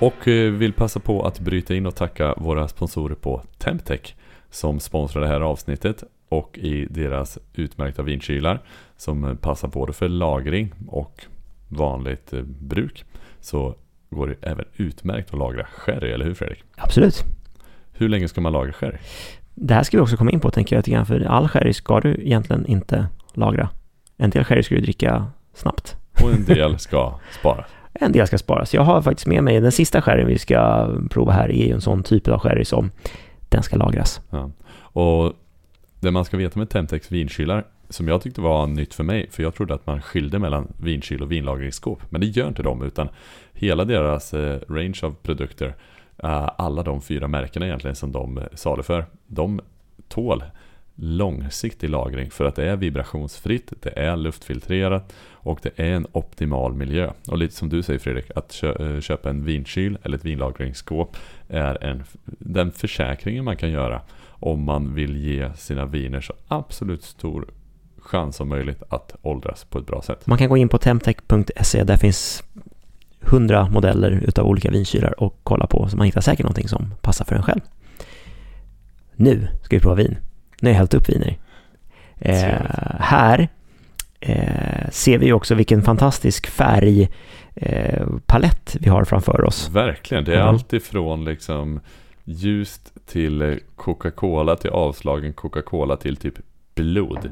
Och 0.00 0.28
eh, 0.28 0.52
vill 0.52 0.72
passa 0.72 1.00
på 1.00 1.22
att 1.26 1.40
bryta 1.40 1.74
in 1.74 1.86
och 1.86 1.94
tacka 1.94 2.34
våra 2.36 2.68
sponsorer 2.68 3.14
på 3.14 3.42
Temtech 3.58 4.14
som 4.50 4.80
sponsrar 4.80 5.22
det 5.22 5.28
här 5.28 5.40
avsnittet 5.40 6.04
och 6.28 6.58
i 6.58 6.86
deras 6.90 7.38
utmärkta 7.54 8.02
vinkylar 8.02 8.62
som 8.96 9.36
passar 9.40 9.68
både 9.68 9.92
för 9.92 10.08
lagring 10.08 10.72
och 10.88 11.24
vanligt 11.68 12.32
eh, 12.32 12.42
bruk 12.42 13.04
så 13.40 13.74
går 14.10 14.26
det 14.26 14.48
även 14.48 14.64
utmärkt 14.76 15.32
att 15.32 15.38
lagra 15.38 15.66
sherry, 15.66 16.10
eller 16.10 16.24
hur 16.24 16.34
Fredrik? 16.34 16.64
Absolut. 16.76 17.24
Hur 17.92 18.08
länge 18.08 18.28
ska 18.28 18.40
man 18.40 18.52
lagra 18.52 18.72
sherry? 18.72 18.98
Det 19.54 19.74
här 19.74 19.82
ska 19.82 19.96
vi 19.96 20.02
också 20.02 20.16
komma 20.16 20.30
in 20.30 20.40
på 20.40 20.50
tänker 20.50 20.76
jag 20.76 20.80
lite 20.80 20.90
grann, 20.90 21.06
för 21.06 21.20
all 21.20 21.48
sherry 21.48 21.72
ska 21.72 22.00
du 22.00 22.14
egentligen 22.14 22.66
inte 22.66 23.08
lagra. 23.32 23.68
En 24.16 24.30
del 24.30 24.44
sherry 24.44 24.62
ska 24.62 24.74
du 24.74 24.80
dricka 24.80 25.26
snabbt. 25.54 25.96
Och 26.22 26.30
en 26.30 26.44
del 26.44 26.78
ska 26.78 27.20
sparas. 27.40 27.66
En 28.00 28.12
del 28.12 28.26
ska 28.26 28.38
sparas. 28.38 28.74
Jag 28.74 28.82
har 28.82 29.02
faktiskt 29.02 29.26
med 29.26 29.44
mig 29.44 29.60
den 29.60 29.72
sista 29.72 30.02
sherryn 30.02 30.26
vi 30.26 30.38
ska 30.38 30.88
prova 31.10 31.32
här 31.32 31.48
är 31.48 31.66
ju 31.66 31.72
en 31.72 31.80
sån 31.80 32.02
typ 32.02 32.28
av 32.28 32.38
sherry 32.38 32.64
som 32.64 32.90
den 33.48 33.62
ska 33.62 33.76
lagras. 33.76 34.20
Ja. 34.30 34.50
Och 34.78 35.32
det 36.00 36.10
man 36.10 36.24
ska 36.24 36.36
veta 36.36 36.58
med 36.58 36.70
Temtex 36.70 37.12
vinkylar 37.12 37.64
som 37.88 38.08
jag 38.08 38.22
tyckte 38.22 38.40
var 38.40 38.66
nytt 38.66 38.94
för 38.94 39.04
mig, 39.04 39.30
för 39.30 39.42
jag 39.42 39.54
trodde 39.54 39.74
att 39.74 39.86
man 39.86 40.02
skilde 40.02 40.38
mellan 40.38 40.72
vinkyl 40.76 41.22
och 41.22 41.32
vinlagringsskåp. 41.32 42.02
Men 42.08 42.20
det 42.20 42.26
gör 42.26 42.48
inte 42.48 42.62
de, 42.62 42.82
utan 42.82 43.08
hela 43.52 43.84
deras 43.84 44.34
eh, 44.34 44.60
range 44.68 45.00
av 45.02 45.14
produkter, 45.22 45.74
eh, 46.18 46.50
alla 46.58 46.82
de 46.82 47.02
fyra 47.02 47.28
märkena 47.28 47.66
egentligen 47.66 47.96
som 47.96 48.12
de 48.12 48.38
eh, 48.38 48.44
saluför, 48.54 49.06
de 49.26 49.60
tål 50.08 50.44
långsiktig 50.96 51.90
lagring 51.90 52.30
för 52.30 52.44
att 52.44 52.56
det 52.56 52.70
är 52.70 52.76
vibrationsfritt, 52.76 53.72
det 53.82 53.98
är 53.98 54.16
luftfiltrerat 54.16 55.14
och 55.30 55.58
det 55.62 55.78
är 55.78 55.92
en 55.92 56.06
optimal 56.12 56.74
miljö. 56.74 57.10
Och 57.28 57.38
lite 57.38 57.54
som 57.54 57.68
du 57.68 57.82
säger 57.82 57.98
Fredrik, 57.98 58.30
att 58.34 58.52
kö 58.52 58.94
eh, 58.94 59.00
köpa 59.00 59.30
en 59.30 59.44
vinkyl 59.44 59.98
eller 60.02 60.18
ett 60.18 60.24
vinlagringsskåp 60.24 61.16
är 61.48 61.84
en, 61.84 62.04
den 62.24 62.72
försäkringen 62.72 63.44
man 63.44 63.56
kan 63.56 63.70
göra 63.70 64.00
om 64.28 64.64
man 64.64 64.94
vill 64.94 65.16
ge 65.16 65.52
sina 65.54 65.86
viner 65.86 66.20
så 66.20 66.32
absolut 66.48 67.02
stor 67.02 67.48
chans 67.98 68.36
som 68.36 68.48
möjligt 68.48 68.82
att 68.88 69.16
åldras 69.22 69.64
på 69.64 69.78
ett 69.78 69.86
bra 69.86 70.02
sätt. 70.02 70.26
Man 70.26 70.38
kan 70.38 70.48
gå 70.48 70.56
in 70.56 70.68
på 70.68 70.78
temtech.se, 70.78 71.84
där 71.84 71.96
finns 71.96 72.44
hundra 73.20 73.68
modeller 73.68 74.10
utav 74.10 74.46
olika 74.46 74.70
vinkylar 74.70 75.20
och 75.20 75.38
kolla 75.42 75.66
på 75.66 75.88
så 75.88 75.96
man 75.96 76.06
hittar 76.06 76.20
säkert 76.20 76.44
någonting 76.44 76.68
som 76.68 76.94
passar 77.00 77.24
för 77.24 77.36
en 77.36 77.42
själv. 77.42 77.60
Nu 79.16 79.48
ska 79.62 79.76
vi 79.76 79.80
prova 79.80 79.94
vin. 79.94 80.16
Nu 80.60 80.68
har 80.68 80.72
jag 80.72 80.78
hällt 80.78 80.94
upp 80.94 81.08
viner. 81.08 81.36
Eh, 82.18 82.60
här 83.00 83.48
eh, 84.20 84.90
ser 84.90 85.18
vi 85.18 85.32
också 85.32 85.54
vilken 85.54 85.82
fantastisk 85.82 86.46
färgpalett 86.46 87.16
eh, 88.74 88.80
vi 88.80 88.88
har 88.88 89.04
framför 89.04 89.44
oss. 89.44 89.70
Verkligen, 89.72 90.24
det 90.24 90.32
är 90.32 90.40
mm. 90.40 90.48
allt 90.48 90.72
ifrån 90.72 91.24
liksom 91.24 91.80
ljust 92.24 92.92
till 93.06 93.60
Coca-Cola 93.76 94.56
till 94.56 94.70
avslagen 94.70 95.32
Coca-Cola 95.32 95.96
till 95.96 96.16
typ 96.16 96.34
blod 96.74 97.30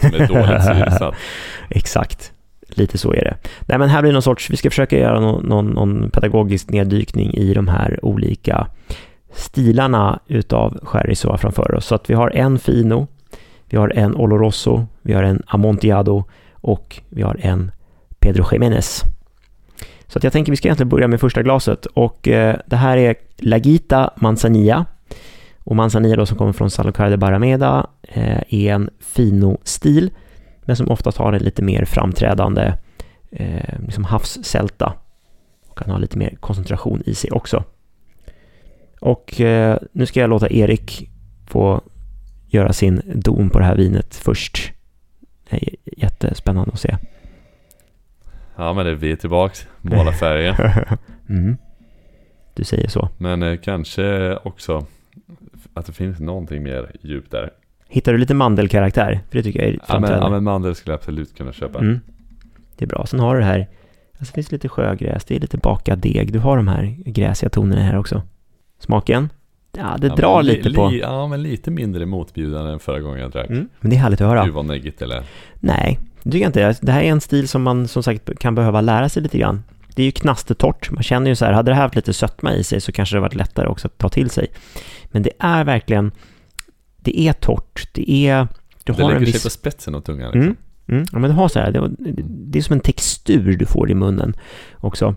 som 0.00 0.14
är 0.14 0.28
dåligt 0.28 0.64
syresatt. 0.64 1.14
Exakt, 1.70 2.32
lite 2.68 2.98
så 2.98 3.12
är 3.12 3.24
det. 3.24 3.36
Nej 3.60 3.78
men 3.78 3.88
här 3.88 4.02
blir 4.02 4.12
någon 4.12 4.22
sorts, 4.22 4.50
vi 4.50 4.56
ska 4.56 4.70
försöka 4.70 4.98
göra 4.98 5.20
någon, 5.20 5.44
någon, 5.46 5.66
någon 5.66 6.10
pedagogisk 6.10 6.70
neddykning 6.70 7.34
i 7.34 7.54
de 7.54 7.68
här 7.68 8.04
olika 8.04 8.66
stilarna 9.32 10.20
utav 10.26 10.78
sherry 10.82 11.14
framför 11.14 11.74
oss. 11.74 11.86
Så 11.86 11.94
att 11.94 12.10
vi 12.10 12.14
har 12.14 12.30
en 12.30 12.58
Fino, 12.58 13.06
vi 13.66 13.76
har 13.76 13.88
en 13.88 14.16
Oloroso, 14.16 14.86
vi 15.02 15.12
har 15.12 15.22
en 15.22 15.42
Amontillado 15.46 16.24
och 16.52 17.02
vi 17.08 17.22
har 17.22 17.36
en 17.40 17.70
Pedro 18.18 18.44
Jiménez. 18.52 19.02
Så 20.06 20.18
att 20.18 20.24
jag 20.24 20.32
tänker 20.32 20.52
vi 20.52 20.56
ska 20.56 20.68
egentligen 20.68 20.88
börja 20.88 21.08
med 21.08 21.20
första 21.20 21.42
glaset 21.42 21.86
och 21.86 22.28
eh, 22.28 22.56
det 22.66 22.76
här 22.76 22.96
är 22.96 23.14
Lagita 23.38 24.10
Manzanilla 24.16 24.86
och 25.58 25.76
Manzanilla 25.76 26.16
då 26.16 26.26
som 26.26 26.38
kommer 26.38 26.52
från 26.52 26.70
Salucar 26.70 27.10
de 27.10 27.16
Barrameda 27.16 27.86
eh, 28.02 28.42
är 28.48 28.72
en 28.72 28.90
Fino-stil 29.00 30.10
men 30.60 30.76
som 30.76 30.88
oftast 30.88 31.18
har 31.18 31.32
en 31.32 31.42
lite 31.42 31.62
mer 31.62 31.84
framträdande 31.84 32.74
eh, 33.30 33.80
liksom 33.86 34.04
havssälta 34.04 34.92
och 35.68 35.78
kan 35.78 35.90
ha 35.90 35.98
lite 35.98 36.18
mer 36.18 36.36
koncentration 36.40 37.02
i 37.06 37.14
sig 37.14 37.30
också. 37.30 37.64
Och 39.00 39.40
eh, 39.40 39.78
nu 39.92 40.06
ska 40.06 40.20
jag 40.20 40.30
låta 40.30 40.50
Erik 40.50 41.10
få 41.46 41.80
göra 42.48 42.72
sin 42.72 43.02
dom 43.14 43.50
på 43.50 43.58
det 43.58 43.64
här 43.64 43.76
vinet 43.76 44.14
först. 44.14 44.72
Det 45.50 45.56
är 45.56 45.74
jättespännande 45.84 46.72
att 46.72 46.80
se. 46.80 46.96
Ja 48.56 48.72
men 48.72 48.84
det 48.84 48.90
är 48.90 48.94
vi 48.94 49.16
tillbaks, 49.16 49.66
måla 49.80 50.12
färgen. 50.12 50.54
mm. 51.28 51.56
Du 52.54 52.64
säger 52.64 52.88
så. 52.88 53.08
Men 53.18 53.42
eh, 53.42 53.56
kanske 53.56 54.36
också 54.36 54.86
att 55.74 55.86
det 55.86 55.92
finns 55.92 56.20
någonting 56.20 56.62
mer 56.62 56.90
djup 57.02 57.30
där. 57.30 57.50
Hittar 57.88 58.12
du 58.12 58.18
lite 58.18 58.34
mandelkaraktär? 58.34 59.20
För 59.30 59.36
det 59.36 59.42
tycker 59.42 59.60
jag 59.60 59.68
är 59.68 59.78
Ja 59.88 60.00
men, 60.00 60.10
ja 60.10 60.30
men 60.30 60.44
mandel 60.44 60.74
skulle 60.74 60.92
jag 60.92 60.98
absolut 60.98 61.36
kunna 61.36 61.52
köpa. 61.52 61.78
Mm. 61.78 62.00
Det 62.76 62.84
är 62.84 62.88
bra. 62.88 63.06
Sen 63.06 63.20
har 63.20 63.34
du 63.34 63.40
det 63.40 63.46
här, 63.46 63.68
alltså 64.18 64.32
det 64.32 64.32
finns 64.32 64.52
lite 64.52 64.68
sjögräs, 64.68 65.24
det 65.24 65.36
är 65.36 65.40
lite 65.40 65.58
bakad 65.58 65.98
deg. 65.98 66.32
Du 66.32 66.38
har 66.38 66.56
de 66.56 66.68
här 66.68 66.96
gräsiga 67.04 67.50
tonerna 67.50 67.82
här 67.82 67.96
också. 67.96 68.22
Smaken? 68.80 69.28
Ja, 69.72 69.96
det 69.98 70.06
Ja, 70.06 70.14
drar 70.14 70.42
li- 70.42 70.56
lite 70.56 70.70
på... 70.70 70.88
Li, 70.88 71.00
ja 71.00 71.26
men 71.26 71.42
lite 71.42 71.70
mindre 71.70 72.06
motbjudande 72.06 72.72
än 72.72 72.78
förra 72.78 73.00
gången 73.00 73.20
jag 73.20 73.30
drack. 73.30 73.50
Mm. 73.50 73.68
Men 73.80 73.90
det 73.90 73.96
är 73.96 74.00
härligt 74.00 74.20
att 74.20 74.28
höra. 74.28 74.44
Gud 74.44 74.54
vad 74.54 74.64
neggigt 74.64 75.00
lät. 75.00 75.24
Nej, 75.60 75.98
det 76.22 76.30
tycker 76.30 76.44
jag 76.44 76.48
inte. 76.48 76.86
Det 76.86 76.92
här 76.92 77.00
är 77.02 77.08
en 77.10 77.20
stil 77.20 77.48
som 77.48 77.62
man 77.62 77.88
som 77.88 78.02
sagt 78.02 78.38
kan 78.38 78.54
behöva 78.54 78.80
lära 78.80 79.08
sig 79.08 79.22
lite 79.22 79.38
grann. 79.38 79.62
Det 79.94 80.02
är 80.02 80.06
ju 80.06 80.12
knastertorrt. 80.12 80.90
Man 80.90 81.02
känner 81.02 81.30
ju 81.30 81.36
så 81.36 81.44
här, 81.44 81.52
hade 81.52 81.70
det 81.70 81.74
här 81.74 81.82
haft 81.82 81.96
lite 81.96 82.12
sötma 82.12 82.54
i 82.54 82.64
sig 82.64 82.80
så 82.80 82.92
kanske 82.92 83.16
det 83.16 83.20
varit 83.20 83.34
lättare 83.34 83.68
också 83.68 83.86
att 83.86 83.98
ta 83.98 84.08
till 84.08 84.30
sig. 84.30 84.46
Men 85.04 85.22
det 85.22 85.30
är 85.38 85.64
verkligen, 85.64 86.12
det 86.96 87.20
är 87.20 87.32
torrt. 87.32 87.88
Det 87.92 88.10
är, 88.10 88.48
du 88.84 88.92
Det 88.92 89.02
har 89.02 89.10
en 89.10 89.14
lägger 89.14 89.26
sig 89.26 89.32
viss... 89.32 89.42
på 89.42 89.50
spetsen 89.50 89.94
av 89.94 90.00
tungan 90.00 90.30
liksom. 90.32 90.42
Mm, 90.42 90.56
mm. 90.88 91.04
Ja, 91.12 91.18
men 91.18 91.30
du 91.30 91.36
har 91.36 91.48
så 91.48 91.58
här, 91.58 91.70
det, 91.72 91.90
det 92.22 92.58
är 92.58 92.62
som 92.62 92.72
en 92.74 92.80
textur 92.80 93.56
du 93.56 93.66
får 93.66 93.90
i 93.90 93.94
munnen 93.94 94.34
också. 94.78 95.14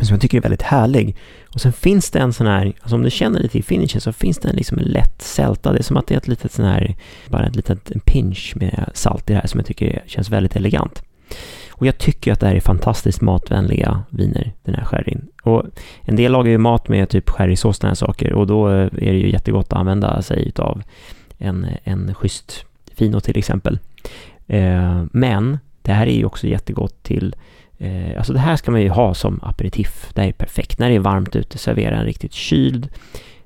Som 0.00 0.14
jag 0.14 0.20
tycker 0.20 0.38
är 0.38 0.42
väldigt 0.42 0.62
härlig. 0.62 1.16
Och 1.54 1.60
sen 1.60 1.72
finns 1.72 2.10
det 2.10 2.18
en 2.18 2.32
sån 2.32 2.46
här, 2.46 2.72
alltså 2.80 2.94
om 2.94 3.02
du 3.02 3.10
känner 3.10 3.40
lite 3.40 3.58
i 3.58 3.62
finishen 3.62 4.00
så 4.00 4.12
finns 4.12 4.38
det 4.38 4.48
en, 4.48 4.56
liksom 4.56 4.78
en 4.78 4.84
lätt 4.84 5.22
sälta. 5.22 5.72
Det 5.72 5.78
är 5.78 5.82
som 5.82 5.96
att 5.96 6.06
det 6.06 6.14
är 6.14 6.18
ett 6.18 6.28
litet 6.28 6.52
sån 6.52 6.64
här, 6.64 6.96
bara 7.28 7.46
ett 7.46 7.56
litet 7.56 7.90
en 7.90 8.00
pinch 8.00 8.52
med 8.56 8.90
salt 8.94 9.30
i 9.30 9.32
det 9.32 9.38
här 9.38 9.46
som 9.46 9.60
jag 9.60 9.66
tycker 9.66 10.02
känns 10.06 10.30
väldigt 10.30 10.56
elegant. 10.56 11.02
Och 11.70 11.86
jag 11.86 11.98
tycker 11.98 12.32
att 12.32 12.40
det 12.40 12.46
här 12.46 12.54
är 12.54 12.60
fantastiskt 12.60 13.20
matvänliga 13.20 14.02
viner, 14.10 14.52
den 14.64 14.74
här 14.74 14.84
sherryn. 14.84 15.28
Och 15.42 15.64
en 16.02 16.16
del 16.16 16.32
lagar 16.32 16.50
ju 16.50 16.58
mat 16.58 16.88
med 16.88 17.08
typ 17.08 17.30
sherrysås 17.30 17.78
och 17.78 17.88
här 17.88 17.94
saker 17.94 18.32
och 18.32 18.46
då 18.46 18.68
eh, 18.68 18.84
är 18.84 19.12
det 19.12 19.18
ju 19.18 19.30
jättegott 19.30 19.66
att 19.72 19.78
använda 19.78 20.22
sig 20.22 20.48
utav 20.48 20.82
en, 21.38 21.66
en 21.84 22.14
schysst 22.14 22.64
fino 22.94 23.20
till 23.20 23.38
exempel. 23.38 23.78
Eh, 24.46 25.04
men 25.12 25.58
det 25.82 25.92
här 25.92 26.06
är 26.06 26.16
ju 26.16 26.24
också 26.24 26.46
jättegott 26.46 27.02
till 27.02 27.34
eh, 27.82 28.16
Alltså 28.16 28.32
det 28.32 28.38
här 28.38 28.56
ska 28.56 28.70
man 28.70 28.80
ju 28.80 28.88
ha 28.88 29.14
som 29.14 29.40
aperitif. 29.42 30.10
Det 30.14 30.20
här 30.20 30.28
är 30.28 30.32
perfekt. 30.32 30.78
När 30.78 30.88
det 30.88 30.94
är 30.94 31.00
varmt 31.00 31.36
ute, 31.36 31.58
servera 31.58 31.96
en 31.96 32.04
riktigt 32.04 32.32
kyld 32.32 32.88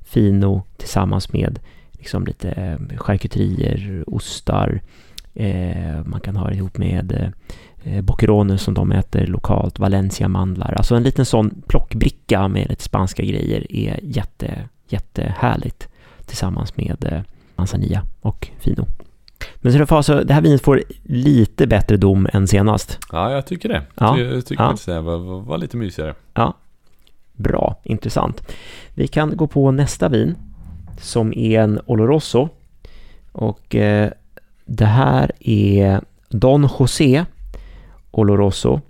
fino 0.01 0.63
tillsammans 0.77 1.33
med 1.33 1.59
liksom 1.93 2.27
lite 2.27 2.51
eh, 2.51 2.99
charkuterier, 2.99 4.05
ostar. 4.07 4.81
Eh, 5.35 6.05
man 6.05 6.21
kan 6.21 6.37
ha 6.37 6.49
det 6.49 6.57
ihop 6.57 6.79
med 6.79 7.33
eh, 7.85 8.01
boccherones 8.03 8.63
som 8.63 8.75
de 8.75 8.93
äter 8.93 9.27
lokalt, 9.27 9.79
Valencia-mandlar. 9.79 10.75
Alltså 10.77 10.95
en 10.95 11.03
liten 11.03 11.25
sån 11.25 11.63
plockbricka 11.67 12.49
med 12.49 12.69
lite 12.69 12.83
spanska 12.83 13.23
grejer 13.23 13.73
är 13.73 14.01
jätte, 14.03 14.69
jättehärligt 14.89 15.89
tillsammans 16.27 16.77
med 16.77 17.05
eh, 17.13 17.21
manzanilla 17.57 18.03
och 18.21 18.49
fino. 18.59 18.87
Men 19.57 19.73
det, 19.73 19.87
får 19.87 19.97
alltså, 19.97 20.25
det 20.25 20.35
här 20.35 20.41
vinet 20.41 20.63
får 20.63 20.83
lite 21.03 21.67
bättre 21.67 21.97
dom 21.97 22.29
än 22.33 22.49
senast. 22.49 22.99
Ja, 23.13 23.33
jag 23.33 23.47
tycker 23.47 23.69
det. 23.69 23.83
Ja, 23.95 24.19
Jag 24.19 24.47
tycker 24.47 24.63
ja. 24.63 24.69
faktiskt 24.69 24.87
det 24.87 25.01
var, 25.01 25.41
var, 25.41 25.59
lite 25.59 25.77
mysigare. 25.77 26.15
Bra, 27.33 27.81
intressant. 27.83 28.53
Vi 28.95 29.07
kan 29.07 29.37
gå 29.37 29.47
på 29.47 29.71
nästa 29.71 30.09
vin 30.09 30.35
som 31.01 31.33
är 31.33 31.61
en 31.61 31.81
Oloroso. 31.87 32.49
Och 33.33 33.75
eh, 33.75 34.11
det 34.65 34.85
här 34.87 35.33
är 35.41 36.01
Don 36.29 36.69
José 36.79 37.25
Oloroso 38.11 38.81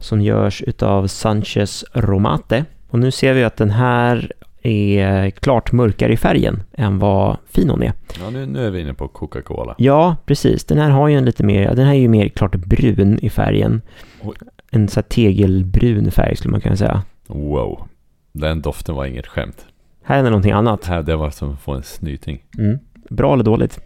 som 0.00 0.20
görs 0.20 0.62
utav 0.62 1.06
Sanchez 1.06 1.84
Romate. 1.92 2.64
Och 2.90 2.98
nu 2.98 3.10
ser 3.10 3.34
vi 3.34 3.44
att 3.44 3.56
den 3.56 3.70
här 3.70 4.32
är 4.62 5.30
klart 5.30 5.72
mörkare 5.72 6.12
i 6.12 6.16
färgen 6.16 6.62
än 6.72 6.98
vad 6.98 7.36
Finon 7.50 7.82
är. 7.82 7.92
Ja, 8.20 8.30
nu, 8.30 8.46
nu 8.46 8.66
är 8.66 8.70
vi 8.70 8.80
inne 8.80 8.94
på 8.94 9.08
Coca-Cola. 9.08 9.74
Ja, 9.78 10.16
precis. 10.26 10.64
Den 10.64 10.78
här 10.78 10.90
har 10.90 11.08
ju 11.08 11.18
en 11.18 11.24
lite 11.24 11.44
mer, 11.44 11.74
den 11.74 11.86
här 11.86 11.94
är 11.94 11.98
ju 11.98 12.08
mer 12.08 12.28
klart 12.28 12.54
brun 12.54 13.18
i 13.22 13.30
färgen. 13.30 13.82
Oj. 14.22 14.36
En 14.70 14.88
sån 14.88 15.02
här 15.02 15.08
tegelbrun 15.08 16.10
färg 16.10 16.36
skulle 16.36 16.52
man 16.52 16.60
kunna 16.60 16.76
säga. 16.76 17.02
Wow. 17.26 17.88
Den 18.32 18.62
doften 18.62 18.94
var 18.94 19.06
inget 19.06 19.26
skämt. 19.26 19.66
Här 20.04 20.18
är 20.18 20.22
det 20.22 20.30
någonting 20.30 20.52
annat. 20.52 20.84
Här 20.84 21.02
det 21.02 21.16
var 21.16 21.30
som 21.30 21.52
att 21.52 21.60
få 21.60 21.74
en 21.74 21.82
snyting. 21.82 22.42
Mm. 22.58 22.78
Bra 23.10 23.34
eller 23.34 23.44
dåligt? 23.44 23.80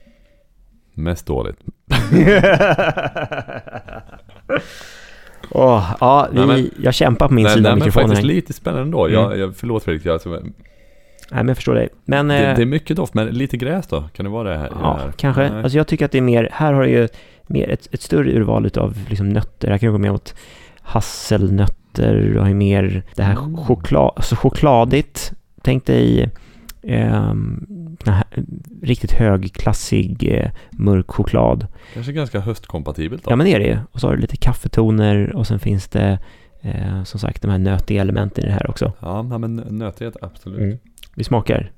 Mest 0.95 1.27
dåligt. 1.27 1.57
Åh, 5.55 5.97
ja, 6.01 6.29
vi, 6.33 6.39
Nej, 6.39 6.47
men- 6.47 6.71
jag 6.83 6.95
kämpar 6.95 7.29
på 7.29 7.35
min 7.35 7.45
nej, 7.45 7.53
sida 7.55 7.63
nej, 7.63 7.73
av 7.73 7.79
mikrofonen. 7.79 8.09
faktiskt 8.09 8.27
här. 8.29 8.35
lite 8.35 8.53
spännande 8.53 8.83
ändå. 8.83 9.11
Jag, 9.11 9.39
jag, 9.39 9.57
förlåt 9.57 9.85
Fredrik, 9.85 10.07
jag, 10.07 10.13
alltså, 10.13 10.29
Nej, 10.29 10.43
men 11.31 11.49
jag 11.49 11.57
förstår 11.57 11.75
dig. 11.75 11.89
Men, 12.05 12.29
det, 12.29 12.47
eh, 12.47 12.57
det 12.57 12.63
är 12.63 12.67
mycket 12.67 12.97
doft, 12.97 13.15
men 13.15 13.27
lite 13.27 13.57
gräs 13.57 13.87
då? 13.87 14.05
Kan 14.13 14.25
det 14.25 14.31
vara 14.31 14.51
det 14.51 14.57
här? 14.59 14.69
det 14.71 14.77
ja, 14.81 14.99
här? 15.03 15.13
kanske. 15.17 15.49
Nej. 15.51 15.63
Alltså 15.63 15.79
jag 15.79 15.87
tycker 15.87 16.05
att 16.05 16.13
det 16.13 16.19
är 16.19 16.23
mer, 16.23 16.49
här 16.53 16.73
har 16.73 16.83
du 16.83 16.89
ju 16.91 17.09
mer 17.47 17.69
ett, 17.71 17.89
ett 17.95 18.03
större 18.03 18.31
urval 18.33 18.71
av 18.77 18.97
liksom 19.09 19.29
nötter. 19.29 19.69
Här 19.71 19.79
kan 19.79 19.87
du 19.87 19.93
gå 19.93 19.99
med 19.99 20.13
åt 20.13 20.35
hasselnötter, 20.81 22.31
du 22.35 22.39
har 22.41 22.49
ju 22.49 22.55
mer 22.55 23.03
det 23.15 23.23
här 23.23 23.33
Mm. 23.37 23.57
choklad, 23.57 24.13
alltså 24.17 24.37
chokladigt. 24.37 25.33
Tänk 25.63 25.87
dig 25.87 26.31
här, 28.07 28.25
riktigt 28.83 29.13
högklassig 29.13 30.29
eh, 30.39 30.51
mörk 30.71 31.11
choklad. 31.11 31.67
Kanske 31.95 32.13
ganska 32.13 32.41
höstkompatibelt 32.41 33.25
då? 33.25 33.31
Ja 33.31 33.37
men 33.37 33.47
det 33.47 33.55
är 33.55 33.59
det 33.59 33.67
ju. 33.67 33.79
Och 33.93 34.01
så 34.01 34.07
har 34.09 34.15
du 34.15 34.21
lite 34.21 34.37
kaffetoner 34.37 35.37
och 35.37 35.47
sen 35.47 35.59
finns 35.59 35.89
det 35.89 36.19
eh, 36.61 37.03
som 37.05 37.21
sagt 37.21 37.43
de 37.43 37.51
här 37.51 37.59
nötiga 37.59 38.01
elementen 38.01 38.45
i 38.45 38.47
det 38.47 38.53
här 38.53 38.71
också. 38.71 38.93
Ja, 39.01 39.23
men 39.23 39.57
nötighet 39.57 40.17
absolut. 40.23 40.61
Mm. 40.61 40.79
Vi 41.15 41.25
smakar. 41.25 41.73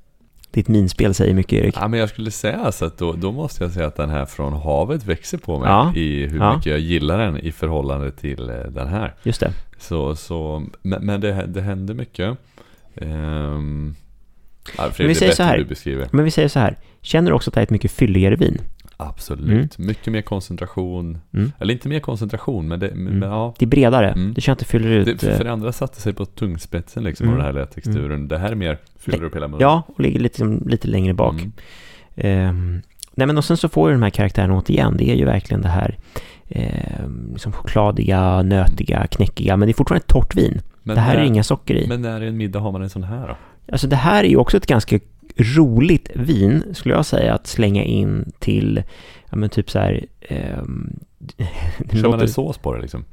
Ditt 0.51 0.67
minspel 0.67 1.13
säger 1.13 1.33
mycket 1.33 1.53
Erik. 1.53 1.75
Ja, 1.77 1.87
men 1.87 1.99
jag 1.99 2.09
skulle 2.09 2.31
säga 2.31 2.71
så 2.71 2.85
att 2.85 2.97
då, 2.97 3.13
då 3.13 3.31
måste 3.31 3.63
jag 3.63 3.71
säga 3.71 3.87
att 3.87 3.95
den 3.95 4.09
här 4.09 4.25
från 4.25 4.53
havet 4.53 5.05
växer 5.05 5.37
på 5.37 5.59
mig 5.59 5.69
Ja. 5.69 5.93
i 5.95 6.27
hur 6.27 6.37
Ja. 6.39 6.55
mycket 6.55 6.71
jag 6.71 6.79
gillar 6.79 7.17
den 7.17 7.37
i 7.37 7.51
förhållande 7.51 8.11
till 8.11 8.49
eh, 8.49 8.55
den 8.55 8.87
här. 8.87 9.13
Just 9.23 9.39
det. 9.39 9.51
Så, 9.77 10.15
så 10.15 10.63
men, 10.81 11.05
men 11.05 11.21
det, 11.21 11.45
det 11.45 11.61
händer 11.61 11.93
mycket. 11.93 12.37
Um, 13.01 13.95
ja, 14.77 14.83
Men 14.97 15.07
vi 15.07 15.13
det 15.13 15.15
säger 15.19 15.31
så 15.33 15.43
här. 15.43 16.07
Men 16.11 16.25
vi 16.25 16.31
säger 16.31 16.47
så 16.47 16.59
här. 16.59 16.77
Känner 17.01 17.31
du 17.31 17.35
också 17.35 17.49
att 17.49 17.53
det 17.53 17.57
här 17.59 17.61
är 17.61 17.65
ett 17.67 17.69
mycket 17.71 17.91
fylligare 17.91 18.35
vin? 18.35 18.61
Absolut. 18.97 19.77
Mycket 19.77 20.13
mer 20.13 20.21
koncentration. 20.21 21.17
Mm. 21.33 21.51
Eller 21.59 21.73
inte 21.73 21.89
mer 21.89 21.99
koncentration, 21.99 22.67
men, 22.67 22.79
det, 22.79 22.91
men 22.95 23.07
Mm. 23.07 23.29
ja. 23.29 23.53
Det 23.59 23.65
är 23.65 23.67
bredare. 23.67 24.11
Mm. 24.11 24.33
Du 24.33 24.41
känner 24.41 24.53
att 24.53 24.59
det 24.59 24.65
fyller 24.65 24.89
ut. 24.89 25.19
Det, 25.21 25.27
eh, 25.31 25.37
för 25.37 25.43
det 25.43 25.51
andra 25.51 25.71
satte 25.71 26.01
sig 26.01 26.13
på 26.13 26.25
tungspetsen 26.25 27.03
liksom, 27.03 27.23
Mm. 27.27 27.33
och 27.33 27.43
den 27.43 27.45
här 27.55 27.61
lätta 27.61 27.73
texturen. 27.73 28.27
Det 28.27 28.37
här 28.37 28.51
är 28.51 28.55
mer, 28.55 28.77
fyller 28.99 29.23
upp 29.23 29.35
hela 29.35 29.47
munnen. 29.47 29.61
ja, 29.61 29.83
och 29.87 29.99
ligger 29.99 30.19
lite, 30.19 30.43
lite 30.65 30.87
längre 30.87 31.13
bak. 31.13 31.33
Mm. 31.41 31.51
Ehm, 32.15 32.81
nej 33.15 33.27
men 33.27 33.37
och 33.37 33.45
sen 33.45 33.57
så 33.57 33.69
får 33.69 33.89
ju 33.89 33.95
de 33.95 34.03
här 34.03 34.09
karaktärerna 34.09 34.57
återigen, 34.57 34.97
det 34.97 35.09
är 35.09 35.15
ju 35.15 35.25
verkligen 35.25 35.61
det 35.61 35.69
här 35.69 35.97
ehm, 36.49 37.29
liksom 37.33 37.51
chokladiga, 37.51 38.41
nötiga, 38.41 39.07
knäckiga, 39.07 39.57
men 39.57 39.67
det 39.67 39.71
är 39.71 39.73
fortfarande 39.73 40.01
ett 40.03 40.07
torrt 40.07 40.35
vin. 40.35 40.61
Men 40.83 40.95
det 40.95 41.01
här 41.01 41.13
när, 41.15 41.21
är 41.21 41.25
inga 41.25 41.43
socker 41.43 41.75
i. 41.75 41.87
Men 41.87 42.01
när 42.01 42.23
i 42.23 42.27
en 42.27 42.37
middag 42.37 42.59
har 42.59 42.71
man 42.71 42.81
en 42.81 42.89
sån 42.89 43.03
här 43.03 43.27
då? 43.27 43.37
Alltså 43.71 43.87
det 43.87 43.95
här 43.95 44.23
är 44.23 44.27
ju 44.27 44.37
också 44.37 44.57
ett 44.57 44.67
ganska 44.67 44.99
roligt 45.37 46.09
vin, 46.15 46.63
skulle 46.73 46.95
jag 46.95 47.05
säga, 47.05 47.33
att 47.33 47.47
slänga 47.47 47.83
in 47.83 48.31
till, 48.39 48.83
ja 49.29 49.37
men 49.37 49.49
typ 49.49 49.69
så 49.69 49.79
här, 49.79 50.05
det, 50.29 51.97
Kör 51.97 52.01
man 52.01 52.11
låter, 52.11 52.21
en 52.21 52.27
sås 52.27 52.57
på 52.57 52.73
det 52.73 52.81
liksom? 52.81 53.05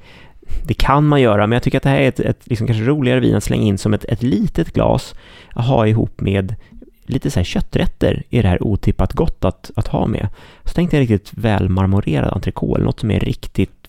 det 0.67 0.75
kan 0.75 1.07
man 1.07 1.21
göra, 1.21 1.47
men 1.47 1.57
jag 1.57 1.63
tycker 1.63 1.79
att 1.79 1.83
det 1.83 1.91
här 1.91 2.01
är 2.01 2.09
ett, 2.09 2.21
ett 2.21 2.41
liksom 2.45 2.67
kanske 2.67 2.85
roligare 2.85 3.21
vin 3.21 3.35
att 3.35 3.45
slänga 3.45 3.63
in 3.63 3.79
som 3.79 3.95
ett, 3.95 4.05
ett 4.05 4.23
litet 4.23 4.73
glas, 4.73 5.15
att 5.55 5.67
ha 5.67 5.87
ihop 5.87 6.21
med 6.21 6.55
lite 7.07 7.31
så 7.31 7.39
här 7.39 7.45
kötträtter 7.45 8.23
är 8.31 8.43
det 8.43 8.49
här 8.49 8.63
otippat 8.63 9.13
gott 9.13 9.45
att, 9.45 9.71
att 9.77 9.89
ha 9.89 10.07
med. 10.07 10.29
Så 10.65 10.75
tänkte 10.75 10.97
jag 10.97 11.03
riktigt 11.03 11.31
välmarmorerad 11.35 12.33
entrecote, 12.33 12.83
något 12.83 13.01
som 13.01 13.11
är 13.11 13.21
riktigt 13.21 13.82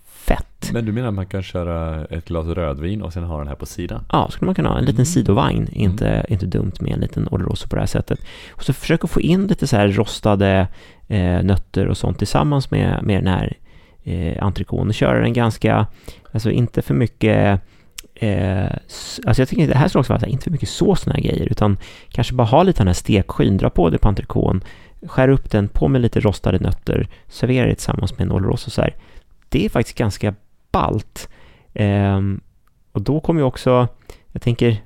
Men 0.71 0.85
du 0.85 0.91
menar 0.91 1.07
att 1.07 1.13
man 1.13 1.25
kan 1.25 1.43
köra 1.43 2.05
ett 2.05 2.25
glas 2.25 2.47
rödvin 2.47 3.01
och 3.01 3.13
sen 3.13 3.23
ha 3.23 3.37
den 3.37 3.47
här 3.47 3.55
på 3.55 3.65
sidan? 3.65 4.05
Ja, 4.11 4.29
skulle 4.31 4.45
man 4.45 4.55
kunna 4.55 4.69
ha 4.69 4.77
en 4.77 4.85
liten 4.85 4.95
Mm. 4.95 5.05
sidovagn. 5.05 5.67
Inte, 5.71 6.25
inte 6.29 6.45
dumt 6.45 6.73
med 6.79 6.93
en 6.93 6.99
liten 6.99 7.27
Oloroso 7.31 7.67
på 7.67 7.75
det 7.75 7.81
här 7.81 7.87
sättet. 7.87 8.19
Och 8.51 8.63
så 8.63 8.73
försöka 8.73 9.07
få 9.07 9.21
in 9.21 9.47
lite 9.47 9.67
så 9.67 9.75
här 9.75 9.87
rostade 9.87 10.67
eh, 11.07 11.43
nötter 11.43 11.87
och 11.87 11.97
sånt 11.97 12.17
tillsammans 12.17 12.71
med, 12.71 13.03
med 13.03 13.23
den 13.23 13.27
här 13.27 13.57
eh, 14.03 14.43
och 14.69 14.93
köra 14.93 15.19
den 15.19 15.33
ganska, 15.33 15.87
alltså 16.31 16.51
inte 16.51 16.81
för 16.81 16.93
mycket 16.93 17.61
Eh, 18.15 18.71
alltså 19.25 19.41
jag 19.41 19.49
tycker 19.49 19.67
det 19.67 19.77
här 19.77 19.87
ska 19.87 19.99
också 19.99 20.13
vara 20.13 20.19
här, 20.19 20.27
inte 20.27 20.43
för 20.43 20.51
mycket 20.51 20.69
sås 20.69 21.07
och 21.07 21.13
grejer, 21.13 21.47
utan 21.51 21.77
kanske 22.09 22.33
bara 22.33 22.47
ha 22.47 22.63
lite 22.63 22.79
den 22.79 22.87
här 22.87 22.93
stekskyn, 22.93 23.57
dra 23.57 23.69
på 23.69 23.89
det 23.89 23.97
på 23.97 24.07
entrecôten, 24.07 24.61
skär 25.07 25.29
upp 25.29 25.51
den, 25.51 25.67
på 25.67 25.87
med 25.87 26.01
lite 26.01 26.19
rostade 26.19 26.59
nötter, 26.59 27.07
servera 27.27 27.67
det 27.67 27.75
tillsammans 27.75 28.17
med 28.17 28.25
en 28.25 28.31
Oloroso 28.31 28.69
så 28.69 28.81
här. 28.81 28.95
Det 29.49 29.65
är 29.65 29.69
faktiskt 29.69 29.97
ganska 29.97 30.35
spalt. 30.73 31.29
Ehm, 31.73 32.41
och 32.91 33.01
då 33.01 33.19
kommer 33.19 33.41
ju 33.41 33.45
också, 33.45 33.87
jag 34.31 34.41
tänker, 34.41 34.77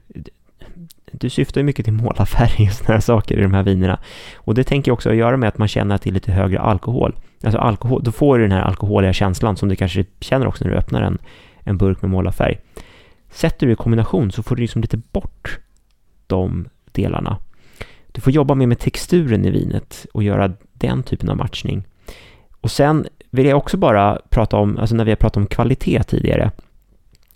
du 1.11 1.29
syftar 1.29 1.61
ju 1.61 1.65
mycket 1.65 1.85
till 1.85 1.93
målarfärg 1.93 2.67
och 2.67 2.73
sådana 2.73 2.93
här 2.93 3.01
saker 3.01 3.37
i 3.37 3.41
de 3.41 3.53
här 3.53 3.63
vinerna. 3.63 3.99
Och 4.35 4.55
det 4.55 4.63
tänker 4.63 4.89
jag 4.89 4.93
också 4.93 5.09
att 5.09 5.15
göra 5.15 5.37
med 5.37 5.47
att 5.49 5.57
man 5.57 5.67
känner 5.67 5.95
att 5.95 6.01
det 6.01 6.09
är 6.09 6.13
lite 6.13 6.31
högre 6.31 6.59
alkohol. 6.59 7.15
Alltså 7.43 7.59
alkohol, 7.59 8.03
då 8.03 8.11
får 8.11 8.37
du 8.37 8.43
den 8.43 8.51
här 8.51 8.61
alkoholiga 8.61 9.13
känslan 9.13 9.57
som 9.57 9.69
du 9.69 9.75
kanske 9.75 10.05
känner 10.19 10.47
också 10.47 10.63
när 10.63 10.71
du 10.71 10.77
öppnar 10.77 11.01
en, 11.01 11.17
en 11.59 11.77
burk 11.77 12.01
med 12.01 12.11
målarfärg. 12.11 12.59
Sätter 13.29 13.67
du 13.67 13.73
i 13.73 13.75
kombination 13.75 14.31
så 14.31 14.43
får 14.43 14.55
du 14.55 14.61
liksom 14.61 14.81
lite 14.81 14.97
bort 14.97 15.59
de 16.27 16.69
delarna. 16.91 17.37
Du 18.11 18.21
får 18.21 18.33
jobba 18.33 18.55
mer 18.55 18.67
med 18.67 18.79
texturen 18.79 19.45
i 19.45 19.51
vinet 19.51 20.05
och 20.13 20.23
göra 20.23 20.53
den 20.73 21.03
typen 21.03 21.29
av 21.29 21.37
matchning. 21.37 21.83
Och 22.61 22.71
sen 22.71 23.07
vill 23.29 23.45
jag 23.45 23.57
också 23.57 23.77
bara 23.77 24.21
prata 24.29 24.57
om, 24.57 24.77
alltså 24.77 24.95
när 24.95 25.05
vi 25.05 25.11
har 25.11 25.15
pratat 25.15 25.37
om 25.37 25.47
kvalitet 25.47 26.03
tidigare, 26.03 26.51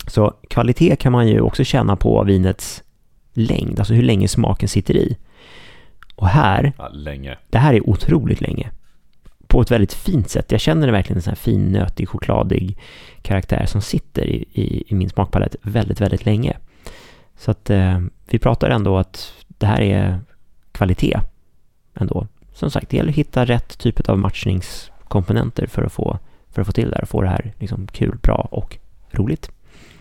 så 0.06 0.34
kvalitet 0.50 0.96
kan 0.96 1.12
man 1.12 1.28
ju 1.28 1.40
också 1.40 1.64
känna 1.64 1.96
på 1.96 2.24
vinets 2.24 2.82
längd, 3.32 3.78
alltså 3.78 3.94
hur 3.94 4.02
länge 4.02 4.28
smaken 4.28 4.68
sitter 4.68 4.96
i. 4.96 5.16
Och 6.16 6.28
här, 6.28 6.72
Ja, 6.78 6.88
länge. 6.88 7.38
det 7.50 7.58
här 7.58 7.74
är 7.74 7.88
otroligt 7.88 8.40
länge. 8.40 8.70
På 9.46 9.60
ett 9.60 9.70
väldigt 9.70 9.92
fint 9.92 10.30
sätt. 10.30 10.52
Jag 10.52 10.60
känner 10.60 10.92
verkligen 10.92 11.16
en 11.18 11.22
sån 11.22 11.30
här 11.30 11.36
fin, 11.36 11.72
nötig, 11.72 12.08
chokladig 12.08 12.78
karaktär 13.22 13.66
som 13.66 13.80
sitter 13.80 14.26
i, 14.26 14.44
i, 14.52 14.84
i 14.88 14.94
min 14.94 15.10
smakpalett 15.10 15.56
väldigt, 15.62 16.00
väldigt 16.00 16.24
länge. 16.24 16.56
Så 17.36 17.50
att 17.50 17.70
eh, 17.70 18.00
vi 18.30 18.38
pratar 18.38 18.70
ändå 18.70 18.98
att 18.98 19.32
det 19.48 19.66
här 19.66 19.80
är 19.80 20.20
kvalitet 20.72 21.18
ändå. 21.94 22.26
Som 22.52 22.70
sagt, 22.70 22.88
det 22.88 22.96
gäller 22.96 23.10
att 23.10 23.16
hitta 23.16 23.44
rätt 23.44 23.78
typ 23.78 24.08
av 24.08 24.18
matchningskomponenter 25.12 25.66
för 25.66 25.82
att 25.82 25.92
få, 25.92 26.18
för 26.50 26.60
att 26.60 26.66
få 26.66 26.72
till 26.72 26.90
det 26.90 26.96
här 26.96 27.02
och 27.02 27.08
få 27.08 27.22
det 27.22 27.28
här 27.28 27.52
liksom 27.58 27.86
kul, 27.86 28.16
bra 28.22 28.48
och 28.50 28.78
roligt. 29.10 29.50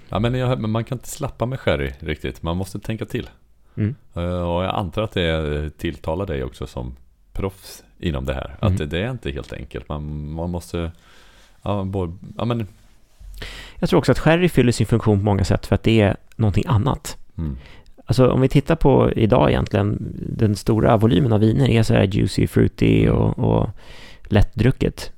Ja, 0.10 0.19
men, 0.19 0.34
jag, 0.34 0.60
men 0.60 0.71
man 0.71 0.84
kan 0.84 0.97
inte 0.97 1.10
slappa 1.10 1.45
med 1.45 1.60
sherry 1.60 1.91
riktigt. 2.00 2.43
Man 2.43 2.58
måste 2.58 2.80
tänka 2.80 3.06
till. 3.06 3.30
Mm. 3.78 3.95
Eh, 4.15 4.24
Och 4.24 4.63
jag 4.63 4.76
antar 4.76 5.02
att 5.04 5.12
det 5.13 5.69
tilltalar 5.78 6.26
dig 6.26 6.43
också 6.43 6.67
som 6.67 6.95
proffs 7.34 7.84
inom 8.00 8.26
det 8.26 8.34
här. 8.34 8.45
Mm. 8.62 8.74
Att 8.74 8.78
det, 8.78 8.86
det 8.86 9.04
är 9.04 9.12
inte 9.12 9.32
helt 9.32 9.54
enkelt. 9.54 9.89
Man, 9.89 10.32
man 10.32 10.50
måste... 10.50 10.91
Ja, 11.63 11.84
både, 11.84 12.13
ja, 12.38 12.45
men, 12.45 12.67
Jag 13.80 13.89
tror 13.89 14.00
också 14.00 14.12
att 14.12 14.19
sherry 14.19 14.50
fyller 14.50 14.71
sin 14.71 14.86
funktion 14.88 15.19
på 15.19 15.26
många 15.26 15.43
sätt 15.43 15.65
för 15.67 15.76
att 15.76 15.84
det 15.84 16.02
är 16.02 16.17
någonting 16.36 16.63
annat. 16.67 17.17
mm. 17.38 17.58
Alltså 18.06 18.30
om 18.30 18.41
vi 18.41 18.50
tittar 18.50 18.76
på 18.76 19.12
idag 19.15 19.50
egentligen, 19.50 19.97
den 20.38 20.56
stora 20.56 20.97
volymen 20.97 21.34
av 21.34 21.39
viner 21.39 21.69
är 21.69 21.84
så 21.84 21.93
här 21.93 22.04
juicy, 22.04 22.47
fruity 22.47 23.08
och, 23.10 23.39
och 23.39 23.69
lättdrucket. 24.32 25.12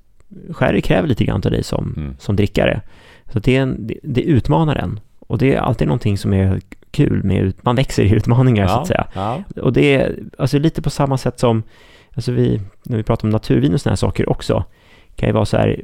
Sherry 0.49 0.81
kräver 0.81 1.07
lite 1.07 1.25
grann 1.25 1.41
av 1.45 1.51
dig 1.51 1.63
som, 1.63 1.93
Mm. 1.97 2.15
som 2.19 2.35
drickare. 2.35 2.81
Så 3.33 3.39
det, 3.39 3.55
är 3.57 3.61
en, 3.61 3.87
det, 3.87 3.99
det 4.03 4.21
utmanar 4.21 4.75
en. 4.75 4.99
Och 5.19 5.37
det 5.37 5.53
är 5.55 5.59
alltid 5.59 5.87
någonting 5.87 6.17
som 6.17 6.33
är 6.33 6.61
kul 6.91 7.23
med, 7.23 7.43
ut, 7.43 7.63
man 7.65 7.75
växer 7.75 8.03
i 8.03 8.13
utmaningar 8.15 8.67
så 8.67 8.73
att 8.79 8.87
säga. 8.87 9.07
Ja. 9.13 9.43
Och 9.61 9.73
det 9.73 9.95
är 9.95 10.15
alltså 10.37 10.59
lite 10.59 10.81
på 10.81 10.89
samma 10.89 11.17
sätt 11.17 11.39
som, 11.39 11.63
alltså 12.15 12.31
vi, 12.31 12.61
när 12.83 12.97
vi 12.97 13.03
pratar 13.03 13.27
om 13.27 13.29
naturvin 13.29 13.73
och 13.73 13.81
sådana 13.81 13.91
här 13.91 13.95
saker 13.97 14.29
också, 14.29 14.63
kan 15.15 15.29
ju 15.29 15.33
vara 15.33 15.45
så 15.45 15.57
här, 15.57 15.81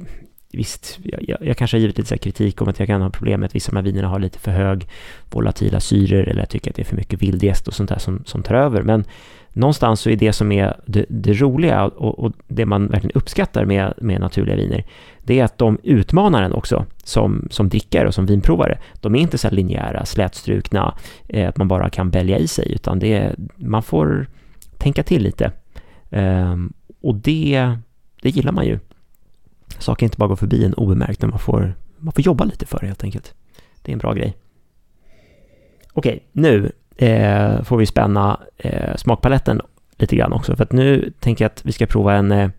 visst, 0.52 1.00
jag, 1.04 1.30
jag, 1.30 1.38
jag 1.42 1.58
kanske 1.58 1.78
har 1.78 1.82
givit 1.82 1.98
lite 1.98 2.08
så 2.08 2.16
här 2.16 2.20
kritik 2.20 2.62
om 2.62 2.68
att 2.68 2.80
jag 2.80 2.88
kan 2.88 3.02
ha 3.02 3.10
problem 3.10 3.40
med 3.40 3.48
att 3.48 3.56
vissa 3.56 3.70
av 3.70 3.74
de 3.74 3.78
här 3.78 3.84
vinerna 3.84 4.08
har 4.08 4.20
lite 4.20 4.40
för 4.40 4.52
hög 4.52 4.88
volatila 5.30 5.80
syror, 5.80 6.30
eller 6.30 6.42
jag 6.42 6.50
tycker 6.50 6.70
att 6.70 6.76
det 6.76 6.82
är 6.82 6.86
för 6.86 6.96
mycket 6.96 7.22
vildjäst 7.22 7.68
och 7.68 7.74
sånt 7.74 7.90
där 7.90 8.00
som, 8.00 8.24
som 8.26 8.44
tar 8.44 8.56
över, 8.56 8.82
men 8.82 9.04
någonstans 9.54 10.02
så 10.02 10.10
är 10.10 10.16
det 10.16 10.34
som 10.34 10.52
är 10.52 10.76
det, 10.86 11.06
det 11.10 11.34
roliga 11.34 11.86
och, 11.86 12.20
och 12.20 12.34
det 12.48 12.66
man 12.66 12.88
verkligen 12.88 13.16
uppskattar 13.16 13.66
med, 13.66 13.94
med 13.98 14.22
naturliga 14.22 14.56
viner, 14.56 14.86
det 15.24 15.40
är 15.40 15.44
att 15.44 15.58
de 15.58 15.78
utmanar 15.84 16.44
en 16.44 16.54
också 16.54 16.86
som, 17.04 17.48
som 17.52 17.70
drickare 17.70 18.08
och 18.08 18.14
som 18.14 18.26
vinprovare. 18.26 18.80
De 19.02 19.16
är 19.16 19.20
inte 19.20 19.38
så 19.38 19.48
här 19.48 19.56
linjära, 19.56 20.06
slätstrukna, 20.06 20.98
eh, 21.28 21.50
att 21.50 21.58
man 21.58 21.68
bara 21.68 21.90
kan 21.90 22.10
välja 22.10 22.38
i 22.38 22.48
sig, 22.48 22.72
utan 22.74 23.00
det 23.00 23.14
är, 23.14 23.36
man 23.56 23.84
får 23.84 24.28
tänka 24.78 25.04
till 25.04 25.24
lite. 25.24 25.52
Eh, 26.10 26.56
och 27.02 27.16
det, 27.16 27.74
det 28.22 28.30
gillar 28.30 28.52
man 28.52 28.66
ju. 28.66 28.80
Saker 29.80 30.06
inte 30.06 30.18
bara 30.18 30.30
går 30.30 30.36
förbi 30.36 30.66
en 30.66 30.74
obemärkt, 30.74 31.22
när 31.22 31.30
man 31.30 31.40
får, 31.40 31.76
man 31.98 32.14
får 32.14 32.22
jobba 32.22 32.44
lite 32.44 32.66
för 32.66 32.80
det 32.80 32.88
helt 32.88 33.04
enkelt. 33.04 33.34
Det 33.82 33.92
är 33.92 33.94
en 33.94 34.00
bra 34.00 34.14
grej. 34.14 34.38
Okej, 35.94 36.24
nu 36.32 36.72
eh, 36.98 37.64
får 37.64 37.78
vi 37.78 37.86
spänna 37.86 38.40
eh, 38.58 38.96
smakpaletten 38.96 39.62
lite 39.98 40.16
grann 40.16 40.34
också, 40.34 40.56
för 40.56 40.64
att 40.64 40.72
nu 40.72 41.14
tänker 41.20 41.46
jag 41.46 41.50
att 41.50 41.66
vi 41.66 41.72
ska 41.72 41.86
prova 41.86 42.16
en 42.16 42.32
eh, 42.32 42.50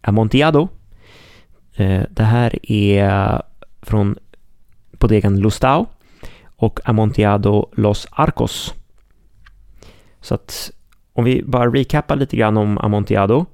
Amontillado. 0.00 0.68
Eh, 1.74 2.02
det 2.10 2.24
här 2.24 2.72
är 2.72 3.42
från 3.82 4.16
bodegan 4.92 5.40
Lustau 5.40 5.86
och 6.56 6.80
Amontillado 6.84 7.70
Los 7.72 8.06
Arcos. 8.10 8.74
Så 10.20 10.34
att 10.34 10.70
om 11.12 11.24
vi 11.24 11.42
bara 11.42 11.70
recappar 11.70 12.16
lite 12.16 12.36
grann 12.36 12.56
om 12.56 12.78
Amontillado. 12.78 13.46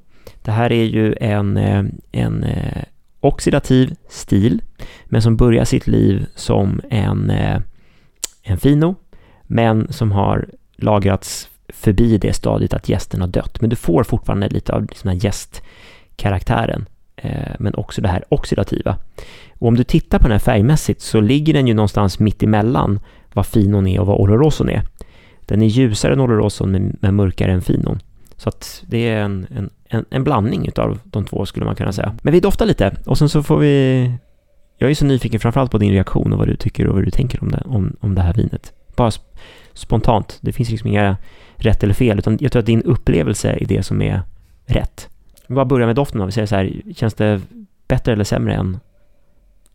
Det 0.42 0.50
här 0.50 0.72
är 0.72 0.84
ju 0.84 1.14
en, 1.20 1.56
eh, 1.56 1.84
en 2.12 2.44
eh, 2.44 2.82
oxidativ 3.20 3.94
stil, 4.08 4.62
men 5.04 5.22
som 5.22 5.36
börjar 5.36 5.64
sitt 5.64 5.86
liv 5.86 6.26
som 6.34 6.80
en, 6.90 7.30
eh, 7.30 7.60
en 8.42 8.58
fino, 8.58 8.94
men 9.42 9.92
som 9.92 10.12
har 10.12 10.48
lagrats 10.76 11.48
förbi 11.68 12.18
det 12.18 12.32
stadiet 12.32 12.74
att 12.74 12.88
gästen 12.88 13.20
har 13.20 13.28
dött. 13.28 13.60
Men 13.60 13.70
du 13.70 13.76
får 13.76 14.04
fortfarande 14.04 14.48
lite 14.48 14.72
av 14.72 14.86
den 14.86 15.12
här 15.12 15.24
gästkaraktären, 15.24 16.86
men 17.58 17.74
också 17.74 18.02
det 18.02 18.08
här 18.08 18.24
oxidativa. 18.28 18.96
Och 19.58 19.68
om 19.68 19.76
du 19.76 19.84
tittar 19.84 20.18
på 20.18 20.22
den 20.22 20.32
här 20.32 20.38
färgmässigt 20.38 21.00
så 21.00 21.20
ligger 21.20 21.52
den 21.52 21.66
ju 21.66 21.74
någonstans 21.74 22.18
mitt 22.18 22.42
emellan 22.42 23.00
vad 23.32 23.46
finon 23.46 23.86
är 23.86 24.00
och 24.00 24.06
vad 24.06 24.20
oloroson 24.20 24.68
är. 24.68 24.82
Den 25.40 25.62
är 25.62 25.66
ljusare 25.66 26.12
än 26.12 26.20
oloroson 26.20 26.70
men, 26.70 26.96
men 27.00 27.14
mörkare 27.14 27.52
än 27.52 27.62
finon. 27.62 28.00
Så 28.36 28.48
att 28.48 28.84
det 28.86 29.08
är 29.08 29.22
en, 29.22 29.46
en, 29.56 29.70
en, 29.94 30.04
en 30.10 30.24
blandning 30.24 30.68
utav 30.68 30.98
de 31.04 31.24
två 31.24 31.46
skulle 31.46 31.66
man 31.66 31.76
kunna 31.76 31.92
säga. 31.92 32.14
Men 32.22 32.32
vi 32.32 32.40
doftar 32.40 32.66
lite 32.66 32.96
och 33.06 33.18
sen 33.18 33.28
så 33.28 33.42
får 33.42 33.58
vi... 33.58 34.12
Jag 34.78 34.90
är 34.90 34.94
så 34.94 35.04
nyfiken 35.04 35.40
framförallt 35.40 35.70
på 35.70 35.78
din 35.78 35.92
reaktion 35.92 36.32
och 36.32 36.38
vad 36.38 36.48
du 36.48 36.56
tycker 36.56 36.86
och 36.86 36.94
vad 36.94 37.04
du 37.04 37.10
tänker 37.10 37.42
om 37.42 37.50
det, 37.50 37.62
om, 37.66 37.96
om 38.00 38.14
det 38.14 38.22
här 38.22 38.34
vinet. 38.34 38.72
Bara 38.96 39.10
sp- 39.10 39.38
spontant. 39.72 40.38
Det 40.40 40.52
finns 40.52 40.70
liksom 40.70 40.88
inga 40.88 41.16
rätt 41.56 41.82
eller 41.82 41.94
fel 41.94 42.18
utan 42.18 42.38
jag 42.40 42.52
tror 42.52 42.60
att 42.60 42.66
din 42.66 42.82
upplevelse 42.82 43.52
är 43.60 43.66
det 43.66 43.82
som 43.82 44.02
är 44.02 44.22
rätt. 44.66 45.08
Vi 45.46 45.54
bara 45.54 45.64
börjar 45.64 45.86
med 45.86 45.96
doften 45.96 46.20
då. 46.20 46.26
Vi 46.26 46.32
säger 46.32 46.46
så 46.46 46.56
här, 46.56 46.72
känns 46.94 47.14
det 47.14 47.40
bättre 47.88 48.12
eller 48.12 48.24
sämre 48.24 48.54
än 48.54 48.78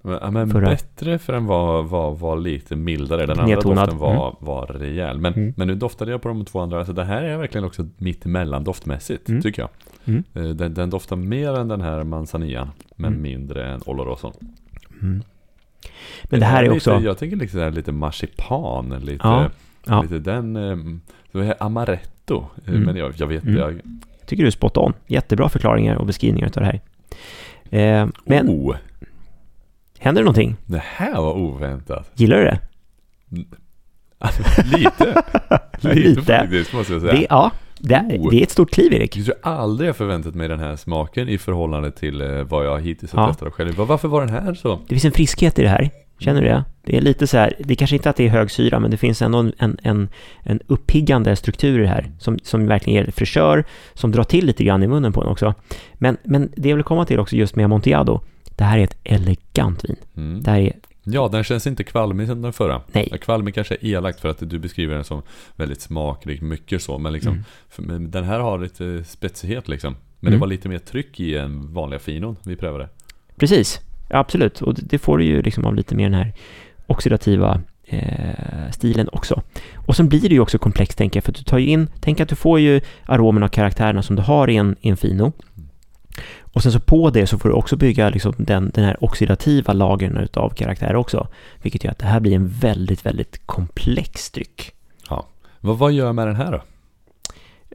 men, 0.01 0.33
men 0.33 0.49
Förra. 0.49 0.65
bättre 0.69 1.19
för 1.19 1.33
den 1.33 1.45
var, 1.45 1.83
var, 1.83 2.15
var 2.15 2.37
lite 2.37 2.75
mildare. 2.75 3.21
Den 3.25 3.29
andra 3.39 3.45
Nedtonad. 3.55 3.77
doften 3.87 3.97
var, 3.99 4.35
var 4.39 4.65
rejäl. 4.65 5.19
Men, 5.19 5.33
Mm. 5.33 5.53
men 5.57 5.67
nu 5.67 5.75
doftade 5.75 6.11
jag 6.11 6.21
på 6.21 6.27
de 6.27 6.45
två 6.45 6.59
andra. 6.59 6.85
Så 6.85 6.91
det 6.91 7.03
här 7.03 7.23
är 7.23 7.37
verkligen 7.37 7.65
också 7.65 7.87
mitt 7.97 8.25
emellan 8.25 8.63
doftmässigt, 8.63 9.29
Mm. 9.29 9.41
tycker 9.41 9.61
jag. 9.61 9.69
Mm. 10.05 10.23
Eh, 10.33 10.43
Den, 10.55 10.73
den 10.73 10.89
doftar 10.89 11.15
mer 11.15 11.53
än 11.53 11.67
den 11.67 11.81
här 11.81 12.03
manzanian, 12.03 12.69
men 12.95 13.09
Mm. 13.11 13.21
mindre 13.21 13.67
än 13.67 13.81
oloroson. 13.85 14.33
Mm. 15.01 15.23
Men 16.23 16.39
det 16.39 16.45
här 16.45 16.63
är 16.63 16.71
också... 16.71 16.93
Lite, 16.95 17.05
jag 17.05 17.17
tänker 17.17 17.37
liksom 17.37 17.73
lite 17.73 17.91
marsipan, 17.91 18.89
lite, 18.89 19.27
Ja, 19.27 19.49
ja. 19.85 20.01
lite 20.01 20.19
den... 20.19 20.55
Um, 20.55 21.01
så 21.31 21.41
här 21.41 21.55
amaretto. 21.59 22.45
Eh, 22.65 22.69
Mm. 22.73 22.83
Men 22.83 22.95
jag, 22.95 23.13
jag 23.17 23.27
vet 23.27 23.43
Mm. 23.43 23.55
jag, 23.57 23.81
tycker 24.25 24.43
du 24.43 24.47
är 24.47 24.51
spot 24.51 24.77
on. 24.77 24.93
Jättebra 25.07 25.49
förklaringar 25.49 25.95
och 25.95 26.05
beskrivningar 26.05 26.47
utav 26.47 26.63
det 26.63 26.67
här. 26.69 26.81
Eh, 28.01 28.07
men 28.25 28.49
Oh, 28.49 28.75
händer 29.99 30.21
det 30.21 30.25
någonting? 30.25 30.55
det 30.65 30.81
här 30.85 31.21
var 31.21 31.33
oväntat. 31.33 32.11
Gillar 32.15 32.37
du 32.37 32.43
det? 32.43 32.59
Lite. 33.29 33.63
lite. 35.81 35.93
Lite. 35.95 36.21
faktiskt, 36.21 36.73
måste 36.73 36.93
jag 36.93 37.01
säga. 37.01 37.13
det 37.13 37.25
ja, 37.29 37.51
det, 37.79 37.93
är- 37.93 38.17
Oh. 38.19 38.29
det 38.29 38.37
är 38.39 38.43
ett 38.43 38.51
stort 38.51 38.71
kliv, 38.71 38.93
Erik. 38.93 39.17
Jag 39.17 39.25
tror 39.25 39.35
aldrig 39.41 39.89
jag 39.89 39.95
förväntat 39.95 40.35
mig 40.35 40.47
den 40.47 40.59
här 40.59 40.75
smaken 40.75 41.29
i 41.29 41.37
förhållande 41.37 41.91
till 41.91 42.21
eh, 42.21 42.27
vad 42.43 42.65
jag 42.65 42.81
hittills 42.81 43.13
har 43.13 43.21
Ja. 43.23 43.27
testat 43.33 43.53
själv. 43.53 43.75
Var- 43.75 43.85
Varför 43.85 44.07
var 44.07 44.21
den 44.25 44.29
här 44.29 44.53
så? 44.53 44.75
Det 44.75 44.95
finns 44.95 45.05
en 45.05 45.11
friskhet 45.11 45.59
i 45.59 45.61
det 45.61 45.69
här. 45.69 45.89
Känner 46.19 46.41
du 46.41 46.47
det? 46.47 46.63
Det 46.83 46.97
är 46.97 47.01
lite 47.01 47.27
så 47.27 47.37
här, 47.37 47.53
det 47.59 47.73
är 47.73 47.75
kanske 47.75 47.95
inte 47.95 48.09
att 48.09 48.15
det 48.15 48.25
är 48.25 48.29
hög 48.29 48.51
syra, 48.51 48.79
men 48.79 48.91
det 48.91 48.97
finns 48.97 49.21
ändå 49.21 49.37
en, 49.37 49.53
en, 49.57 49.77
en, 49.83 50.09
en 50.43 50.59
uppiggande 50.67 51.35
struktur 51.35 51.85
här 51.85 52.11
som, 52.19 52.39
som 52.43 52.67
verkligen 52.67 53.05
ger 53.05 53.11
fräschör, 53.11 53.65
som 53.93 54.11
drar 54.11 54.23
till 54.23 54.45
lite 54.45 54.63
grann 54.63 54.83
i 54.83 54.87
munnen 54.87 55.13
på 55.13 55.21
en 55.21 55.27
också. 55.27 55.53
Men, 55.93 56.17
men 56.23 56.51
det 56.55 56.69
jag 56.69 56.75
vill 56.75 56.85
komma 56.85 57.05
till 57.05 57.19
också 57.19 57.35
just 57.35 57.55
med 57.55 57.65
Amontillado, 57.65 58.21
det 58.55 58.63
här 58.63 58.77
är 58.79 58.83
ett 58.83 58.97
elegant 59.03 59.83
vin. 59.85 59.95
Mm. 60.17 60.43
Det 60.43 60.51
här 60.51 60.59
är, 60.59 60.73
Ja, 61.03 61.27
den 61.31 61.43
känns 61.43 61.67
inte 61.67 61.83
kvalmig 61.83 62.27
som 62.27 62.41
den 62.41 62.53
förra. 62.53 62.81
nej, 62.91 63.17
Kvalmig 63.21 63.55
kanske 63.55 63.73
är 63.75 63.85
elakt 63.85 64.19
för 64.19 64.29
att 64.29 64.49
du 64.49 64.59
beskriver 64.59 64.95
den 64.95 65.03
som 65.03 65.21
väldigt 65.55 65.81
smakrik, 65.81 66.41
mycket 66.41 66.81
så. 66.83 66.97
Men 66.97 67.13
liksom, 67.13 67.43
Mm. 67.77 68.11
den 68.11 68.23
här 68.23 68.39
har 68.39 68.59
lite 68.59 69.03
spetsighet 69.03 69.67
liksom. 69.67 69.95
Men 70.19 70.27
Mm. 70.27 70.39
det 70.39 70.41
var 70.41 70.47
lite 70.47 70.69
mer 70.69 70.79
tryck 70.79 71.19
i 71.19 71.37
än 71.37 71.73
vanliga 71.73 71.99
finon 71.99 72.35
vi 72.43 72.55
prövade. 72.55 72.89
precis. 73.35 73.79
Ja, 74.09 74.17
absolut. 74.17 74.61
Och 74.61 74.73
det, 74.73 74.97
får 74.97 75.17
du 75.17 75.23
ju 75.23 75.41
liksom 75.41 75.65
av 75.65 75.75
lite 75.75 75.95
mer 75.95 76.03
den 76.03 76.13
här 76.13 76.33
oxidativa 76.87 77.61
eh, 77.85 78.71
stilen 78.71 79.09
också. 79.11 79.41
Och 79.75 79.95
sen 79.95 80.09
blir 80.09 80.21
det 80.21 80.35
ju 80.35 80.39
också 80.39 80.57
komplext, 80.57 80.97
tänker 80.97 81.17
jag, 81.17 81.23
för 81.23 81.31
att 81.31 81.37
du 81.37 81.43
tar 81.43 81.57
ju 81.57 81.67
in, 81.67 81.89
tänk 81.99 82.19
att 82.19 82.29
du 82.29 82.35
får 82.35 82.59
ju 82.59 82.81
aromerna 83.05 83.45
och 83.45 83.51
karaktärerna 83.51 84.01
som 84.01 84.15
du 84.15 84.21
har 84.21 84.49
i 84.49 84.55
en, 84.55 84.75
i 84.81 84.89
en 84.89 84.97
fino. 84.97 85.33
Och 86.53 86.63
sen 86.63 86.71
så 86.71 86.79
på 86.79 87.09
det 87.09 87.27
så 87.27 87.37
får 87.37 87.49
du 87.49 87.55
också 87.55 87.75
bygga 87.75 88.09
liksom 88.09 88.33
den, 88.37 88.71
den 88.73 88.83
här 88.83 89.03
oxidativa 89.03 89.73
lagren 89.73 90.17
utav 90.17 90.49
karaktär 90.49 90.95
också. 90.95 91.27
Vilket 91.61 91.83
gör 91.83 91.91
att 91.91 91.99
det 91.99 92.05
här 92.05 92.19
blir 92.19 92.35
en 92.35 92.47
väldigt, 92.47 93.05
väldigt 93.05 93.45
komplex 93.45 94.31
dryck. 94.31 94.71
Vad, 95.59 95.77
vad 95.77 95.91
gör 95.91 96.05
jag 96.05 96.15
med 96.15 96.27
den 96.27 96.35
här 96.35 96.51
då? 96.51 96.61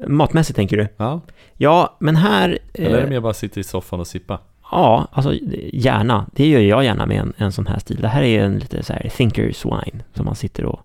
Matmässigt 0.07 0.57
tänker 0.57 0.77
du? 0.77 0.89
Ja, 0.97 1.21
Ja, 1.57 1.97
men 1.99 2.17
här... 2.17 2.59
eller 2.75 2.91
är 2.91 2.97
det 2.97 3.03
eh, 3.03 3.09
mer 3.09 3.21
bara 3.21 3.35
sitta 3.35 3.61
i 3.61 3.65
soffan 3.65 4.01
och 4.01 4.07
sippa? 4.07 4.39
Ja, 4.71 5.09
alltså 5.13 5.35
gärna. 5.73 6.27
Det 6.33 6.49
gör 6.49 6.61
jag 6.61 6.85
gärna 6.85 7.07
med 7.07 7.21
en, 7.21 7.33
en 7.37 7.53
sån 7.53 7.67
här 7.67 7.79
stil. 7.79 7.99
Det 8.01 8.09
här 8.09 8.23
är 8.23 8.45
en 8.45 8.59
lite 8.59 8.83
så 8.83 8.93
här 8.93 9.09
thinkers 9.17 9.65
wine 9.65 10.05
som 10.15 10.25
man 10.25 10.35
sitter 10.35 10.65
och 10.65 10.81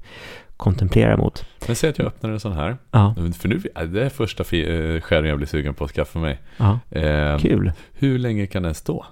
kontemplerar 0.57 1.17
mot. 1.17 1.45
Men 1.67 1.75
säg 1.75 1.89
att 1.89 1.97
jag 1.99 2.07
öppnar 2.07 2.29
en 2.29 2.39
sån 2.39 2.53
här. 2.53 2.77
Ja, 2.91 3.15
För 3.39 3.47
nu, 3.47 3.61
det 3.87 4.03
är 4.05 4.09
första 4.09 4.43
eh, 4.57 5.01
skären 5.01 5.25
jag 5.29 5.37
blir 5.37 5.47
sugen 5.47 5.73
på 5.73 5.83
att 5.83 5.91
skaffa 5.91 6.19
mig. 6.19 6.39
ja 6.57 6.79
Eh, 6.91 7.37
kul. 7.39 7.71
hur 7.93 8.19
länge 8.19 8.47
kan 8.47 8.63
den 8.63 8.73
stå? 8.73 9.05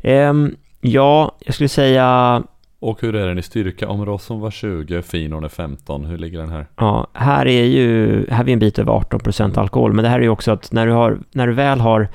Ehm, 0.00 0.54
ja, 0.80 1.36
jag 1.44 1.54
skulle 1.54 1.68
säga, 1.68 2.42
Och 2.78 3.02
hur 3.02 3.14
är 3.16 3.26
den 3.28 3.38
i 3.38 3.42
styrka? 3.42 3.88
Om 3.88 4.06
Rosson 4.06 4.40
var 4.40 4.50
20, 4.50 5.02
Finon 5.02 5.44
är 5.44 5.48
15, 5.48 6.04
hur 6.04 6.18
ligger 6.18 6.38
den 6.38 6.48
här? 6.48 6.66
ja, 6.76 7.06
här 7.12 7.46
är 7.46 7.64
ju, 7.64 8.26
här 8.30 8.40
är 8.40 8.44
vi 8.44 8.52
en 8.52 8.58
bit 8.58 8.78
över 8.78 8.92
18% 8.92 9.58
alkohol, 9.58 9.92
men 9.92 10.02
det 10.02 10.08
här 10.08 10.18
är 10.18 10.22
ju 10.22 10.28
också 10.28 10.52
att 10.52 10.72
när 10.72 10.86
du, 10.86 10.92
har, 10.92 11.18
när 11.32 11.46
du 11.46 11.52
väl 11.52 11.80
har 11.80 12.08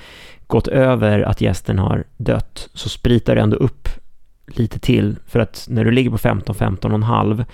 gått 0.52 0.68
över 0.68 1.22
att 1.22 1.42
gästen 1.42 1.80
har 1.80 2.04
dött, 2.18 2.70
så 2.74 2.90
spritar 2.90 3.36
du 3.36 3.42
ändå 3.42 3.58
upp 3.58 3.90
lite 4.48 4.80
till, 4.80 5.16
för 5.28 5.40
att 5.40 5.68
när 5.70 5.86
du 5.86 5.92
ligger 5.92 6.10
på 6.10 6.18
15, 6.18 6.56
15,5, 6.56 7.46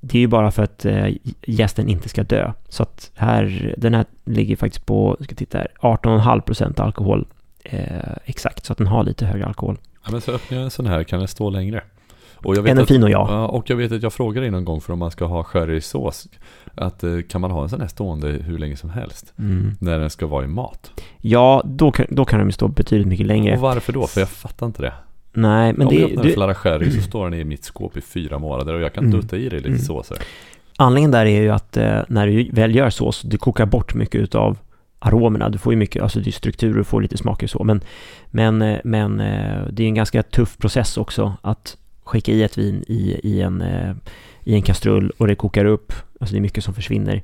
det 0.00 0.18
är 0.18 0.20
ju 0.20 0.26
bara 0.26 0.50
för 0.50 0.62
att 0.62 0.84
eh, 0.84 1.08
gästen 1.42 1.88
inte 1.88 2.08
ska 2.08 2.22
dö. 2.22 2.52
Så 2.68 2.82
att 2.82 3.10
här, 3.14 3.74
den 3.78 3.94
här 3.94 4.04
ligger 4.24 4.56
faktiskt 4.56 4.86
på, 4.86 5.16
ska 5.20 5.34
titta 5.34 5.58
här, 5.58 5.68
18,5% 5.80 6.80
alkohol 6.80 7.26
eh, 7.64 8.12
exakt, 8.24 8.66
så 8.66 8.72
att 8.72 8.78
den 8.78 8.86
har 8.86 9.04
lite 9.04 9.26
högre 9.26 9.46
alkohol. 9.46 9.78
Ja, 10.04 10.10
men 10.12 10.20
så 10.20 10.32
öppnar 10.32 10.58
jag 10.58 10.64
en 10.64 10.70
sån 10.70 10.86
här, 10.86 11.04
kan 11.04 11.18
den 11.18 11.28
stå 11.28 11.50
längre? 11.50 11.82
Och 12.36 12.56
jag 12.56 12.62
vet 12.62 12.70
Än 12.70 12.76
en 12.78 12.82
att, 12.82 12.88
fin 12.88 13.02
och 13.02 13.10
ja. 13.10 13.26
ja, 13.30 13.46
och 13.46 13.70
jag 13.70 13.76
vet 13.76 13.92
att 13.92 14.02
jag 14.02 14.12
frågade 14.12 14.40
dig 14.40 14.50
någon 14.50 14.64
gång 14.64 14.80
för 14.80 14.92
om 14.92 14.98
man 14.98 15.10
ska 15.10 15.24
ha 15.24 15.44
sherrysås 15.44 16.28
Att 16.74 17.04
eh, 17.04 17.20
kan 17.28 17.40
man 17.40 17.50
ha 17.50 17.62
en 17.62 17.68
sån 17.68 17.80
här 17.80 17.88
stående 17.88 18.28
hur 18.28 18.58
länge 18.58 18.76
som 18.76 18.90
helst? 18.90 19.32
Mm. 19.38 19.76
När 19.80 19.98
den 19.98 20.10
ska 20.10 20.26
vara 20.26 20.44
i 20.44 20.48
mat? 20.48 20.90
Ja, 21.18 21.62
då 21.64 21.90
kan, 21.90 22.06
då 22.10 22.24
kan 22.24 22.38
de 22.38 22.48
ju 22.48 22.52
stå 22.52 22.68
betydligt 22.68 23.08
mycket 23.08 23.26
längre. 23.26 23.54
Och 23.54 23.60
varför 23.60 23.92
då? 23.92 24.06
För 24.06 24.20
jag 24.20 24.28
fattar 24.28 24.66
inte 24.66 24.82
det 24.82 24.92
Nej, 25.32 25.72
men 25.72 25.86
Om 25.86 25.94
det, 25.94 26.00
jag 26.00 26.10
öppnar 26.10 26.24
en 26.24 26.32
flarra 26.32 26.54
sherry 26.54 26.90
så 26.90 27.02
står 27.08 27.30
den 27.30 27.40
i 27.40 27.44
mitt 27.44 27.64
skåp 27.64 27.96
i 27.96 28.00
fyra 28.00 28.38
månader 28.38 28.74
och 28.74 28.80
jag 28.80 28.92
kan 28.94 29.04
Mm. 29.04 29.20
dutta 29.20 29.36
i 29.36 29.48
det 29.48 29.56
lite 29.56 29.68
Mm. 29.68 29.78
såser 29.80 30.18
anledningen 30.76 31.10
där 31.10 31.26
är 31.26 31.40
ju 31.42 31.50
att 31.50 31.76
eh, 31.76 32.00
när 32.08 32.26
du 32.26 32.50
väl 32.52 32.74
gör 32.74 32.90
sås, 32.90 33.22
du 33.22 33.38
kokar 33.38 33.66
bort 33.66 33.94
mycket 33.94 34.20
utav 34.20 34.58
aromerna. 34.98 35.48
Du 35.48 35.58
får 35.58 35.72
ju 35.72 35.76
mycket, 35.78 36.02
alltså 36.02 36.20
det 36.20 36.30
är 36.30 36.32
strukturer, 36.32 36.74
du 36.74 36.84
får 36.84 37.00
lite 37.02 37.16
smaker 37.18 37.46
och 37.46 37.50
så. 37.50 37.64
Men, 37.64 37.80
men, 38.26 38.62
eh, 38.62 38.78
men 38.84 39.20
eh, 39.20 39.66
det 39.70 39.82
är 39.82 39.86
en 39.86 39.94
ganska 39.94 40.22
tuff 40.22 40.58
process 40.58 40.96
också 40.96 41.36
att 41.42 41.76
skicka 42.06 42.32
i 42.32 42.42
ett 42.42 42.58
vin 42.58 42.84
i, 42.88 43.20
i, 43.22 43.40
en, 43.42 43.62
eh, 43.62 43.94
i 44.44 44.54
en 44.54 44.62
kastrull 44.62 45.12
och 45.18 45.26
det 45.26 45.34
kokar 45.34 45.64
upp. 45.64 45.92
Alltså 46.20 46.32
det 46.34 46.38
är 46.38 46.42
mycket 46.42 46.64
som 46.64 46.74
försvinner. 46.74 47.22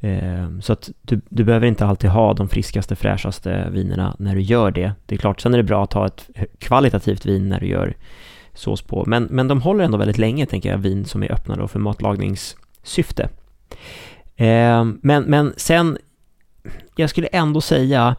Ehm, 0.00 0.62
så 0.62 0.72
att 0.72 0.90
du, 1.02 1.20
du 1.28 1.44
behöver 1.44 1.66
inte 1.66 1.86
alltid 1.86 2.10
ha 2.10 2.34
de 2.34 2.48
friskaste, 2.48 2.96
fräschaste 2.96 3.70
vinerna 3.70 4.16
när 4.18 4.34
du 4.34 4.40
gör 4.40 4.70
det. 4.70 4.92
Det 5.06 5.14
är 5.14 5.18
klart, 5.18 5.40
sen 5.40 5.54
är 5.54 5.58
det 5.58 5.64
bra 5.64 5.84
att 5.84 5.92
ha 5.92 6.06
ett 6.06 6.28
kvalitativt 6.58 7.26
vin 7.26 7.48
när 7.48 7.60
du 7.60 7.66
gör 7.66 7.94
sås 8.54 8.82
på. 8.82 9.04
Men, 9.06 9.24
men 9.24 9.48
de 9.48 9.62
håller 9.62 9.84
ändå 9.84 9.98
väldigt 9.98 10.18
länge, 10.18 10.46
tänker 10.46 10.70
jag, 10.70 10.78
vin 10.78 11.04
som 11.04 11.22
är 11.22 11.32
öppna 11.32 11.56
då 11.56 11.68
för 11.68 11.78
matlagningssyfte. 11.78 13.28
Ehm, 14.36 15.00
men, 15.02 15.24
men 15.24 15.52
sen, 15.56 15.98
jag 16.96 17.10
skulle 17.10 17.26
ändå 17.26 17.60
säga, 17.60 18.16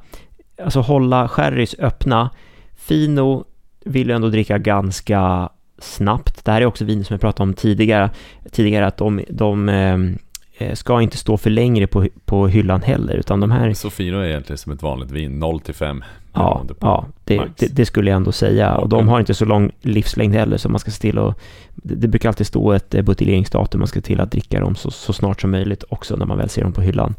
alltså 0.64 0.80
hålla 0.80 1.28
sherrys 1.28 1.76
öppna. 1.80 2.30
Fino 2.76 3.46
vill 3.86 4.08
ju 4.08 4.16
ändå 4.16 4.30
dricka 4.30 4.58
ganska 4.58 5.50
snabbt. 5.82 6.46
Det 6.46 6.52
här 6.52 6.62
är 6.62 6.66
också 6.66 6.86
vin 6.86 7.04
som 7.04 7.14
jag 7.14 7.22
pratade 7.22 7.50
om 7.50 7.54
tidigare, 7.54 8.10
tidigare 8.52 8.88
att 8.88 8.98
de, 8.98 9.24
de 9.30 9.70
eh, 9.70 10.74
ska 10.74 11.02
inte 11.02 11.18
stå 11.18 11.38
för 11.38 11.50
längre 11.50 11.88
på, 11.88 12.08
på 12.26 12.48
hyllan 12.48 12.82
heller, 12.82 13.14
utan 13.14 13.40
de 13.40 13.52
här 13.52 13.74
Sofino 13.74 14.18
är 14.18 14.28
egentligen 14.28 14.58
som 14.58 14.72
ett 14.72 14.84
vanligt 14.84 15.12
vin, 15.12 15.40
0 15.40 15.60
till 15.60 15.74
5 15.74 16.04
Ja, 16.34 16.66
ja 16.80 17.06
det, 17.24 17.42
det, 17.58 17.76
det 17.76 17.86
skulle 17.86 18.10
jag 18.10 18.16
ändå 18.16 18.32
säga. 18.32 18.76
Och 18.76 18.90
de 18.90 19.08
har 19.08 19.20
inte 19.20 19.34
så 19.34 19.46
lång 19.46 19.72
livslängd 19.82 20.36
heller, 20.36 20.58
så 20.58 20.70
man 20.70 20.80
ska 20.80 20.92
se 20.92 21.02
till 21.02 21.18
att... 21.18 21.40
Det, 21.76 21.96
det 21.96 22.08
brukar 22.08 22.30
alltid 22.30 22.48
stå 22.48 22.72
ett 22.72 22.96
eh, 22.96 23.02
buteljeringsdatum, 23.02 23.80
man 23.80 23.88
ska 23.88 24.00
se 24.00 24.06
till 24.06 24.22
att 24.22 24.32
dricka 24.32 24.60
dem 24.60 24.76
så, 24.76 24.92
så 24.92 25.14
snart 25.14 25.42
som 25.42 25.52
möjligt 25.52 25.84
också 25.90 26.16
när 26.16 26.26
man 26.26 26.38
väl 26.38 26.50
ser 26.50 26.64
dem 26.64 26.74
på 26.74 26.82
hyllan. 26.82 27.16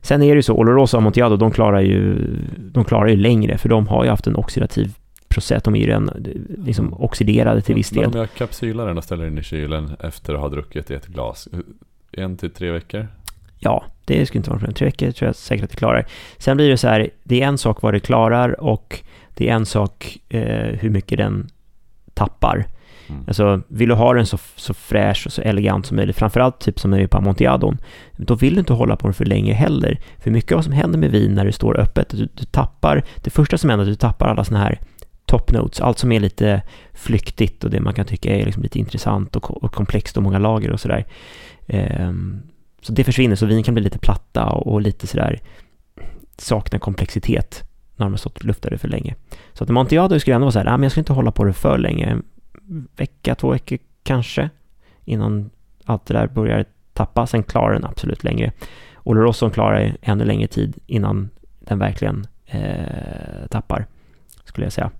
Sen 0.00 0.22
är 0.22 0.28
det 0.28 0.36
ju 0.36 0.42
så, 0.42 0.54
Oloroso 0.54 0.96
och 0.96 1.00
Amontillado, 1.00 1.36
de 1.36 1.50
klarar 1.50 1.80
ju, 1.80 2.16
de 2.56 2.84
klarar 2.84 3.06
ju 3.06 3.16
längre, 3.16 3.58
för 3.58 3.68
de 3.68 3.86
har 3.86 4.04
ju 4.04 4.10
haft 4.10 4.26
en 4.26 4.36
oxidativ 4.36 4.94
process, 5.36 5.62
de 5.62 5.74
är 5.74 5.80
ju 5.80 5.86
redan 5.86 6.08
eh, 6.08 6.14
liksom 6.64 6.94
oxiderade 6.94 7.60
till 7.60 7.74
viss 7.74 7.92
Men 7.92 8.02
del. 8.02 8.12
om 8.12 8.18
jag 8.18 8.34
kapsylar 8.34 8.86
den 8.86 8.98
och 8.98 9.04
ställer 9.04 9.26
in 9.26 9.38
i 9.38 9.42
kylen 9.42 9.96
efter 10.00 10.34
att 10.34 10.40
ha 10.40 10.48
druckit 10.48 10.90
i 10.90 10.94
ett 10.94 11.06
glas 11.06 11.48
En 12.12 12.36
till 12.36 12.50
tre 12.50 12.70
veckor? 12.70 13.08
Ja, 13.58 13.84
det 14.04 14.26
skulle 14.26 14.38
inte 14.38 14.50
vara 14.50 14.58
problem. 14.58 14.74
Tre 14.74 14.84
veckor 14.84 15.10
tror 15.10 15.26
jag 15.28 15.36
säkert 15.36 15.64
att 15.64 15.70
det 15.70 15.76
klarar. 15.76 16.06
Sen 16.38 16.56
blir 16.56 16.68
det 16.68 16.76
så 16.76 16.88
här, 16.88 17.10
det 17.22 17.42
är 17.42 17.46
en 17.46 17.58
sak 17.58 17.82
vad 17.82 17.94
det 17.94 18.00
klarar 18.00 18.60
och 18.60 19.00
det 19.34 19.48
är 19.48 19.54
en 19.54 19.66
sak 19.66 20.18
eh, 20.28 20.78
hur 20.80 20.90
mycket 20.90 21.18
den 21.18 21.48
tappar. 22.14 22.66
Mm. 23.08 23.24
Alltså, 23.26 23.60
vill 23.68 23.88
du 23.88 23.94
ha 23.94 24.14
den 24.14 24.26
så, 24.26 24.38
så 24.56 24.74
fräsch 24.74 25.26
och 25.26 25.32
så 25.32 25.42
elegant 25.42 25.86
som 25.86 25.96
möjligt, 25.96 26.16
framförallt 26.16 26.60
typ 26.60 26.80
som 26.80 26.92
är 26.92 27.06
på 27.06 27.18
Amontillado, 27.18 27.76
då 28.16 28.34
vill 28.34 28.54
du 28.54 28.60
inte 28.60 28.72
hålla 28.72 28.96
på 28.96 29.06
den 29.06 29.14
för 29.14 29.24
länge 29.24 29.52
heller. 29.52 30.00
För 30.18 30.30
mycket 30.30 30.52
av 30.52 30.56
vad 30.56 30.64
som 30.64 30.72
händer 30.72 30.98
med 30.98 31.10
vin 31.10 31.34
när 31.34 31.44
det 31.44 31.52
står 31.52 31.80
öppet, 31.80 32.08
du, 32.10 32.28
du 32.34 32.44
tappar, 32.44 33.04
det 33.24 33.30
första 33.30 33.58
som 33.58 33.70
händer 33.70 33.86
är 33.86 33.90
att 33.90 33.98
du 33.98 34.00
tappar 34.00 34.28
alla 34.28 34.44
sådana 34.44 34.64
här 34.64 34.80
top 35.26 35.52
notes, 35.52 35.80
allt 35.80 35.98
som 35.98 36.12
är 36.12 36.20
lite 36.20 36.62
flyktigt 36.92 37.64
och 37.64 37.70
det 37.70 37.80
man 37.80 37.94
kan 37.94 38.06
tycka 38.06 38.36
är 38.36 38.44
liksom 38.44 38.62
lite 38.62 38.78
intressant 38.78 39.36
och, 39.36 39.62
och 39.62 39.72
komplext 39.72 40.16
och 40.16 40.22
många 40.22 40.38
lager 40.38 40.72
och 40.72 40.80
sådär. 40.80 41.06
Um, 41.66 42.42
så 42.82 42.92
det 42.92 43.04
försvinner, 43.04 43.36
så 43.36 43.46
vin 43.46 43.62
kan 43.62 43.74
bli 43.74 43.84
lite 43.84 43.98
platta 43.98 44.44
och, 44.44 44.72
och 44.72 44.80
lite 44.80 45.06
sådär 45.06 45.40
saknar 46.38 46.78
komplexitet 46.78 47.62
när 47.96 48.06
de 48.06 48.12
har 48.12 48.18
stått 48.18 48.44
luftade 48.44 48.78
för 48.78 48.88
länge. 48.88 49.14
Så 49.52 49.64
att 49.64 49.70
Montiado 49.70 50.20
skulle 50.20 50.34
ändå 50.34 50.44
vara 50.44 50.52
så 50.52 50.58
här, 50.58 50.66
ah, 50.66 50.76
men 50.76 50.82
jag 50.82 50.92
ska 50.92 51.00
inte 51.00 51.12
hålla 51.12 51.30
på 51.30 51.44
det 51.44 51.52
för 51.52 51.78
länge, 51.78 52.06
en 52.06 52.22
vecka, 52.96 53.34
två 53.34 53.50
veckor 53.50 53.78
kanske, 54.02 54.50
innan 55.04 55.50
allt 55.84 56.06
det 56.06 56.14
där 56.14 56.26
börjar 56.26 56.64
tappa. 56.92 57.26
Sen 57.26 57.42
klarar 57.42 57.74
den 57.74 57.84
absolut 57.84 58.24
längre. 58.24 58.52
Oloroson 59.02 59.50
klarar 59.50 59.96
ännu 60.02 60.24
längre 60.24 60.46
tid 60.46 60.78
innan 60.86 61.30
den 61.60 61.78
verkligen 61.78 62.26
eh, 62.46 63.46
tappar, 63.50 63.86
skulle 64.44 64.66
jag 64.66 64.72
säga. 64.72 64.90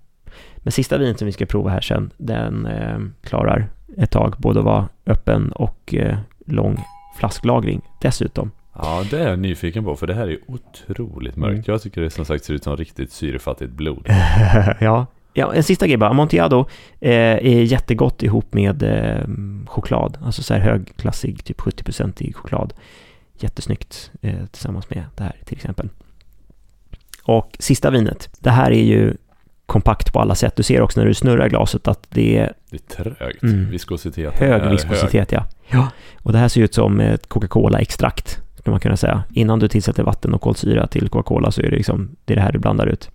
Men 0.57 0.73
sista 0.73 0.99
vinet 0.99 1.19
som 1.19 1.27
vi 1.27 1.33
ska 1.33 1.47
prova 1.47 1.71
här 1.71 1.81
sen, 1.81 2.11
den 2.17 2.67
eh, 2.67 2.99
klarar 3.23 3.69
ett 3.97 4.11
tag, 4.11 4.35
både 4.39 4.59
att 4.59 4.65
vara 4.65 4.89
öppen 5.07 5.53
och 5.53 5.95
eh, 5.95 6.19
lång 6.47 6.79
flasklagring 7.17 7.81
dessutom. 8.01 8.51
Ja, 8.79 9.05
det 9.11 9.21
är 9.21 9.29
jag 9.29 9.39
nyfiken 9.39 9.85
på 9.85 9.97
för 9.97 10.07
det 10.07 10.15
här 10.15 10.29
är 10.29 10.39
otroligt 10.47 11.37
mörkt. 11.37 11.53
Mm. 11.53 11.65
Jag 11.67 11.83
tycker 11.83 12.01
det 12.01 12.11
som 12.11 12.25
sagt 12.25 12.45
ser 12.45 12.55
ut 12.55 12.65
som 12.65 12.77
riktigt 12.77 13.13
syrefattigt 13.13 13.73
blod. 13.73 14.07
ja. 14.81 15.07
ja, 15.33 15.55
en 15.55 15.63
sista 15.63 15.87
grej 15.87 15.97
bara. 15.97 16.11
Amontillado 16.11 16.67
eh, 17.01 17.11
är 17.21 17.63
jättegott 17.63 18.23
ihop 18.23 18.55
med 18.55 18.83
eh, 18.83 19.27
choklad. 19.67 20.19
Alltså 20.23 20.43
så 20.43 20.55
här 20.55 20.61
högklassig, 20.61 21.45
typ 21.45 21.61
70% 21.61 22.23
i 22.23 22.33
choklad. 22.33 22.75
Jättesnyggt 23.39 24.11
eh, 24.23 24.47
tillsammans 24.47 24.91
med 24.91 25.05
det 25.17 25.23
här 25.23 25.37
till 25.45 25.57
exempel. 25.57 25.89
Och 27.23 27.57
sista 27.59 27.91
vinet. 27.91 28.29
Det 28.39 28.51
här 28.51 28.71
är 28.71 28.85
ju 28.85 29.17
kompakt 29.67 30.13
på 30.13 30.21
alla 30.21 30.35
sätt. 30.35 30.57
Du 30.57 30.63
ser 30.63 30.81
också 30.81 31.01
när 31.01 31.07
du 31.07 31.15
snurrar 31.15 31.49
glaset 31.49 31.89
att 31.89 32.07
det 32.11 32.39
är 32.39 32.53
Det 32.71 32.77
är 32.77 33.05
trögt. 33.05 33.43
Mm. 33.43 33.71
Viskositeten 33.71 34.49
är 34.49 34.59
hög 34.59 34.71
viskositet. 34.71 35.33
Ja. 35.33 35.47
ja, 35.69 35.89
och 36.23 36.33
det 36.33 36.39
här 36.39 36.49
ser 36.49 36.61
ut 36.61 36.75
som 36.75 37.01
ett 37.01 37.29
Coca-Cola-extrakt, 37.29 38.43
skulle 38.55 38.73
man 38.73 38.81
kunna 38.81 38.97
säga. 38.97 39.25
Innan 39.31 39.59
du 39.59 39.69
tillsätter 39.69 40.03
vatten 40.03 40.35
och 40.35 40.41
kolsyra 40.41 40.87
till 40.87 41.09
Coca-Cola 41.09 41.51
så 41.51 41.61
är 41.61 41.71
det 41.71 41.77
liksom, 41.77 42.17
det 42.25 42.35
är 42.35 42.37
det 42.37 42.43
här 42.43 42.53
du 42.53 42.59
blandar 42.59 42.87
ut. 42.87 43.11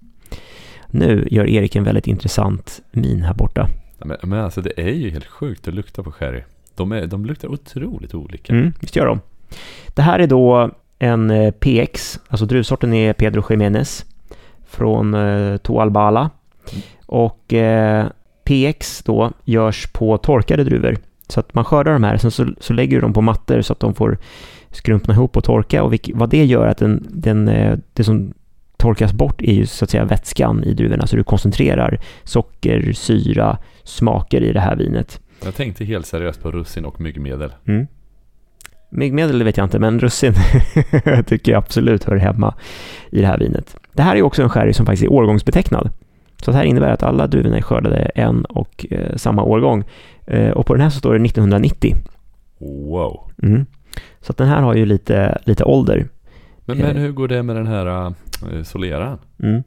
Nu 0.88 1.28
gör 1.32 1.50
Erik 1.50 1.76
en 1.76 1.84
väldigt 1.84 2.08
intressant 2.08 2.82
min 2.92 3.22
här 3.22 3.34
borta. 3.34 3.68
Men, 3.98 4.18
men 4.24 4.40
alltså 4.40 4.62
det 4.62 4.82
är 4.82 4.94
ju 4.94 5.10
helt 5.10 5.26
sjukt 5.26 5.68
att 5.68 5.74
lukta 5.74 6.04
på 6.04 6.12
sherry. 6.12 6.42
De, 6.76 6.92
är, 6.92 7.08
de 7.08 7.26
luktar 7.26 7.48
otroligt 7.48 8.14
olika. 8.14 8.54
Mm, 8.54 8.74
visst 8.80 8.96
gör 8.96 9.06
de. 9.06 9.20
Det 9.88 10.02
här 10.02 10.20
är 10.20 10.28
då 10.28 10.72
en 11.00 11.30
eh, 11.30 11.52
PX, 11.52 12.20
alltså 12.28 12.46
druvsorten 12.46 12.94
är 12.94 13.14
Pedro 13.14 13.44
Jiménez 13.50 14.06
från 14.68 15.14
eh, 15.14 15.58
Toalbala. 15.58 16.30
Och 17.06 17.54
eh, 17.54 18.08
PX 18.44 19.04
då 19.04 19.32
görs 19.44 19.88
på 19.94 20.18
torkade 20.18 20.64
druvor. 20.64 20.98
Så 21.28 21.40
att 21.40 21.54
man 21.54 21.66
skördar 21.66 21.94
de 21.94 22.04
här, 22.04 22.18
sen 22.18 22.32
så, 22.32 22.48
så 22.60 22.74
lägger 22.74 22.98
du 22.98 23.02
dem 23.02 23.14
på 23.14 23.22
mattor 23.22 23.62
så 23.62 23.74
att 23.74 23.80
de 23.80 23.96
får 23.96 24.18
skrumpna 24.70 25.14
ihop 25.14 25.38
och 25.38 25.44
torka. 25.44 25.84
Och 25.84 25.94
vilk, 25.94 26.10
vad 26.14 26.30
det 26.30 26.46
gör 26.46 26.66
är 26.66 26.72
att 26.72 26.78
den, 26.78 27.08
den, 27.10 27.48
eh, 27.48 27.78
det 27.94 28.04
som 28.04 28.34
torkas 28.78 29.14
bort 29.14 29.42
är 29.42 29.54
ju 29.54 29.66
så 29.66 29.86
att 29.86 29.90
säga 29.90 30.06
vätskan 30.06 30.64
i 30.64 30.74
druvorna. 30.74 31.08
Så 31.08 31.16
du 31.16 31.24
koncentrerar 31.24 32.00
socker, 32.24 32.94
syra, 32.94 33.58
smaker 33.84 34.42
i 34.42 34.54
det 34.54 34.60
här 34.60 34.76
vinet. 34.76 35.22
Jag 35.44 35.56
tänkte 35.56 35.86
helt 35.86 36.06
seriöst 36.06 36.42
på 36.42 36.52
russin 36.52 36.86
och 36.86 37.02
myggmedel. 37.02 37.54
Mm. 37.68 37.88
Myggmedel 38.90 39.44
vet 39.44 39.58
jag 39.58 39.66
inte, 39.66 39.80
men 39.80 40.00
russin 40.00 40.34
tycker 41.26 41.52
jag 41.52 41.60
absolut 41.60 42.04
hör 42.04 42.16
hemma 42.16 42.56
i 43.12 43.22
det 43.22 43.28
här 43.28 43.38
vinet. 43.38 43.78
Det 43.94 44.02
här 44.02 44.16
är 44.16 44.22
också 44.22 44.44
en 44.44 44.50
sherry 44.50 44.74
som 44.74 44.86
faktiskt 44.86 45.04
är 45.04 45.12
årgångsbetecknad. 45.12 45.90
Så 46.42 46.52
det 46.52 46.58
här 46.58 46.64
innebär 46.64 46.90
att 46.94 47.04
alla 47.04 47.28
druvorna 47.28 47.58
är 47.58 47.62
skördade 47.62 47.98
en 47.98 48.46
och 48.46 48.86
eh, 48.92 49.16
samma 49.16 49.44
årgång. 49.44 49.84
Eh, 50.28 50.50
och 50.50 50.66
på 50.66 50.74
den 50.74 50.82
här 50.84 50.90
så 50.90 51.00
står 51.00 51.14
det 51.14 51.26
1990. 51.26 51.96
Wow. 52.60 53.32
Mm. 53.44 53.66
Så 54.22 54.32
att 54.32 54.38
den 54.38 54.48
här 54.48 54.62
har 54.62 54.74
ju 54.76 54.86
lite, 54.86 55.38
lite 55.44 55.64
ålder. 55.64 56.08
Men, 56.66 56.78
men 56.78 56.96
Eh. 56.96 57.02
hur 57.02 57.12
går 57.12 57.28
det 57.28 57.44
med 57.44 57.56
den 57.56 57.68
här 57.68 57.86
uh, 57.88 58.64
soleran? 58.64 59.18
Mm. 59.44 59.64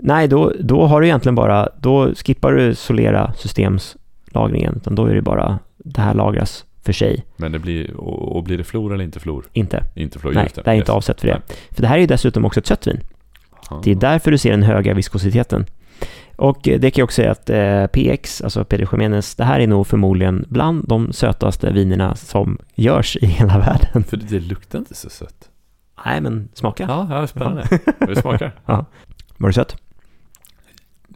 Nej, 0.00 0.28
då, 0.28 0.52
då 0.60 0.86
har 0.86 1.00
du 1.00 1.06
egentligen 1.06 1.34
bara, 1.34 1.68
då 1.80 2.14
skippar 2.14 2.52
du 2.52 2.74
Solera 2.74 3.32
systemslagringen, 3.36 4.74
utan 4.76 4.94
då 4.94 5.06
är 5.06 5.14
det 5.14 5.22
bara, 5.22 5.58
det 5.76 6.00
här 6.00 6.14
lagras 6.14 6.64
för 6.82 6.92
sig, 6.92 7.24
Men 7.36 7.52
det 7.52 7.58
blir, 7.58 7.94
och, 7.96 8.36
och 8.36 8.44
blir 8.44 8.58
det 8.58 8.64
flor 8.64 8.94
eller 8.94 9.04
inte 9.04 9.20
flor? 9.20 9.44
inte. 9.52 9.84
Inte 9.94 10.18
flor, 10.18 10.32
Nej, 10.32 10.48
det. 10.54 10.62
det 10.62 10.70
är 10.70 10.74
inte 10.74 10.92
Yes. 10.92 10.96
avsett 10.96 11.20
för 11.20 11.26
det. 11.28 11.34
Nej. 11.48 11.56
För 11.70 11.82
det 11.82 11.88
här 11.88 11.96
är 11.96 12.00
ju 12.00 12.06
dessutom 12.06 12.44
också 12.44 12.60
ett 12.60 12.66
sött 12.66 12.86
vin. 12.86 13.00
Det 13.84 13.90
är 13.90 13.94
därför 13.94 14.30
du 14.30 14.38
ser 14.38 14.50
den 14.50 14.62
höga 14.62 14.94
viskositeten. 14.94 15.66
Och 16.36 16.68
eh, 16.68 16.80
det 16.80 16.90
kan 16.90 17.00
jag 17.00 17.06
också 17.06 17.14
säga 17.14 17.30
att 17.30 17.50
eh, 17.50 17.86
PX, 17.86 18.40
alltså 18.42 18.64
Pedro 18.64 18.88
Jiménez, 18.92 19.34
det 19.34 19.44
här 19.44 19.60
är 19.60 19.66
nog 19.66 19.86
förmodligen 19.86 20.44
bland 20.48 20.88
de 20.88 21.12
sötaste 21.12 21.72
vinerna 21.72 22.14
som 22.16 22.58
görs 22.74 23.16
i 23.16 23.26
hela 23.26 23.58
världen. 23.58 24.04
För 24.04 24.16
det, 24.16 24.26
det 24.26 24.40
luktar 24.40 24.78
inte 24.78 24.94
så 24.94 25.10
sött. 25.10 25.50
Nej, 26.06 26.20
men 26.20 26.48
smaka. 26.54 26.84
Ja, 26.88 27.06
ja 27.10 27.26
spännande. 27.26 27.80
Vi 28.08 28.16
smakar. 28.16 28.52
Var 29.36 29.48
det 29.48 29.52
sött? 29.52 29.76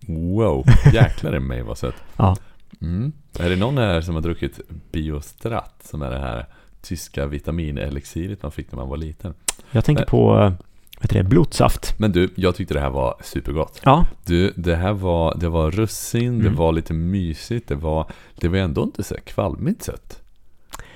Wow, 0.07 0.65
jäklar 0.93 1.37
i 1.37 1.41
mig 1.41 1.63
vad 1.63 1.79
sött. 1.79 1.95
Ja. 2.17 2.37
Mm. 2.81 3.13
Är 3.39 3.51
det 3.51 3.57
någon 3.57 3.79
här 3.79 4.01
som 4.01 4.15
har 4.15 4.23
druckit 4.23 4.61
Biostrat, 4.93 5.83
som 5.85 6.03
är 6.03 6.11
det 6.11 6.19
här 6.19 6.47
tyska 6.83 7.27
vitaminelixiret 7.27 8.43
man 8.43 8.53
fick 8.53 8.73
när 8.73 8.77
man 8.77 8.89
var 8.89 8.97
liten? 8.97 9.35
Jag 9.71 9.85
tänker 9.85 10.05
på, 10.05 10.53
heter 11.01 11.15
det, 11.19 11.25
blodsaft. 11.25 11.95
Men 11.99 12.13
du, 12.13 12.31
jag 12.35 12.55
tyckte 12.57 12.75
det 12.75 12.81
här 12.81 12.91
var 12.91 13.15
supergott. 13.23 13.81
Ja, 13.85 14.07
Du, 14.27 14.53
det 14.57 14.77
här 14.77 14.93
var, 14.93 15.35
det 15.41 15.49
var 15.49 15.71
russin, 15.71 16.39
det 16.39 16.45
Mm. 16.47 16.57
var 16.57 16.73
lite 16.73 16.93
mysigt, 16.93 17.69
det 17.69 17.75
var, 17.75 18.07
det 18.41 18.49
var 18.49 18.59
ändå 18.59 18.83
inte 18.83 19.03
så 19.03 19.15
kvalmigt 19.25 19.83
sött. 19.83 20.23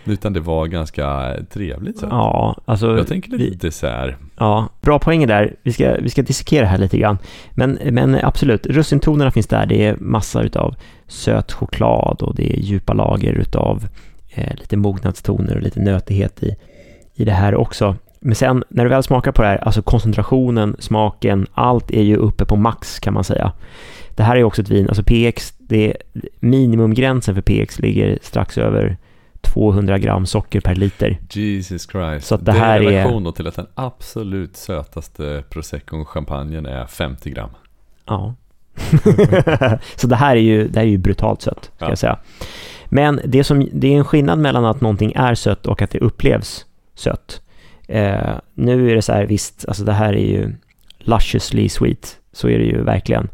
Utan 0.05 0.33
det 0.33 0.41
var 0.41 0.67
ganska 0.67 1.37
trevligt 1.51 1.99
sött. 1.99 2.09
ja, 2.13 2.57
alltså. 2.65 2.97
Jag 2.97 3.07
tänker 3.07 3.31
lite 3.31 3.45
vi- 3.45 3.55
dessert. 3.55 4.15
Ja, 4.37 4.69
bra 4.81 4.99
poänger 4.99 5.27
där. 5.27 5.55
Vi 5.63 5.73
ska, 5.73 5.95
vi 6.01 6.11
ska 6.11 6.23
dissekera 6.23 6.67
här 6.67 6.79
lite 6.79 6.99
grann. 6.99 7.19
Men, 7.51 7.79
men 7.91 8.15
absolut, 8.23 8.67
russintonerna 8.67 9.31
finns 9.31 9.47
där. 9.47 9.67
Det 9.67 9.85
är 9.87 9.97
massor 10.01 10.43
utav 10.45 10.75
söt 11.07 11.53
choklad 11.53 12.23
och 12.23 12.35
det 12.35 12.53
är 12.53 12.61
djupa 12.61 12.93
lager 12.93 13.33
utav 13.33 13.87
eh, 14.31 14.55
lite 14.57 14.77
mognadstoner 14.77 15.57
och 15.57 15.63
lite 15.63 15.81
nötighet 15.81 16.43
i, 16.43 16.57
i 17.15 17.25
det 17.25 17.33
här 17.33 17.55
också. 17.55 17.97
Men 18.25 18.35
sen 18.35 18.65
när 18.69 18.85
du 18.85 18.91
väl 18.91 19.03
smakar 19.03 19.33
på 19.33 19.43
det 19.43 19.49
här, 19.49 19.57
alltså 19.57 19.83
koncentrationen, 19.83 20.77
smaken, 20.79 21.47
allt 21.55 21.91
är 21.91 22.03
ju 22.03 22.17
uppe 22.17 22.45
på 22.45 22.57
max 22.57 22.99
kan 23.01 23.15
man 23.15 23.25
säga. 23.25 23.53
Det 24.17 24.23
här 24.23 24.37
är 24.37 24.45
också 24.45 24.63
ett 24.63 24.69
vin, 24.69 24.89
alltså 24.89 25.03
PX, 25.07 25.55
det 25.59 25.91
är, 25.91 25.97
minimumgränsen 26.41 27.35
för 27.35 27.43
PX 27.43 27.79
ligger 27.79 28.19
strax 28.23 28.59
över 28.59 28.97
200 29.41 29.99
gram 29.99 30.27
socker 30.27 30.61
per 30.61 30.75
liter. 30.75 31.19
Jesus 31.31 31.87
Christ. 31.91 32.27
Så 32.27 32.35
att 32.35 32.45
det 32.45 32.53
här 32.53 32.81
är 32.81 32.85
är- 32.85 32.91
relation 32.91 33.25
då 33.25 33.33
till 33.33 33.47
att 33.47 33.57
den 33.57 33.67
absolut 33.75 34.57
sötaste 34.57 35.45
proseccon 35.51 36.05
champagnen 36.05 36.67
är 36.67 36.87
50 36.87 37.31
gram. 37.31 37.51
Ja. 38.07 38.35
så 39.97 40.07
det 40.07 40.17
här 40.17 40.37
är 40.37 40.41
ju, 40.41 40.69
det 40.69 40.79
här 40.81 40.87
är 40.87 40.91
ju 40.91 40.99
brutalt 40.99 41.43
sött, 41.43 41.71
ska 41.77 41.85
Ja. 41.85 41.89
jag 41.91 41.99
säga. 41.99 42.19
Men 42.87 43.21
det, 43.25 43.45
som, 43.45 43.69
det 43.73 43.95
är 43.95 43.99
en 43.99 44.05
skillnad 44.05 44.39
mellan 44.39 44.65
att 44.65 44.81
någonting 44.81 45.13
är 45.17 45.35
sött 45.35 45.67
och 45.67 45.83
att 45.83 45.91
det 45.91 45.99
upplevs 45.99 46.67
sött. 46.95 47.42
Eh, 47.93 48.35
nu 48.55 48.91
är 48.91 48.95
det 48.95 49.03
så 49.03 49.13
här, 49.13 49.27
visst, 49.27 49.65
alltså 49.69 49.85
det 49.85 49.93
här 49.93 50.13
är 50.13 50.27
ju 50.27 50.53
lusciously 50.99 51.69
sweet, 51.69 52.19
så 52.33 52.49
är 52.49 52.59
det 52.59 52.65
ju 52.65 52.83
verkligen. 52.83 53.29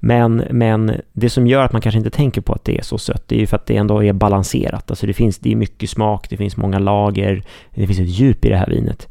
Men, 0.00 0.44
men 0.50 1.00
det 1.12 1.30
som 1.30 1.46
gör 1.46 1.64
att 1.64 1.72
man 1.72 1.80
kanske 1.80 1.98
inte 1.98 2.10
tänker 2.10 2.40
på 2.40 2.52
att 2.52 2.64
det 2.64 2.78
är 2.78 2.82
så 2.82 2.98
sött, 2.98 3.28
det 3.28 3.34
är 3.34 3.40
ju 3.40 3.46
för 3.46 3.56
att 3.56 3.66
det 3.66 3.76
ändå 3.76 4.04
är 4.04 4.12
balanserat. 4.12 4.90
Alltså 4.90 5.06
det 5.06 5.12
finns, 5.12 5.38
det 5.38 5.52
är 5.52 5.56
mycket 5.56 5.90
smak, 5.90 6.30
det 6.30 6.36
finns 6.36 6.56
många 6.56 6.78
lager, 6.78 7.42
det 7.74 7.86
finns 7.86 8.00
ett 8.00 8.08
djup 8.08 8.44
i 8.44 8.48
det 8.48 8.56
här 8.56 8.66
vinet. 8.66 9.08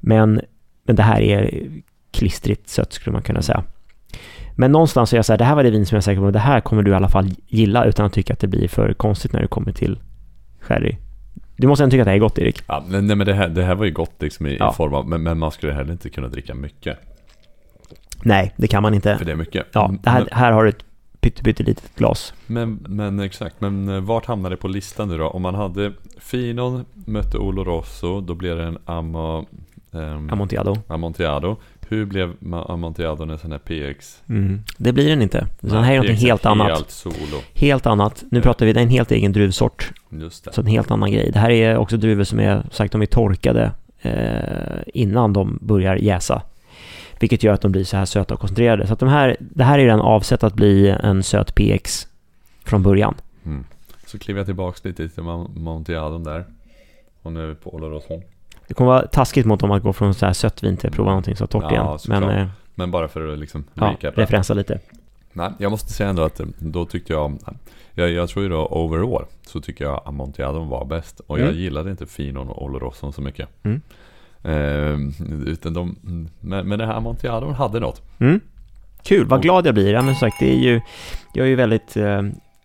Men, 0.00 0.40
men 0.86 0.96
det 0.96 1.02
här 1.02 1.20
är 1.20 1.68
klistrigt 2.10 2.68
sött 2.68 2.92
skulle 2.92 3.12
man 3.12 3.22
kunna 3.22 3.42
säga. 3.42 3.64
Men 4.56 4.72
någonstans 4.72 5.12
är 5.12 5.16
jag 5.16 5.24
så 5.24 5.32
här, 5.32 5.38
det 5.38 5.44
här 5.44 5.54
var 5.54 5.62
det 5.62 5.70
vin 5.70 5.86
som 5.86 5.96
jag 5.96 6.00
är 6.00 6.02
säker 6.02 6.20
på, 6.20 6.30
det 6.30 6.38
här 6.38 6.60
kommer 6.60 6.82
du 6.82 6.90
i 6.90 6.94
alla 6.94 7.08
fall 7.08 7.30
gilla 7.46 7.84
utan 7.84 8.06
att 8.06 8.12
tycka 8.12 8.32
att 8.32 8.40
det 8.40 8.48
blir 8.48 8.68
för 8.68 8.92
konstigt 8.92 9.32
när 9.32 9.40
det 9.40 9.48
kommer 9.48 9.72
till 9.72 9.98
sherry. 10.60 10.96
Du 11.56 11.66
måste 11.66 11.84
ändå 11.84 11.90
tycka 11.90 12.02
att 12.02 12.06
det 12.06 12.10
här 12.10 12.16
är 12.16 12.20
gott, 12.20 12.38
Erik. 12.38 12.62
Ja, 12.66 12.84
nej, 12.88 13.02
men 13.02 13.18
det, 13.26 13.34
här, 13.34 13.48
det 13.48 13.64
här 13.64 13.74
var 13.74 13.84
ju 13.84 13.90
gott 13.90 14.14
liksom 14.18 14.46
i, 14.46 14.56
Ja. 14.56 14.70
i 14.72 14.74
form 14.74 14.94
av, 14.94 15.08
men, 15.08 15.22
men 15.22 15.38
man 15.38 15.50
skulle 15.50 15.72
heller 15.72 15.92
inte 15.92 16.10
kunna 16.10 16.28
dricka 16.28 16.54
mycket. 16.54 16.98
Nej, 18.22 18.52
det 18.56 18.68
kan 18.68 18.82
man 18.82 18.94
inte. 18.94 19.16
För 19.18 19.24
det 19.24 19.32
är 19.32 19.36
mycket. 19.36 19.66
Ja, 19.72 19.94
här, 20.04 20.18
men, 20.20 20.28
här 20.32 20.52
har 20.52 20.64
du 20.64 20.68
ett 20.70 20.84
pyttelitet 21.20 21.82
glas. 21.96 22.34
men, 22.46 22.78
men 22.88 23.20
exakt, 23.20 23.60
men 23.60 23.88
eh, 23.88 24.00
vart 24.00 24.26
hamnar 24.26 24.50
det 24.50 24.56
på 24.56 24.68
listan 24.68 25.08
nu 25.08 25.18
då? 25.18 25.28
Om 25.28 25.42
man 25.42 25.54
hade 25.54 25.92
Finon 26.18 26.84
mötte 26.94 27.38
Oloroso, 27.38 28.20
då 28.20 28.34
blev 28.34 28.56
det 28.56 28.64
en 28.64 28.78
Amo, 28.84 29.46
ehm, 29.92 30.30
Amontillado. 30.32 30.76
Amontillado. 30.86 31.56
Hur 31.88 32.04
blev 32.04 32.34
Amontillado 32.52 33.22
en 33.22 33.38
sån 33.38 33.52
här 33.52 33.58
PX? 33.58 34.22
Mm. 34.28 34.62
Det 34.76 34.92
blir 34.92 35.08
den 35.08 35.22
inte. 35.22 35.46
Den 35.60 35.84
här 35.84 35.94
är 35.94 36.02
PX 36.02 36.22
helt 36.22 36.46
annat. 36.46 36.68
Helt 36.68 36.90
solo. 36.90 37.42
Helt 37.54 37.86
annat. 37.86 38.24
Nu 38.30 38.42
pratar 38.42 38.66
vi, 38.66 38.72
det 38.72 38.80
är 38.80 38.82
en 38.82 38.90
helt 38.90 39.12
egen 39.12 39.32
druvsort. 39.32 39.92
Just 40.10 40.44
det. 40.44 40.52
Så 40.52 40.60
en 40.60 40.66
helt 40.66 40.90
annan 40.90 41.12
grej. 41.12 41.30
Det 41.32 41.38
här 41.38 41.50
är 41.50 41.76
också 41.76 41.96
druvor 41.96 42.24
som 42.24 42.40
är, 42.40 42.66
sagt, 42.70 42.92
de 42.92 43.02
är 43.02 43.06
torkade 43.06 43.72
eh, 44.02 44.82
innan 44.94 45.32
de 45.32 45.58
börjar 45.60 45.96
jäsa. 45.96 46.42
Vilket 47.20 47.42
gör 47.42 47.52
att 47.52 47.60
de 47.60 47.72
blir 47.72 47.84
så 47.84 47.96
här 47.96 48.04
söta 48.04 48.34
och 48.34 48.40
koncentrerade. 48.40 48.86
Så 48.86 48.92
att 48.92 48.98
de 48.98 49.08
här, 49.08 49.36
det 49.40 49.64
här 49.64 49.78
är 49.78 49.86
den 49.86 50.00
avsett 50.00 50.44
att 50.44 50.54
bli 50.54 50.88
en 50.88 51.22
söt 51.22 51.54
PX 51.54 52.06
från 52.64 52.82
början. 52.82 53.14
Mm. 53.44 53.64
Så 54.06 54.18
kliver 54.18 54.40
jag 54.40 54.46
tillbaks 54.46 54.84
lite 54.84 55.08
till 55.08 55.22
Amontillado 55.22 56.18
där. 56.18 56.44
Och 57.22 57.32
nu 57.32 57.42
är 57.42 57.46
vi 57.46 57.54
på 57.54 57.74
Oloroso. 57.74 58.22
Det 58.68 58.74
kommer 58.74 58.90
vara 58.90 59.06
taskigt 59.06 59.46
mot 59.46 59.60
dem 59.60 59.70
att 59.70 59.82
gå 59.82 59.92
från 59.92 60.14
så 60.14 60.26
här 60.26 60.32
sött 60.32 60.62
vin 60.62 60.76
till 60.76 60.88
att 60.88 60.94
prova 60.94 61.08
någonting 61.10 61.36
så 61.36 61.46
torrt 61.46 61.64
Ja, 61.64 61.70
igen. 61.72 61.98
Men 62.22 62.38
eh, 62.38 62.46
Men 62.74 62.90
bara 62.90 63.08
för 63.08 63.32
att 63.32 63.38
liksom 63.38 63.64
ja, 63.74 63.86
recapa. 63.86 64.20
referensa 64.20 64.54
lite. 64.54 64.78
Nej, 65.32 65.50
jag 65.58 65.70
måste 65.70 65.92
säga 65.92 66.08
ändå 66.10 66.22
att 66.22 66.40
eh, 66.40 66.46
då 66.58 66.84
tyckte 66.84 67.12
jag, 67.12 67.38
jag, 67.94 68.10
jag 68.10 68.28
tror 68.28 68.42
ju 68.42 68.48
då 68.48 68.66
overall 68.70 69.24
så 69.46 69.60
tycker 69.60 69.84
jag 69.84 70.02
Amontillado 70.04 70.64
var 70.64 70.84
bäst. 70.84 71.20
Och 71.26 71.38
jag 71.40 71.48
Mm. 71.48 71.60
gillade 71.60 71.90
inte 71.90 72.06
Finon 72.06 72.48
och 72.48 72.62
Oloroson 72.64 73.12
så 73.12 73.20
mycket. 73.22 73.48
Mm. 73.62 73.80
Eh, 74.42 74.98
utan 75.46 75.74
de, 75.74 75.96
men, 76.40 76.68
men 76.68 76.78
det 76.78 76.86
här 76.86 76.94
Amontillado 76.94 77.50
hade 77.50 77.80
något. 77.80 78.02
Mm. 78.18 78.40
Kul, 79.02 79.26
vad 79.26 79.42
glad 79.42 79.66
jag 79.66 79.74
blir. 79.74 79.92
Ja, 79.92 80.02
men 80.02 80.14
som 80.14 80.20
sagt, 80.30 80.36
det 80.40 80.50
är 80.54 80.58
ju, 80.58 80.80
jag 81.34 81.44
är 81.46 81.50
ju 81.50 81.54
väldigt, 81.56 81.96
eh, 81.96 82.22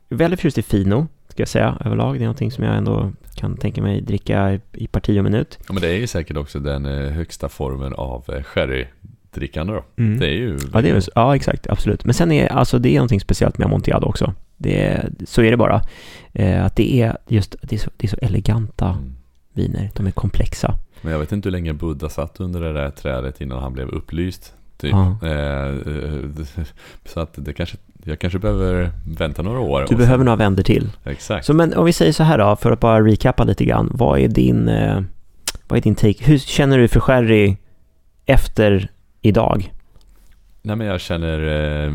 väldigt 0.10 0.40
förtjust 0.40 0.58
i 0.58 0.62
Fino, 0.62 1.08
ska 1.28 1.42
jag 1.42 1.48
säga, 1.48 1.78
överlag. 1.86 2.14
Det 2.16 2.20
är 2.20 2.26
någonting 2.26 2.52
som 2.52 2.64
jag 2.64 2.76
ändå 2.78 3.12
kan 3.40 3.58
tänka 3.58 3.82
mig 3.82 4.02
dricka 4.02 4.60
i- 4.74 4.88
parti 4.88 5.20
och 5.20 5.24
minut. 5.24 5.58
Ja, 5.68 5.74
men 5.74 5.82
det 5.82 5.88
är 5.88 5.98
ju 5.98 6.08
säkert 6.08 6.38
också 6.38 6.60
den 6.60 6.86
eh, 6.86 7.12
högsta 7.12 7.50
formen 7.50 7.94
av 7.94 8.26
eh, 8.28 8.44
sherrydrickande 8.44 9.74
då. 9.74 9.84
Mm. 9.98 10.20
Det 10.20 10.26
är 10.28 10.34
ju... 10.34 10.58
Ja, 10.74 10.82
det 10.82 10.90
är, 10.90 11.04
ja, 11.16 11.36
exakt, 11.36 11.68
absolut. 11.70 12.06
Men 12.06 12.14
sen 12.14 12.32
är 12.32 12.48
alltså 12.48 12.80
det 12.80 12.90
är 12.90 12.96
någonting 12.96 13.20
speciellt 13.22 13.58
med 13.58 13.66
Amontillado 13.66 14.08
också. 14.08 14.34
Det 14.58 14.84
är, 14.84 15.10
så 15.26 15.42
är 15.42 15.52
det 15.52 15.58
bara. 15.58 15.82
Eh, 16.34 16.66
att 16.66 16.76
det 16.76 17.02
är 17.02 17.18
just, 17.28 17.56
det 17.62 17.76
är, 17.76 17.80
så, 17.80 17.90
det 17.98 18.06
är 18.08 18.10
så 18.10 18.18
eleganta 18.22 18.86
Mm. 18.90 19.16
viner. 19.54 19.90
De 19.96 20.08
är 20.08 20.12
komplexa. 20.12 20.76
Men 21.02 21.12
jag 21.12 21.20
vet 21.20 21.32
inte 21.32 21.48
hur 21.48 21.52
länge 21.52 21.74
Buddha 21.74 22.10
satt 22.10 22.40
under 22.40 22.62
det 22.62 22.74
där 22.74 22.90
trädet 22.90 23.42
innan 23.42 23.60
han 23.64 23.74
blev 23.74 23.88
upplyst. 23.88 24.54
Typ. 24.78 24.92
Ja. 24.92 25.18
Eh, 25.24 25.68
eh, 25.68 26.30
så 27.06 27.20
att 27.20 27.34
det 27.36 27.54
kanske, 27.54 27.78
jag 28.06 28.20
kanske 28.20 28.40
behöver 28.40 28.92
vänta 29.18 29.42
några 29.42 29.60
år. 29.60 29.86
Du 29.90 29.96
och 29.96 30.00
behöver 30.00 30.24
några 30.24 30.36
vänder 30.36 30.64
till. 30.64 30.90
Exakt. 31.04 31.46
Så 31.46 31.54
men 31.54 31.74
om 31.74 31.86
vi 31.86 31.94
säger 31.94 32.12
så 32.12 32.24
här 32.24 32.38
då, 32.38 32.56
för 32.56 32.72
att 32.72 32.80
bara 32.80 33.02
recappa 33.06 33.44
lite 33.44 33.66
grann. 33.66 33.90
Vad 33.94 34.20
är 34.20 34.28
din, 34.28 34.68
eh, 34.70 35.02
vad 35.68 35.78
är 35.78 35.82
din 35.82 35.96
take? 35.96 36.24
Hur 36.26 36.38
känner 36.38 36.78
du 36.78 36.88
för 36.88 37.00
sherry 37.00 37.56
efter 38.26 38.88
idag? 39.22 39.74
Nej 40.62 40.76
men 40.76 40.88
jag 40.88 41.02
känner 41.02 41.40
eh, 41.86 41.92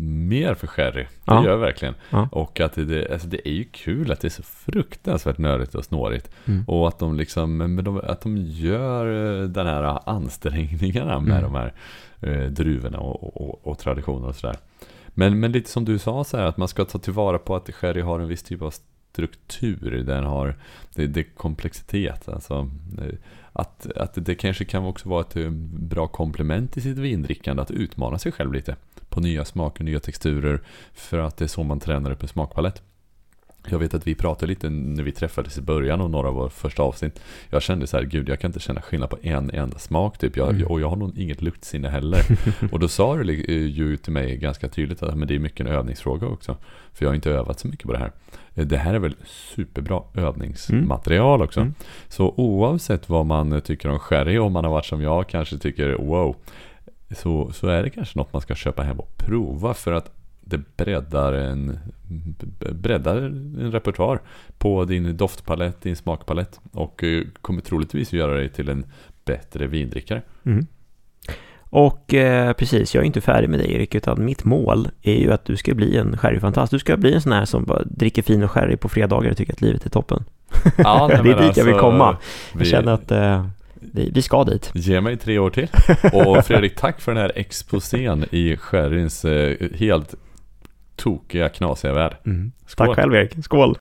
mer 0.00 0.54
för 0.54 0.66
sherry. 0.66 1.02
Det 1.02 1.08
Ja. 1.24 1.44
gör 1.44 1.50
jag 1.50 1.58
verkligen. 1.58 1.94
Ja. 2.10 2.28
Och 2.32 2.60
att 2.60 2.72
det, 2.74 3.12
alltså 3.12 3.28
det 3.28 3.48
är 3.48 3.52
ju 3.52 3.64
kul 3.64 4.12
att 4.12 4.20
det 4.20 4.28
är 4.28 4.30
så 4.30 4.42
fruktansvärt 4.42 5.38
nördigt 5.38 5.74
och 5.74 5.84
snårigt. 5.84 6.30
Mm. 6.46 6.64
Och 6.66 6.88
att 6.88 6.98
de 6.98 7.16
liksom, 7.16 7.80
de, 7.84 8.00
att 8.04 8.20
de 8.20 8.36
gör 8.36 9.40
eh, 9.42 9.48
den 9.48 9.66
här 9.66 9.98
ansträngningarna 10.08 11.20
med 11.20 11.38
Mm. 11.38 11.52
de 11.52 11.54
här 11.54 11.72
eh, 12.20 12.46
druvorna 12.50 12.98
och, 12.98 13.36
och, 13.50 13.66
och 13.66 13.78
traditioner 13.78 14.28
och 14.28 14.34
sådär. 14.34 14.56
Men, 15.18 15.40
men 15.40 15.52
lite 15.52 15.70
som 15.70 15.84
du 15.84 15.98
sa 15.98 16.24
så 16.24 16.36
här, 16.36 16.44
att 16.44 16.56
man 16.56 16.68
ska 16.68 16.84
ta 16.84 16.98
tillvara 16.98 17.38
på 17.38 17.56
att 17.56 17.74
sherry 17.74 18.00
har 18.00 18.20
en 18.20 18.28
viss 18.28 18.42
typ 18.42 18.62
av 18.62 18.74
struktur. 19.12 20.02
Den 20.06 20.24
har, 20.24 20.56
det, 20.94 21.06
det 21.06 21.20
är 21.20 21.24
komplexitet. 21.36 22.28
Alltså, 22.28 22.70
eh, 22.98 23.14
att, 23.52 23.92
att 23.96 24.12
det 24.14 24.34
kanske 24.34 24.64
kan 24.64 24.84
också 24.84 25.08
vara 25.08 25.20
ett 25.20 25.36
eh, 25.36 25.50
bra 25.90 26.08
komplement 26.08 26.76
i 26.76 26.80
sitt 26.80 26.98
vindrickande 26.98 27.62
att 27.62 27.70
utmana 27.70 28.18
sig 28.18 28.32
själv 28.32 28.52
lite 28.52 28.76
på 29.08 29.20
nya 29.20 29.44
smaker, 29.44 29.84
nya 29.84 30.00
texturer 30.00 30.60
för 30.92 31.18
att 31.18 31.36
det 31.36 31.44
är 31.44 31.48
så 31.48 31.62
man 31.62 31.80
tränar 31.80 32.10
upp 32.10 32.22
en 32.22 32.28
smakpalett. 32.28 32.82
Jag 33.70 33.78
vet 33.78 33.94
att 33.94 34.06
vi 34.06 34.14
pratade 34.14 34.46
lite 34.46 34.70
när 34.70 35.02
vi 35.02 35.12
träffades 35.12 35.58
i 35.58 35.60
början 35.60 36.00
av 36.00 36.10
några 36.10 36.28
av 36.28 36.34
våra 36.34 36.50
första 36.50 36.82
avsnitt. 36.82 37.20
Jag 37.50 37.62
kände 37.62 37.86
så 37.86 37.96
här, 37.96 38.04
gud 38.04 38.28
jag 38.28 38.40
kan 38.40 38.48
inte 38.48 38.60
känna 38.60 38.80
skillnad 38.80 39.10
på 39.10 39.18
en 39.22 39.50
enda 39.50 39.78
smak 39.78 40.18
typ. 40.18 40.36
Jag, 40.36 40.48
Mm. 40.48 40.66
Och 40.66 40.80
jag 40.80 40.88
har 40.88 40.96
nog 40.96 41.18
inget 41.18 41.42
luktsinne 41.42 41.88
heller. 41.88 42.22
och 42.72 42.78
då 42.78 42.88
sa 42.88 43.16
du 43.16 43.44
eh, 43.44 43.66
ju 43.66 43.96
till 43.96 44.12
mig 44.12 44.36
ganska 44.36 44.68
tydligt 44.68 45.02
att 45.02 45.18
men 45.18 45.28
det 45.28 45.34
är 45.34 45.38
mycket 45.38 45.66
en 45.66 45.72
övningsfråga 45.72 46.26
också. 46.26 46.56
För 46.92 47.04
jag 47.04 47.10
har 47.10 47.14
inte 47.14 47.30
övat 47.30 47.60
så 47.60 47.68
mycket 47.68 47.86
på 47.86 47.92
det 47.92 47.98
här. 47.98 48.12
Eh, 48.54 48.66
Det 48.66 48.76
här 48.76 48.94
är 48.94 48.98
väl 48.98 49.14
superbra 49.26 50.02
övningsmaterial 50.14 51.42
också. 51.42 51.60
Mm. 51.60 51.74
Så 52.08 52.34
oavsett 52.36 53.08
vad 53.08 53.26
man 53.26 53.60
tycker 53.60 53.88
om 53.88 53.98
sherry, 53.98 54.38
om 54.38 54.52
man 54.52 54.64
har 54.64 54.70
varit 54.70 54.86
som 54.86 55.02
jag 55.02 55.28
kanske 55.28 55.58
tycker 55.58 55.94
wow, 55.94 56.36
så, 57.10 57.52
så 57.52 57.68
är 57.68 57.82
det 57.82 57.90
kanske 57.90 58.18
något 58.18 58.32
man 58.32 58.42
ska 58.42 58.54
köpa 58.54 58.82
hem 58.82 59.00
och 59.00 59.16
prova 59.16 59.74
för 59.74 59.92
att 59.92 60.17
det 60.48 60.76
breddar 60.76 61.32
en, 61.32 61.78
breddar 62.72 63.16
en 63.16 63.72
repertoar 63.72 64.20
på 64.58 64.84
din 64.84 65.16
doftpalett, 65.16 65.82
din 65.82 65.96
smakpalett 65.96 66.60
och 66.72 67.04
eh, 67.04 67.22
kommer 67.42 67.60
troligtvis 67.60 68.12
göra 68.12 68.34
dig 68.34 68.48
till 68.48 68.68
en 68.68 68.84
bättre 69.24 69.66
vindrickare. 69.66 70.22
Mm. 70.44 70.66
Och 71.70 72.14
eh, 72.14 72.52
precis, 72.52 72.94
jag 72.94 73.02
är 73.02 73.06
inte 73.06 73.20
färdig 73.20 73.48
med 73.50 73.60
dig 73.60 73.72
Erik, 73.72 73.94
utan 73.94 74.24
mitt 74.24 74.44
mål 74.44 74.88
är 75.02 75.14
ju 75.14 75.32
att 75.32 75.44
du 75.44 75.56
ska 75.56 75.74
bli 75.74 75.96
en 75.96 76.16
sherryfantast. 76.16 76.70
Du 76.70 76.78
ska 76.78 76.96
bli 76.96 77.14
en 77.14 77.20
sån 77.20 77.32
här 77.32 77.44
som 77.44 77.64
bara 77.64 77.82
dricker 77.84 78.22
fin 78.22 78.42
och 78.42 78.50
sherry 78.50 78.76
på 78.76 78.88
fredagar 78.88 79.30
och 79.30 79.36
tycker 79.36 79.52
att 79.52 79.60
livet 79.60 79.86
är 79.86 79.90
toppen. 79.90 80.24
Ja, 80.76 81.08
det 81.22 81.30
är 81.30 81.46
dit 81.46 81.56
jag 81.56 81.64
vill 81.64 81.74
alltså, 81.74 81.90
komma. 81.90 82.16
Jag 82.52 82.58
Vi, 82.58 82.64
känner 82.64 82.92
att 82.92 83.10
eh, 83.10 83.46
vi, 83.74 84.10
vi 84.10 84.22
ska 84.22 84.44
dit. 84.44 84.70
Ge 84.74 85.00
mig 85.00 85.16
tre 85.16 85.38
år 85.38 85.50
till. 85.50 85.68
Och 86.12 86.44
Fredrik, 86.44 86.76
tack 86.76 87.00
för 87.00 87.14
den 87.14 87.22
här 87.22 87.32
exposén 87.34 88.24
i 88.30 88.56
sherryns 88.56 89.24
eh, 89.24 89.56
helt 89.74 90.14
tokiga, 90.98 91.48
knasiga 91.48 91.92
värld. 91.92 92.16
Mm. 92.26 92.52
Skål. 92.66 92.86
Tack 92.86 92.96
själv 92.96 93.14
Erik, 93.14 93.44
skål! 93.44 93.76